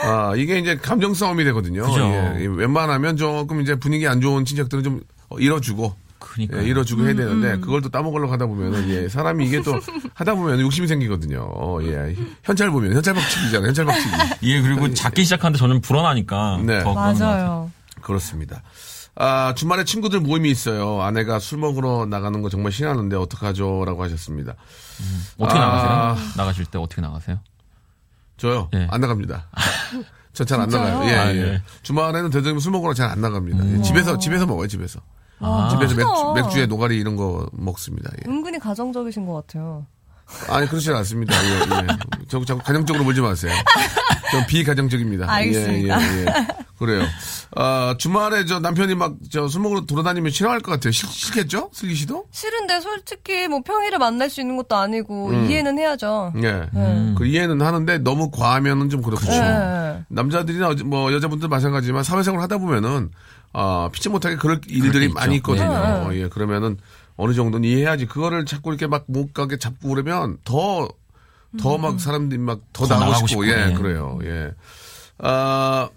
아, 0.04 0.34
이게 0.36 0.60
이제 0.60 0.78
감정 0.78 1.14
싸움이 1.14 1.44
되거든요. 1.46 1.84
그죠. 1.84 2.02
예. 2.02 2.46
웬만하면 2.46 3.18
조금 3.18 3.62
이제 3.62 3.76
분위기 3.76 4.08
안 4.08 4.22
좋은 4.22 4.46
친척들은 4.46 4.84
좀 4.84 5.02
어, 5.30 5.40
잃어주고. 5.40 5.96
그러니까. 6.32 6.58
예, 6.60 6.68
잃어주고 6.68 7.04
해야 7.06 7.14
되는데 7.16 7.54
음, 7.54 7.62
그걸 7.62 7.82
또 7.82 7.90
따먹으려고 7.90 8.32
하다 8.32 8.46
보면은 8.46 8.88
예, 8.90 9.10
사람이 9.10 9.46
이게 9.48 9.62
또 9.62 9.80
하다 10.14 10.36
보면 10.36 10.60
욕심이 10.62 10.88
생기거든요. 10.88 11.42
어, 11.52 11.80
예. 11.84 12.16
현찰 12.44 12.70
보면 12.70 12.94
현찰박치기잖아요. 12.94 13.68
현찰박치기. 13.68 14.16
예, 14.44 14.62
그리고 14.62 14.94
작게 14.94 15.24
시작하는데 15.24 15.58
저는 15.58 15.82
불어나니까. 15.82 16.60
네. 16.64 16.84
더 16.84 16.92
그런 16.94 16.96
것 16.96 17.02
같아요. 17.02 17.30
맞아요. 17.30 17.72
그렇습니다. 18.02 18.62
아, 19.16 19.54
주말에 19.56 19.84
친구들 19.84 20.20
모임이 20.22 20.50
있어요. 20.50 21.02
아내가 21.02 21.40
술 21.40 21.58
먹으러 21.58 22.06
나가는 22.06 22.42
거 22.42 22.48
정말 22.50 22.72
싫어하는데 22.72 23.16
어떡하죠? 23.18 23.84
라고 23.86 24.04
하셨습니다. 24.04 24.56
어떻게 25.38 25.60
아. 25.60 25.66
나가세요? 25.66 26.28
나가실 26.38 26.66
때 26.68 26.78
어떻게 26.78 27.02
나가세요? 27.02 27.40
저요? 28.38 28.70
예. 28.76 28.88
안 28.90 29.02
나갑니다. 29.02 29.48
저잘안 30.34 30.70
진짜요? 30.70 30.90
나가요. 30.94 31.10
예, 31.10 31.16
아, 31.16 31.34
예. 31.34 31.38
예. 31.40 31.62
주말에는 31.82 32.30
대장님 32.30 32.60
술 32.60 32.72
먹으러 32.72 32.94
잘 32.94 33.10
안 33.10 33.20
나갑니다. 33.20 33.66
예, 33.74 33.82
집에서, 33.82 34.18
집에서 34.18 34.46
먹어요, 34.46 34.68
집에서. 34.68 35.02
집에서 35.72 35.96
맥주. 35.96 36.34
맥주에 36.36 36.66
노가리 36.66 36.98
이런 36.98 37.16
거 37.16 37.48
먹습니다. 37.54 38.10
예. 38.26 38.30
은근히 38.30 38.60
가정적이신 38.60 39.26
것 39.26 39.34
같아요. 39.34 39.86
아니, 40.48 40.68
그렇지 40.68 40.92
않습니다. 40.92 41.34
예, 41.44 41.50
예. 41.50 41.88
저, 42.28 42.44
자꾸 42.46 42.62
가정적으로 42.62 43.04
몰지 43.04 43.20
마세요. 43.22 43.52
좀 44.32 44.46
비가정적입니다. 44.48 45.26
알겠습니다. 45.32 46.02
예, 46.02 46.18
예, 46.18 46.22
예. 46.26 46.48
그래요. 46.78 47.04
아, 47.56 47.96
주말에 47.98 48.46
저 48.46 48.60
남편이 48.60 48.94
막 48.96 49.16
저 49.32 49.48
술 49.48 49.62
먹으러 49.62 49.82
돌아다니면 49.82 50.32
싫어할 50.32 50.60
것 50.62 50.72
같아요. 50.72 50.92
싫, 50.92 51.10
싫겠죠? 51.10 51.72
슬기 51.74 51.96
씨도? 51.96 52.26
싫은데 52.32 52.80
솔직히 52.80 53.48
뭐 53.48 53.62
평일에 53.64 53.98
만날 53.98 54.30
수 54.30 54.40
있는 54.40 54.56
것도 54.56 54.76
아니고 54.76 55.30
음. 55.30 55.50
이해는 55.50 55.78
해야죠. 55.80 56.34
예. 56.44 56.68
네. 56.72 57.14
그 57.18 57.26
이해는 57.26 57.62
하는데 57.62 57.98
너무 57.98 58.30
과하면은 58.30 58.90
좀 58.90 59.02
그렇죠. 59.02 59.26
네. 59.32 60.04
남자들이나 60.10 60.76
뭐 60.86 61.12
여자분들 61.12 61.50
마찬가지지만 61.50 62.04
사회생활 62.04 62.42
하다 62.44 62.60
보면은 62.60 63.10
아 63.54 63.90
피치 63.92 64.10
못하게 64.10 64.36
그럴 64.36 64.62
일들이. 64.68 65.10
많이 65.10 65.38
있거든요. 65.38 66.10
네. 66.10 66.22
예, 66.22 66.28
그러면은 66.30 66.78
어느 67.18 67.34
정도는 67.34 67.68
이해해야지. 67.68 68.06
그거를 68.06 68.46
자꾸 68.46 68.70
이렇게 68.70 68.88
막 68.88 69.06
못 69.08 69.34
가게 69.34 69.58
잡고 69.58 69.90
그러면 69.90 70.38
더 70.44 70.88
더막 71.60 72.00
사람들이 72.00 72.40
막더 72.40 72.62
더 72.74 72.84
나가고 72.88 73.06
나가고 73.12 73.28
싶고, 73.28 73.44
싶고, 73.44 73.48
예, 73.48 73.70
예. 73.72 73.74
그래요. 73.74 74.20
예. 74.24 74.52
아 75.18 75.90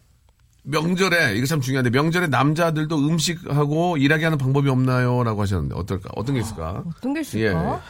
명절에 0.65 1.35
이거 1.37 1.47
참 1.47 1.61
중요한데 1.61 1.91
명절에 1.91 2.29
남자들도 2.29 2.97
음식하고 2.97 3.97
일하게 3.99 4.25
하는 4.25 4.39
방법이 4.39 4.69
없나요?라고 4.71 5.43
하셨는데 5.43 5.75
어떨까? 5.77 6.11
어떤 6.17 6.35
게 6.37 6.41
있을까? 6.41 6.83
어떤 6.97 7.13
게 7.15 7.21
있을까? 7.21 7.83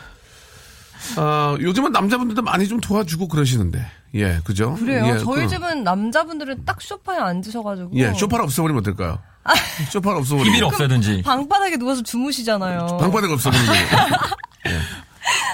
아 1.16 1.56
요즘은 1.60 1.92
남자분들도 1.92 2.42
많이 2.42 2.66
좀 2.68 2.80
도와주고 2.80 3.28
그러시는데 3.28 3.84
예, 4.14 4.40
그죠? 4.44 4.74
그래요. 4.74 5.06
예, 5.06 5.18
저희 5.18 5.42
그- 5.42 5.48
집은 5.48 5.84
남자분들은 5.84 6.64
딱 6.64 6.80
소파에 6.80 7.18
앉으셔가지고 7.18 7.90
예, 7.94 8.12
쇼파를 8.14 8.44
없애버리면 8.44 8.80
어떨까요? 8.80 9.18
쇼파를 9.90 10.18
없애버리면. 10.18 10.52
TV를 10.52 10.64
없애든지. 10.66 11.22
방바닥에 11.22 11.76
누워서 11.76 12.02
주무시잖아요. 12.02 12.98
방바닥 13.00 13.30
없애버리면. 13.30 13.74
예. 14.68 14.78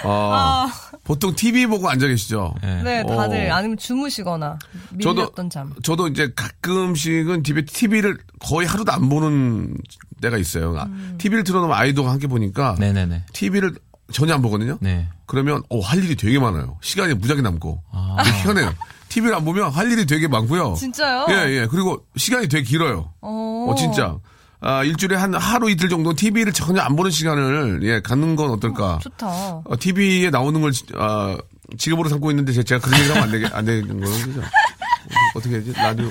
아, 0.04 0.70
보통 1.04 1.34
TV 1.34 1.66
보고 1.66 1.88
앉아 1.88 2.06
계시죠? 2.06 2.54
예. 2.64 2.82
네, 2.82 3.02
다들 3.04 3.50
어. 3.50 3.54
아니면 3.54 3.76
주무시거나 3.76 4.58
저도- 5.00 5.14
밀렸던 5.14 5.50
잠. 5.50 5.72
저도 5.82 6.08
이제 6.08 6.32
가끔씩은 6.34 7.42
집에 7.44 7.64
TV를 7.64 8.18
거의 8.40 8.66
하루도 8.66 8.92
안 8.92 9.08
보는 9.08 9.76
때가 10.20 10.36
있어요. 10.38 10.72
음. 10.86 11.14
TV를 11.18 11.44
틀어놓으면 11.44 11.76
아이도가 11.76 12.10
함께 12.10 12.26
보니까 12.26 12.76
네네네. 12.78 13.24
TV를 13.32 13.74
전혀 14.12 14.34
안 14.34 14.42
보거든요. 14.42 14.78
네. 14.80 15.08
그러면 15.26 15.62
어, 15.68 15.80
할 15.80 16.02
일이 16.02 16.16
되게 16.16 16.38
많아요. 16.38 16.78
시간이 16.80 17.14
무지하게 17.14 17.42
남고 17.42 17.82
아. 17.92 18.16
편해요. 18.42 18.72
TV를 19.08 19.34
안 19.34 19.44
보면 19.44 19.70
할 19.70 19.90
일이 19.90 20.04
되게 20.06 20.28
많고요. 20.28 20.74
진짜요? 20.78 21.26
예, 21.30 21.62
예. 21.62 21.66
그리고 21.70 22.04
시간이 22.16 22.48
되게 22.48 22.62
길어요. 22.64 23.12
어, 23.20 23.66
어, 23.70 23.74
진짜. 23.74 24.18
아, 24.60 24.82
일주일에 24.84 25.16
한 25.16 25.34
하루 25.34 25.70
이틀 25.70 25.88
정도 25.88 26.12
TV를 26.14 26.52
전혀 26.52 26.80
안 26.82 26.96
보는 26.96 27.10
시간을, 27.10 27.80
예, 27.84 28.00
갖는 28.00 28.36
건 28.36 28.50
어떨까. 28.50 28.98
좋다. 29.02 29.26
어, 29.28 29.62
TV에 29.78 30.30
나오는 30.30 30.60
걸, 30.60 30.72
아, 30.96 31.38
직업으로 31.76 32.08
삼고 32.08 32.30
있는데 32.32 32.52
제- 32.52 32.62
제가 32.64 32.80
그런 32.84 32.98
얘기 33.00 33.08
하면 33.10 33.22
안 33.24 33.30
되게, 33.30 33.46
안 33.46 33.64
되는 33.64 34.00
거예요. 34.00 34.24
그죠? 34.26 34.40
어떻게 35.36 35.54
해야지? 35.56 35.72
라디오, 35.74 36.10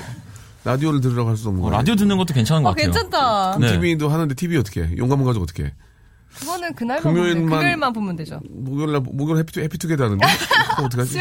라디오를 0.64 1.02
들으라고 1.02 1.30
할 1.30 1.36
수 1.38 1.48
없는 1.50 1.62
어, 1.62 1.66
거예요. 1.66 1.78
라디오 1.78 1.96
듣는 1.96 2.18
것도 2.18 2.34
괜찮은 2.34 2.64
것 2.64 2.70
어, 2.70 2.72
같아요. 2.74 2.86
괜찮다. 2.92 3.58
그럼 3.58 3.62
네. 3.62 3.80
TV도 3.80 4.10
하는데 4.10 4.34
TV 4.34 4.58
어떻게 4.58 4.84
해? 4.84 4.92
용감한 4.98 5.26
가지고 5.26 5.44
어떻게 5.44 5.64
해? 5.66 5.74
그거는 6.40 6.74
그날만 6.76 7.04
보면, 7.04 7.24
금요일만- 7.24 7.50
돼. 7.50 7.56
금요일만 7.58 7.94
보면 7.94 8.16
되죠. 8.16 8.40
목요일 8.50 8.92
날, 8.94 9.02
목요일 9.02 9.40
해피투, 9.40 9.60
해피투게더 9.62 10.04
하는데? 10.06 10.26
어떡하지? 10.84 11.20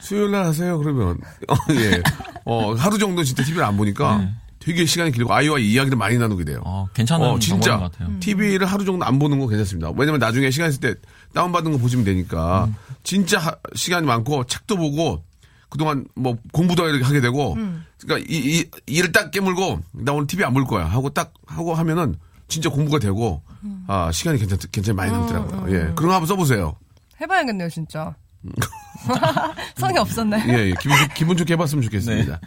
수요일? 0.00 0.30
날 0.32 0.44
하세요, 0.44 0.78
그러면. 0.78 1.18
어, 1.48 1.54
예. 1.72 2.02
어, 2.44 2.74
하루 2.74 2.98
정도 2.98 3.22
진짜 3.24 3.42
TV를 3.42 3.64
안 3.64 3.76
보니까 3.76 4.18
네. 4.18 4.30
되게 4.58 4.84
시간이 4.86 5.12
길고 5.12 5.32
아이와 5.32 5.58
이야기를 5.58 5.96
많이 5.96 6.18
나누게 6.18 6.44
돼요. 6.44 6.60
어, 6.64 6.86
괜찮은 6.94 7.26
어, 7.26 7.38
진짜. 7.38 7.78
것 7.78 7.92
같아요. 7.92 8.18
TV를 8.20 8.66
하루 8.66 8.84
정도 8.84 9.04
안 9.04 9.18
보는 9.18 9.38
거 9.38 9.46
괜찮습니다. 9.46 9.90
왜냐면 9.96 10.18
나중에 10.20 10.50
시간 10.50 10.68
있을 10.68 10.80
때 10.80 10.94
다운받은 11.34 11.72
거 11.72 11.78
보시면 11.78 12.04
되니까 12.04 12.68
진짜 13.02 13.38
하- 13.38 13.56
시간이 13.74 14.06
많고 14.06 14.44
책도 14.44 14.76
보고 14.76 15.22
그동안 15.68 16.06
뭐 16.14 16.36
공부도 16.52 16.88
이렇게 16.88 17.04
하게 17.04 17.20
되고 17.20 17.56
그러니까 18.00 18.26
이, 18.30 18.60
이 18.60 18.64
일을 18.86 19.12
딱 19.12 19.30
깨물고 19.30 19.80
나 19.92 20.12
오늘 20.12 20.26
TV 20.26 20.44
안 20.44 20.54
볼 20.54 20.64
거야 20.66 20.84
하고 20.86 21.10
딱 21.10 21.32
하고 21.46 21.74
하면은 21.74 22.14
진짜 22.48 22.68
공부가 22.70 22.98
되고 22.98 23.42
아 23.86 24.10
시간이 24.12 24.38
괜찮 24.38 24.58
괜찮이 24.70 24.94
많이 24.94 25.10
남더라고요. 25.12 25.74
예 25.74 25.78
그런 25.94 26.08
거 26.08 26.12
한번 26.14 26.26
써보세요. 26.26 26.76
해봐야겠네요, 27.20 27.68
진짜. 27.70 28.14
성이 29.76 29.98
없었나요? 29.98 30.42
예, 30.48 30.70
예. 30.70 30.74
기분, 30.80 30.96
좋- 30.96 31.14
기분 31.14 31.36
좋게 31.36 31.54
해봤으면 31.54 31.82
좋겠습니다. 31.84 32.40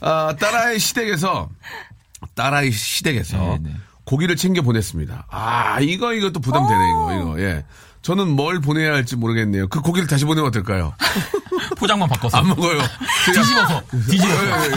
아, 0.00 0.34
딸아이 0.38 0.78
시댁에서, 0.78 1.48
딸아이 2.34 2.70
시댁에서 2.70 3.36
네, 3.36 3.58
네. 3.62 3.70
고기를 4.04 4.36
챙겨 4.36 4.62
보냈습니다. 4.62 5.26
아, 5.30 5.80
이거, 5.80 6.12
이것도 6.14 6.40
부담되네, 6.40 6.80
이거, 6.90 7.14
이거, 7.20 7.40
예. 7.40 7.64
저는 8.00 8.28
뭘 8.30 8.60
보내야 8.60 8.92
할지 8.94 9.16
모르겠네요. 9.16 9.68
그 9.68 9.80
고기를 9.80 10.06
다시 10.08 10.24
보내면 10.24 10.48
어떨까요? 10.48 10.94
포장만 11.76 12.08
바꿔서. 12.08 12.38
안 12.38 12.46
먹어요. 12.46 12.78
뒤집어서. 13.26 13.82
뒤집어서. 14.08 14.46
예, 14.46 14.70
예, 14.70 14.72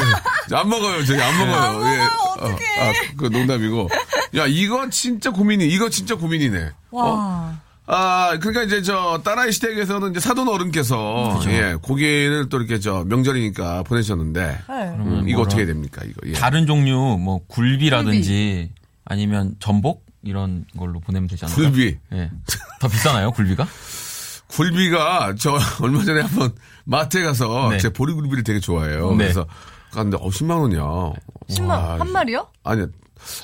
예. 0.52 0.56
안 0.56 0.68
먹어요. 0.68 1.06
저기 1.06 1.22
안 1.22 1.38
먹어요. 1.38 1.56
안 1.64 1.74
먹어요. 1.74 1.94
예. 1.94 2.00
어떡해. 2.02 2.82
어, 2.82 2.90
아, 2.90 2.94
그 3.18 3.26
농담이고. 3.28 3.90
야, 4.38 4.46
이거 4.48 4.90
진짜 4.90 5.30
고민이, 5.30 5.68
이거 5.68 5.90
진짜 5.90 6.16
고민이네. 6.16 6.72
와. 6.92 7.04
어? 7.06 7.41
아, 7.94 8.38
그러니까 8.40 8.64
이제 8.64 8.82
저 8.82 9.22
딸아이 9.22 9.52
시댁에서는 9.52 10.12
이제 10.12 10.22
사돈 10.22 10.48
어른께서 10.48 11.42
예, 11.48 11.76
고기를 11.82 12.48
또 12.48 12.58
이렇게 12.58 12.80
저 12.80 13.04
명절이니까 13.04 13.84
보내셨는데 13.84 14.60
네. 14.70 14.76
음, 14.98 15.26
이거 15.28 15.42
어떻게 15.42 15.66
됩니까? 15.66 16.02
이거 16.06 16.22
예. 16.26 16.32
다른 16.32 16.66
종류 16.66 17.18
뭐 17.20 17.42
굴비라든지 17.48 18.72
아니면 19.04 19.56
전복 19.60 20.06
이런 20.24 20.64
걸로 20.78 21.02
보내면 21.02 21.28
되지 21.28 21.44
않나요? 21.44 21.58
굴비. 21.58 21.98
예. 22.14 22.32
더 22.80 22.88
비싸나요, 22.88 23.32
굴비가? 23.32 23.68
굴비가 24.48 25.36
저 25.38 25.58
얼마 25.84 26.02
전에 26.06 26.22
한번 26.22 26.54
마트에 26.86 27.24
가서 27.24 27.72
네. 27.72 27.78
제 27.78 27.90
보리굴비를 27.90 28.46
되게 28.46 28.62
좋아해요. 28.62 29.12
네. 29.12 29.18
그래서 29.18 29.46
갔는데 29.92 30.18
어 30.22 30.30
10만 30.30 30.62
원이야. 30.62 31.12
10만, 31.50 31.68
와, 31.68 32.00
한 32.00 32.10
마리요? 32.10 32.48
아니 32.64 32.86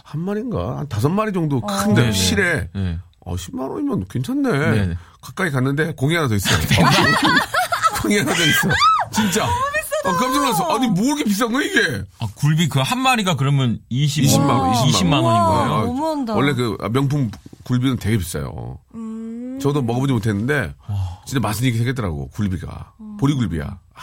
한 0.04 0.22
마리인가 0.22 0.78
한 0.78 0.88
다섯 0.88 1.10
마리 1.10 1.34
정도 1.34 1.60
큰데 1.60 2.02
네네. 2.02 2.12
실에 2.14 2.70
네. 2.74 2.98
어 3.28 3.36
10만 3.36 3.70
원이면 3.70 4.06
괜찮네. 4.10 4.50
네네. 4.50 4.98
가까이 5.22 5.52
갔는데 5.52 5.94
공이 5.96 6.16
하나 6.16 6.30
더 6.30 6.36
있어요. 6.36 6.58
공이 8.02 8.18
하나 8.20 8.34
더 8.34 8.42
있어. 8.44 8.70
진짜. 9.14 9.46
어, 9.46 10.12
깜짝 10.14 10.40
놀랐어. 10.40 10.76
아니 10.76 10.88
뭐 10.88 11.04
이렇게 11.04 11.26
비싼 11.26 11.52
거야 11.52 11.66
이게? 11.66 12.04
아, 12.20 12.28
굴비 12.36 12.70
그 12.70 12.80
한 12.82 13.00
마리가 13.00 13.36
그러면 13.36 13.80
20, 13.90 14.24
20만 14.24 14.48
원, 14.48 14.72
20만 14.74 14.92
20만 14.94 15.12
원인 15.22 15.24
우와. 15.42 15.58
거예요. 15.58 15.74
아, 15.74 15.82
너무한다. 15.86 16.36
원래 16.36 16.54
그 16.54 16.78
명품 16.94 17.30
굴비는 17.64 17.98
되게 17.98 18.18
비싸요. 18.18 18.78
음. 18.96 19.60
저도 19.62 19.82
먹어보지 19.82 20.14
못했는데 20.14 20.74
진짜 21.26 21.42
맛은 21.42 21.66
이게 21.66 21.78
생겼더라고 21.80 22.30
굴비가 22.30 22.94
보리굴비야. 23.20 23.64
아, 23.66 24.00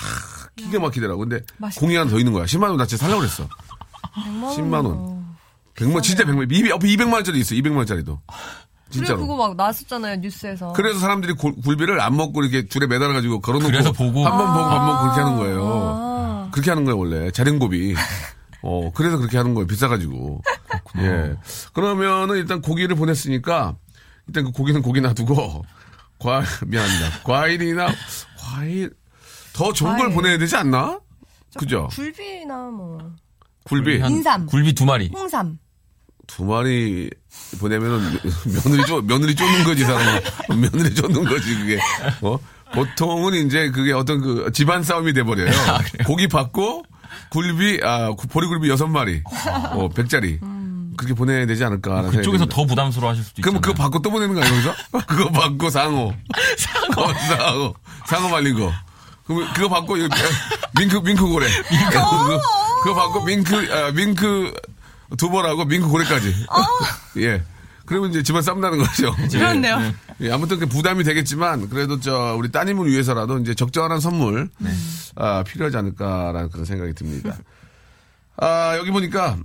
기가 0.57 0.81
막히더라고. 0.81 1.21
근데 1.21 1.41
맛있다. 1.57 1.81
공이 1.81 1.97
하나 1.97 2.11
더 2.11 2.19
있는 2.19 2.33
거야. 2.35 2.45
10만 2.45 2.65
원 2.65 2.77
나 2.77 2.85
진짜 2.85 3.07
살려고 3.07 3.21
그랬어. 3.21 3.49
100만 4.15 4.57
10만 4.57 4.85
원. 4.85 5.25
100만 5.77 6.03
진짜 6.03 6.25
100만. 6.25 6.53
200, 6.53 6.71
옆에 6.71 6.87
200만 6.89 7.15
원짜리 7.15 7.39
있어. 7.41 7.55
200만 7.55 7.77
원짜리도. 7.79 8.21
그래 8.95 9.07
진짜로. 9.07 9.21
그거 9.21 9.37
막 9.37 9.57
나왔었잖아요 9.57 10.17
뉴스에서. 10.17 10.73
그래서 10.73 10.99
사람들이 10.99 11.35
골- 11.35 11.55
굴비를 11.63 12.01
안 12.01 12.17
먹고 12.17 12.43
이렇게 12.43 12.67
줄에 12.69 12.87
매달아가지고 12.87 13.41
걸어놓고 13.41 13.71
그래서 13.71 13.93
보고. 13.93 14.25
한 14.27 14.33
번 14.37 14.47
보고 14.55 14.65
밥 14.65 14.85
먹고 14.87 15.03
그렇게 15.03 15.21
하는 15.21 15.37
거예요. 15.37 15.95
아. 15.97 16.49
그렇게 16.53 16.71
하는 16.71 16.85
거예요 16.85 16.99
원래 16.99 17.31
자랭고비. 17.31 17.95
어 18.63 18.91
그래서 18.95 19.19
그렇게 19.19 19.37
하는 19.37 19.55
거예요 19.55 19.67
비싸가지고. 19.67 20.41
예. 20.99 21.35
그러면은 21.73 22.37
일단 22.37 22.61
고기를 22.63 22.97
보냈으니까 22.97 23.77
일단 24.27 24.45
그 24.45 24.53
고기는 24.53 24.81
고기 24.83 25.01
놔두고 25.01 25.65
과 26.19 26.43
미안합니다. 26.67 27.23
과일이나 27.25 27.89
과일 28.39 28.91
더 29.53 29.73
좋은 29.73 29.91
걸 29.97 30.07
과일. 30.07 30.15
보내야 30.15 30.39
되지 30.39 30.57
않나? 30.57 30.99
그죠? 31.59 31.89
굴비나 31.93 32.57
뭐 32.71 32.99
굴비 33.65 34.01
한 34.01 34.11
인삼. 34.13 34.47
굴비 34.47 34.75
두 34.75 34.85
마리. 34.85 35.11
홍삼. 35.15 35.59
두 36.27 36.45
마리 36.45 37.11
보내면은 37.59 38.19
며느리 38.45 38.87
쪼 38.87 39.03
며느리 39.03 39.35
쫓는 39.35 39.65
거지 39.65 39.85
사람. 39.85 40.21
며느리 40.49 40.95
쫓는 40.95 41.25
거지 41.25 41.55
그게. 41.57 41.79
어? 42.23 42.39
보통은 42.73 43.35
이제 43.47 43.71
그게 43.71 43.93
어떤 43.93 44.21
그 44.21 44.51
집안 44.53 44.83
싸움이 44.83 45.13
돼 45.13 45.23
버려요. 45.23 45.51
고기 46.07 46.27
받고 46.29 46.85
굴비 47.31 47.81
아 47.85 48.11
구- 48.13 48.27
보리굴비 48.27 48.69
여섯 48.69 48.87
마리. 48.87 49.23
어 49.73 49.89
백짜리. 49.95 50.41
그렇게 50.97 51.13
보내야 51.15 51.45
되지 51.47 51.65
않을까라는 51.65 52.11
그쪽에서 52.11 52.23
생각이 52.23 52.39
듭니다. 52.39 52.55
더 52.57 52.67
부담스러워 52.67 53.11
하실 53.11 53.25
수도 53.25 53.41
있잖아요. 53.41 53.61
그럼 53.61 53.75
그거 53.75 53.83
받고 53.83 54.01
또 54.03 54.11
보내는 54.11 54.35
거 54.35 54.43
아니에요 54.43 54.57
그죠 54.63 54.75
그거 55.07 55.31
받고 55.31 55.71
상어. 55.71 56.13
상어. 56.57 57.15
상어. 57.15 57.75
상어 58.07 58.29
말린 58.29 58.59
거. 58.59 58.73
그럼 59.27 59.53
그거 59.55 59.69
받고 59.69 59.97
이거 59.97 60.09
밍크 60.79 60.97
밍크 60.99 61.27
고래. 61.27 61.47
그거, 61.91 62.41
그거 62.85 62.95
받고 62.95 63.25
밍크 63.25 63.73
아, 63.73 63.91
밍크 63.93 64.53
두 65.17 65.31
번 65.31 65.45
하고 65.47 65.65
민크 65.65 65.89
고래까지. 65.89 66.35
예. 67.19 67.43
그러면 67.87 68.11
이제 68.11 68.23
집안 68.23 68.41
싸움 68.43 68.61
나는 68.61 68.79
거죠. 68.79 69.15
그렇네요. 69.31 69.93
예, 70.23 70.31
아무튼 70.33 70.59
그 70.59 70.67
부담이 70.67 71.05
되겠지만 71.05 71.69
그래도 71.69 72.01
저 72.01 72.35
우리 72.39 72.51
따님을 72.51 72.89
위해서라도 72.91 73.39
이제 73.39 73.53
적절한 73.55 74.01
선물 74.01 74.49
아, 75.17 75.43
필요하지 75.43 75.77
않을까라는 75.77 76.49
그런 76.51 76.65
생각이 76.65 76.95
듭니다. 76.95 77.37
아, 78.37 78.75
여기 78.79 78.91
보니까 78.91 79.37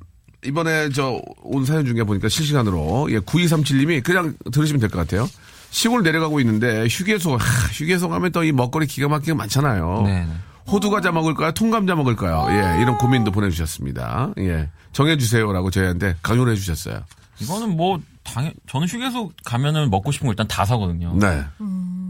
이번에 0.46 0.90
저 0.90 1.20
온 1.44 1.66
사연 1.66 1.86
중에 1.86 2.04
보니까 2.04 2.30
실시간으로 2.30 3.08
예, 3.12 3.20
9237님이 3.20 4.04
그냥 4.04 4.36
들으시면 4.52 4.80
될 4.80 4.90
것 4.90 5.00
같아요. 5.00 5.28
시골 5.72 6.02
내려가고 6.04 6.40
있는데 6.40 6.88
휴게소 6.90 7.36
하, 7.36 7.46
휴게소 7.74 8.08
가면 8.10 8.32
또 8.32 8.44
이 8.44 8.52
먹거리 8.54 8.88
기가 8.88 9.08
막히게 9.10 9.34
많잖아요. 9.34 10.04
네, 10.06 10.24
네. 10.24 10.28
호두 10.72 10.90
과자 10.90 11.12
먹을까요? 11.12 11.52
통감자 11.54 11.96
먹을까요? 11.96 12.46
예, 12.50 12.82
이런 12.82 12.98
고민도 12.98 13.32
보내주셨습니다. 13.32 14.32
예, 14.40 14.70
정해주세요라고 14.94 15.72
저희한테 15.72 16.16
강요를 16.22 16.54
해주셨어요. 16.54 17.02
이거는 17.42 17.76
뭐 17.78 18.00
당연 18.24 18.52
저는 18.68 18.88
휴게소 18.88 19.32
가면은 19.46 19.90
먹고 19.90 20.12
싶은 20.12 20.28
거 20.28 20.34
일단 20.34 20.48
다 20.48 20.66
사거든요. 20.66 21.14
네, 21.16 21.44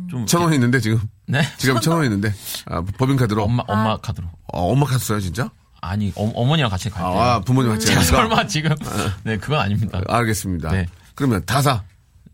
좀천 0.09 0.41
원 0.41 0.53
있는데 0.53 0.79
지금 0.79 0.99
네. 1.27 1.41
지금 1.57 1.79
천 1.79 1.93
원 1.93 2.03
있는데 2.05 2.33
아, 2.65 2.81
법인카드로 2.97 3.43
엄마 3.43 3.63
엄마 3.67 3.97
카드로. 3.97 4.27
어, 4.53 4.71
엄마 4.71 4.85
카드 4.85 4.99
써요 5.03 5.19
진짜? 5.19 5.49
아니 5.81 6.11
어, 6.15 6.29
어머니랑 6.35 6.69
같이 6.69 6.89
갈 6.89 7.03
때. 7.13 7.19
아, 7.19 7.39
부모님 7.41 7.71
같이 7.71 7.87
제가? 7.87 8.01
설마 8.03 8.47
지금 8.47 8.75
네 9.23 9.37
그건 9.37 9.59
아닙니다. 9.61 10.01
알겠습니다. 10.07 10.71
네. 10.71 10.85
그러면 11.15 11.43
다 11.45 11.61
사. 11.61 11.83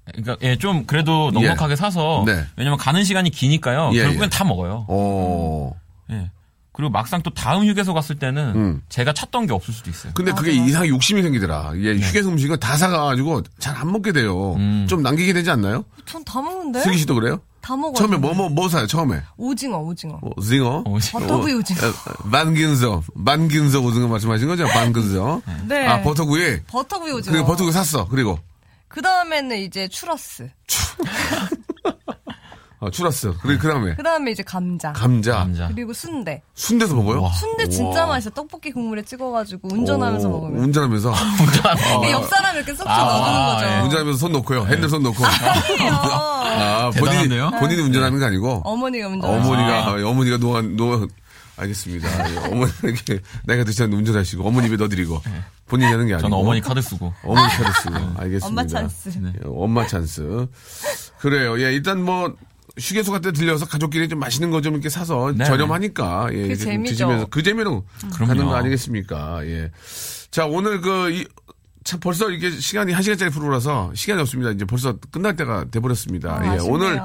그러니까 0.05 0.37
예 0.47 0.55
좀 0.57 0.85
그래도 0.85 1.31
넉넉하게 1.31 1.75
사서 1.75 2.23
네. 2.25 2.45
왜냐면 2.55 2.77
가는 2.79 3.03
시간이 3.03 3.29
기니까요. 3.31 3.91
예, 3.93 4.03
결국엔 4.03 4.23
예. 4.25 4.29
다 4.29 4.43
먹어요. 4.43 4.85
어. 4.87 5.71
예. 6.11 6.31
그리고 6.73 6.89
막상 6.91 7.21
또 7.21 7.29
다음 7.33 7.65
휴게소 7.65 7.93
갔을 7.93 8.17
때는 8.19 8.53
음. 8.55 8.81
제가 8.89 9.13
찾던 9.13 9.47
게 9.47 9.53
없을 9.53 9.73
수도 9.73 9.89
있어요. 9.89 10.11
근데 10.13 10.33
그게 10.33 10.51
이상 10.51 10.85
욕심이 10.87 11.21
생기더라. 11.21 11.71
예, 11.77 11.95
휴게소 11.95 12.27
음식은 12.29 12.59
다 12.59 12.75
사가가지고 12.75 13.43
잘 13.59 13.75
안 13.77 13.91
먹게 13.93 14.11
돼요. 14.11 14.55
음. 14.55 14.85
좀 14.89 15.01
남기게 15.01 15.31
되지 15.31 15.49
않나요? 15.51 15.85
전 16.05 16.23
다 16.25 16.41
먹는데? 16.41 16.81
슬기 16.81 16.97
씨도 16.97 17.15
그래요? 17.15 17.39
다 17.61 17.75
먹어요. 17.77 17.93
처음에 17.95 18.17
뭐, 18.17 18.33
뭐, 18.33 18.49
뭐 18.49 18.67
사요, 18.69 18.85
처음에? 18.87 19.21
오징어, 19.37 19.77
오징어. 19.79 20.15
어, 20.21 20.29
오징어? 20.35 20.83
오징어. 20.85 21.19
버터구이 21.21 21.53
오징어. 21.53 21.79
만근서. 22.25 23.03
만근서 23.15 23.79
오징어 23.79 24.07
말씀하신 24.09 24.47
거죠? 24.47 24.67
만근서. 24.67 25.41
네. 25.67 25.87
아, 25.87 26.01
버터구이. 26.03 26.63
버터구이 26.67 27.11
오징어. 27.13 27.31
그리고 27.31 27.47
버터구이 27.47 27.71
샀어. 27.71 28.05
그리고. 28.07 28.37
그 28.89 29.01
다음에는 29.01 29.57
이제 29.59 29.87
추러스. 29.87 30.49
어, 32.85 32.91
추러스. 32.91 33.33
그리고 33.41 33.59
그 33.61 33.67
다음에. 33.67 33.95
그 33.95 34.03
다음에 34.03 34.31
이제 34.31 34.43
감자. 34.43 34.93
감자. 34.93 35.37
감자. 35.37 35.67
그리고 35.69 35.91
순대. 35.91 36.41
순대도 36.53 36.95
먹어요? 36.95 37.23
와. 37.23 37.31
순대 37.33 37.67
진짜 37.67 38.05
맛있어. 38.05 38.29
떡볶이 38.29 38.71
국물에 38.71 39.01
찍어가지고 39.01 39.69
운전하면서 39.73 40.27
오, 40.27 40.31
먹으면. 40.31 40.63
운전하면서. 40.63 41.13
이게 42.03 42.11
옆 42.11 42.25
사람 42.29 42.55
이렇게 42.55 42.73
쏙쏙 42.75 42.87
아, 42.87 42.97
넣는 43.03 43.55
거죠. 43.55 43.65
예. 43.65 43.81
운전하면서 43.81 44.19
손 44.19 44.31
놓고요. 44.33 44.65
핸들 44.67 44.87
손 44.87 45.01
놓고. 45.01 45.25
아, 45.25 46.91
본인이, 46.95 47.23
대단한데요? 47.23 47.51
본인이 47.59 47.81
운전하는 47.81 48.19
게 48.19 48.25
아니고. 48.25 48.61
어머니가 48.63 49.07
운전. 49.07 49.29
어머니가, 49.31 49.87
아. 49.87 49.91
어, 49.93 50.09
어머니가 50.09 50.37
no, 50.37 50.61
no, 50.61 51.07
알겠습니다. 51.57 52.07
예, 52.33 52.37
어머니가 52.51 52.77
이렇게 52.83 53.19
나이가 53.45 53.63
드시는데 53.63 53.97
운전하시고, 53.97 54.47
어머니 54.47 54.67
입에 54.67 54.75
넣어드리고, 54.75 55.21
본인이 55.67 55.89
하는 55.91 56.05
게 56.05 56.13
아니고. 56.13 56.29
저는 56.29 56.37
어머니 56.37 56.61
카드 56.61 56.81
쓰고. 56.81 57.13
어머니 57.23 57.47
카드 57.51 57.81
쓰고. 57.81 57.95
알겠습니다. 58.17 58.47
엄마 58.47 58.65
찬스. 58.67 59.09
예, 59.25 59.39
엄마 59.45 59.87
찬스. 59.87 60.47
그래요. 61.19 61.59
예, 61.61 61.73
일단 61.73 62.03
뭐, 62.03 62.35
휴게소 62.77 63.11
같은 63.11 63.31
데 63.31 63.39
들려서 63.39 63.65
가족끼리 63.65 64.09
좀 64.09 64.19
맛있는 64.19 64.51
거 64.51 64.61
좀 64.61 64.73
이렇게 64.73 64.89
사서 64.89 65.33
네, 65.35 65.45
저렴하니까, 65.45 66.27
예, 66.33 66.37
이렇게 66.37 66.55
좀 66.55 66.65
재미죠. 66.65 66.91
드시면서 66.93 67.25
그 67.27 67.41
재미로 67.43 67.85
그럼요. 68.13 68.27
가는 68.27 68.45
거 68.45 68.55
아니겠습니까? 68.55 69.45
예. 69.47 69.71
자, 70.31 70.45
오늘 70.45 70.81
그, 70.81 71.11
이, 71.11 71.25
참 71.83 71.99
벌써 71.99 72.29
이게 72.31 72.49
시간이 72.51 72.91
한 72.93 73.01
시간짜리 73.03 73.29
프로라서 73.31 73.91
시간이 73.93 74.19
없습니다. 74.21 74.51
이제 74.51 74.65
벌써 74.65 74.97
끝날 75.11 75.35
때가 75.35 75.65
돼버렸습니다. 75.71 76.37
아, 76.39 76.45
예, 76.45 76.49
아쉽네요. 76.57 76.73
오늘 76.73 77.01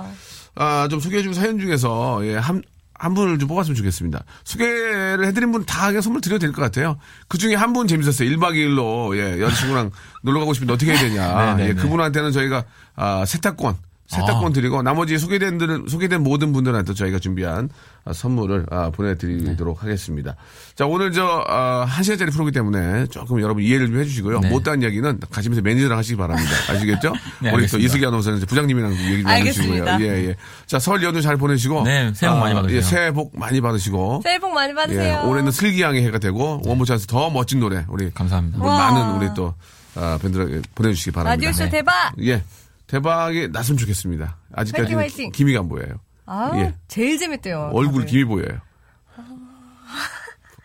아, 0.56 0.88
좀 0.90 0.98
소개해준 1.00 1.34
사연 1.34 1.58
중에서, 1.60 2.20
예, 2.26 2.36
한, 2.36 2.62
한 2.94 3.14
분을 3.14 3.38
좀 3.38 3.48
뽑았으면 3.48 3.76
좋겠습니다. 3.76 4.24
소개를 4.44 5.24
해드린 5.26 5.52
분다 5.52 5.86
그냥 5.86 6.00
선물 6.02 6.20
드려도 6.20 6.40
될 6.40 6.52
것 6.52 6.60
같아요. 6.62 6.98
그 7.28 7.38
중에 7.38 7.54
한 7.54 7.72
분 7.72 7.86
재밌었어요. 7.86 8.28
1박 8.30 8.54
2일로, 8.54 9.16
예, 9.16 9.40
여자친구랑 9.40 9.90
놀러 10.24 10.40
가고 10.40 10.52
싶은데 10.54 10.72
어떻게 10.72 10.92
해야 10.92 11.00
되냐. 11.00 11.54
네, 11.56 11.62
네, 11.62 11.68
예, 11.70 11.74
네. 11.74 11.80
그분한테는 11.82 12.32
저희가, 12.32 12.64
아, 12.96 13.24
세탁권. 13.24 13.76
세탁권 14.10 14.46
아. 14.46 14.52
드리고 14.52 14.82
나머지 14.82 15.18
소개된 15.18 15.58
들 15.58 15.84
소개된 15.88 16.22
모든 16.22 16.52
분들한테 16.52 16.94
저희가 16.94 17.20
준비한 17.20 17.68
아, 18.04 18.12
선물을 18.12 18.66
아, 18.70 18.90
보내드리도록 18.90 19.84
하겠습니다. 19.84 20.34
자 20.74 20.84
오늘 20.84 21.12
저 21.12 21.44
아, 21.46 21.84
한 21.88 22.02
시간짜리 22.02 22.32
프로기 22.32 22.50
때문에 22.50 23.06
조금 23.06 23.40
여러분 23.40 23.62
이해를 23.62 23.86
좀 23.86 24.00
해주시고요. 24.00 24.40
네. 24.40 24.50
못다한 24.50 24.82
이야기는 24.82 25.20
가시면서 25.30 25.62
매니저랑 25.62 25.96
하시기 25.96 26.16
바랍니다. 26.16 26.50
아시겠죠? 26.72 27.12
네, 27.40 27.52
우리 27.52 27.68
또. 27.68 27.78
이승기 27.78 28.04
아나운서는 28.04 28.40
부장님이랑 28.40 28.92
얘기 28.92 29.22
좀 29.22 29.30
나누시고요. 29.30 29.84
알겠습니다. 29.84 30.00
예 30.00 30.28
예. 30.30 30.36
자, 30.66 30.82
설 30.82 31.02
연휴 31.04 31.20
잘 31.22 31.36
보내시고 31.36 31.84
네, 31.84 32.12
새해 32.14 32.32
복 32.32 32.40
많이 32.40 32.54
받으세요. 32.54 32.76
예, 32.76 32.82
새해 32.82 33.10
복 33.12 33.38
많이 33.38 33.60
받으시고. 33.60 34.22
새해 34.24 34.38
복 34.40 34.52
많이 34.52 34.70
예, 34.70 34.74
받으세요. 34.74 35.22
올해는 35.28 35.52
슬기 35.52 35.78
양의 35.78 36.04
해가 36.06 36.18
되고 36.18 36.60
원모어찬스 36.64 37.06
더 37.06 37.30
멋진 37.30 37.60
노래 37.60 37.84
우리 37.88 38.10
감사합니다. 38.10 38.58
우리 38.58 38.66
와. 38.66 38.90
많은 38.90 39.16
우리 39.16 39.28
또 39.36 39.54
아, 39.94 40.18
밴드를 40.20 40.62
보내주시기 40.74 41.10
바랍니다. 41.12 41.34
라디오쇼 41.46 41.64
네. 41.64 41.70
대박! 41.70 42.12
예. 42.22 42.42
대박이 42.90 43.48
났으면 43.52 43.78
좋겠습니다. 43.78 44.36
아직까지 44.52 44.94
화이팅. 44.94 45.30
기미가 45.30 45.60
안 45.60 45.68
보여요. 45.68 46.00
아, 46.26 46.50
예. 46.54 46.74
제일 46.88 47.18
재밌대요. 47.18 47.70
얼굴 47.72 48.02
다들. 48.02 48.06
김이 48.06 48.24
보여요. 48.24 48.60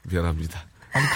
미안합니다. 0.10 0.60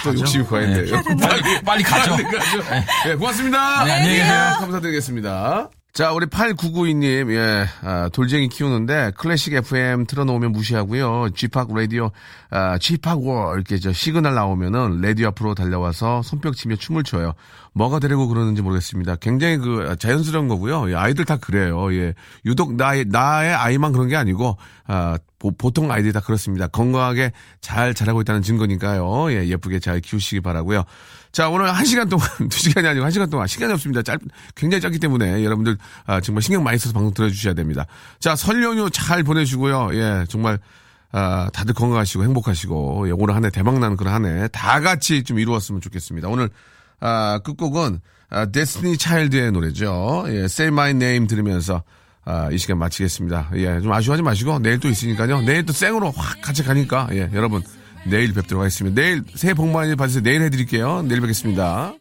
또 0.03 0.13
욕심이 0.19 0.43
과했네요. 0.45 1.01
빨리, 1.03 1.61
빨리 1.63 1.83
가죠. 1.83 2.11
빨리 2.11 2.23
가죠. 2.25 2.63
예, 3.07 3.15
고맙습니다. 3.15 3.85
네, 3.85 3.91
안녕히 3.91 4.17
계세요. 4.17 4.55
감사드리겠습니다. 4.59 5.69
자, 5.91 6.13
우리 6.13 6.27
8992님, 6.27 7.33
예, 7.33 7.65
아, 7.81 8.09
돌쟁이 8.13 8.47
키우는데 8.47 9.11
클래식 9.17 9.53
FM 9.53 10.05
틀어놓으면 10.05 10.51
무시하고요. 10.51 11.29
지팍 11.33 11.73
라디오, 11.73 12.11
아, 12.51 12.77
지팍 12.77 13.23
월, 13.23 13.55
이렇게 13.55 13.79
저 13.79 13.91
시그널 13.91 14.35
나오면은 14.35 15.01
라디오 15.01 15.29
앞으로 15.29 15.55
달려와서 15.55 16.21
손뼉 16.21 16.55
치며 16.55 16.75
춤을 16.75 17.03
춰요. 17.03 17.33
뭐가 17.73 17.99
되려고 17.99 18.27
그러는지 18.27 18.61
모르겠습니다. 18.61 19.15
굉장히 19.15 19.57
그 19.57 19.95
자연스러운 19.99 20.47
거고요. 20.47 20.91
예, 20.91 20.95
아이들 20.95 21.25
다 21.25 21.37
그래요. 21.37 21.91
예. 21.93 22.13
유독 22.45 22.75
나의, 22.75 23.05
나의 23.09 23.53
아이만 23.53 23.91
그런 23.91 24.07
게 24.07 24.15
아니고, 24.15 24.57
아, 24.85 25.17
보, 25.39 25.51
보통 25.51 25.91
아이들이 25.91 26.11
다 26.13 26.19
그렇습니다. 26.19 26.67
건강하게 26.67 27.31
잘 27.61 27.93
자라고 27.93 28.21
있다는 28.21 28.41
증거니까요. 28.41 29.31
예, 29.31 29.47
예쁘게 29.47 29.79
잘 29.79 30.01
키우시기 30.01 30.41
바라고요. 30.41 30.83
자, 31.31 31.47
오늘 31.49 31.73
한 31.73 31.85
시간 31.85 32.09
동안, 32.09 32.27
두 32.49 32.59
시간이 32.59 32.87
아니고 32.87 33.05
한 33.05 33.11
시간 33.11 33.29
동안 33.29 33.47
시간이 33.47 33.71
없습니다. 33.73 34.01
짧, 34.01 34.19
굉장히 34.55 34.81
짧기 34.81 34.99
때문에 34.99 35.43
여러분들, 35.43 35.77
아, 36.05 36.19
정말 36.21 36.41
신경 36.41 36.63
많이 36.63 36.77
써서 36.77 36.93
방송 36.93 37.13
들어주셔야 37.13 37.53
됩니다. 37.53 37.85
자, 38.19 38.35
설 38.35 38.61
연휴 38.63 38.89
잘 38.89 39.23
보내시고요. 39.23 39.89
예, 39.93 40.25
정말, 40.27 40.59
아, 41.11 41.49
다들 41.53 41.73
건강하시고 41.73 42.23
행복하시고, 42.23 43.07
예, 43.07 43.11
올해 43.11 43.33
한해 43.33 43.49
대박나는 43.49 43.95
그런 43.97 44.13
한 44.13 44.25
해 44.25 44.47
다 44.49 44.79
같이 44.81 45.23
좀 45.23 45.39
이루었으면 45.39 45.81
좋겠습니다. 45.81 46.27
오늘, 46.27 46.49
아, 46.99 47.39
끝곡은, 47.43 48.01
아, 48.31 48.45
데스티니 48.47 48.97
차일드의 48.97 49.51
노래죠. 49.53 50.25
예, 50.29 50.43
Say 50.43 50.67
My 50.67 50.91
Name 50.91 51.27
들으면서, 51.27 51.83
아, 52.25 52.49
이 52.51 52.57
시간 52.57 52.77
마치겠습니다. 52.77 53.51
예, 53.55 53.81
좀 53.81 53.91
아쉬워하지 53.91 54.21
마시고, 54.21 54.59
내일 54.59 54.79
또 54.79 54.87
있으니까요. 54.87 55.41
내일 55.41 55.65
또 55.65 55.73
생으로 55.73 56.11
확 56.11 56.41
같이 56.41 56.63
가니까, 56.63 57.07
예, 57.11 57.29
여러분, 57.33 57.63
내일 58.05 58.33
뵙도록 58.33 58.61
하겠습니다. 58.61 59.01
내일 59.01 59.23
새해 59.35 59.53
복 59.53 59.69
많이 59.69 59.95
받으세요. 59.95 60.23
내일 60.23 60.41
해드릴게요. 60.43 61.03
내일 61.03 61.21
뵙겠습니다. 61.21 61.93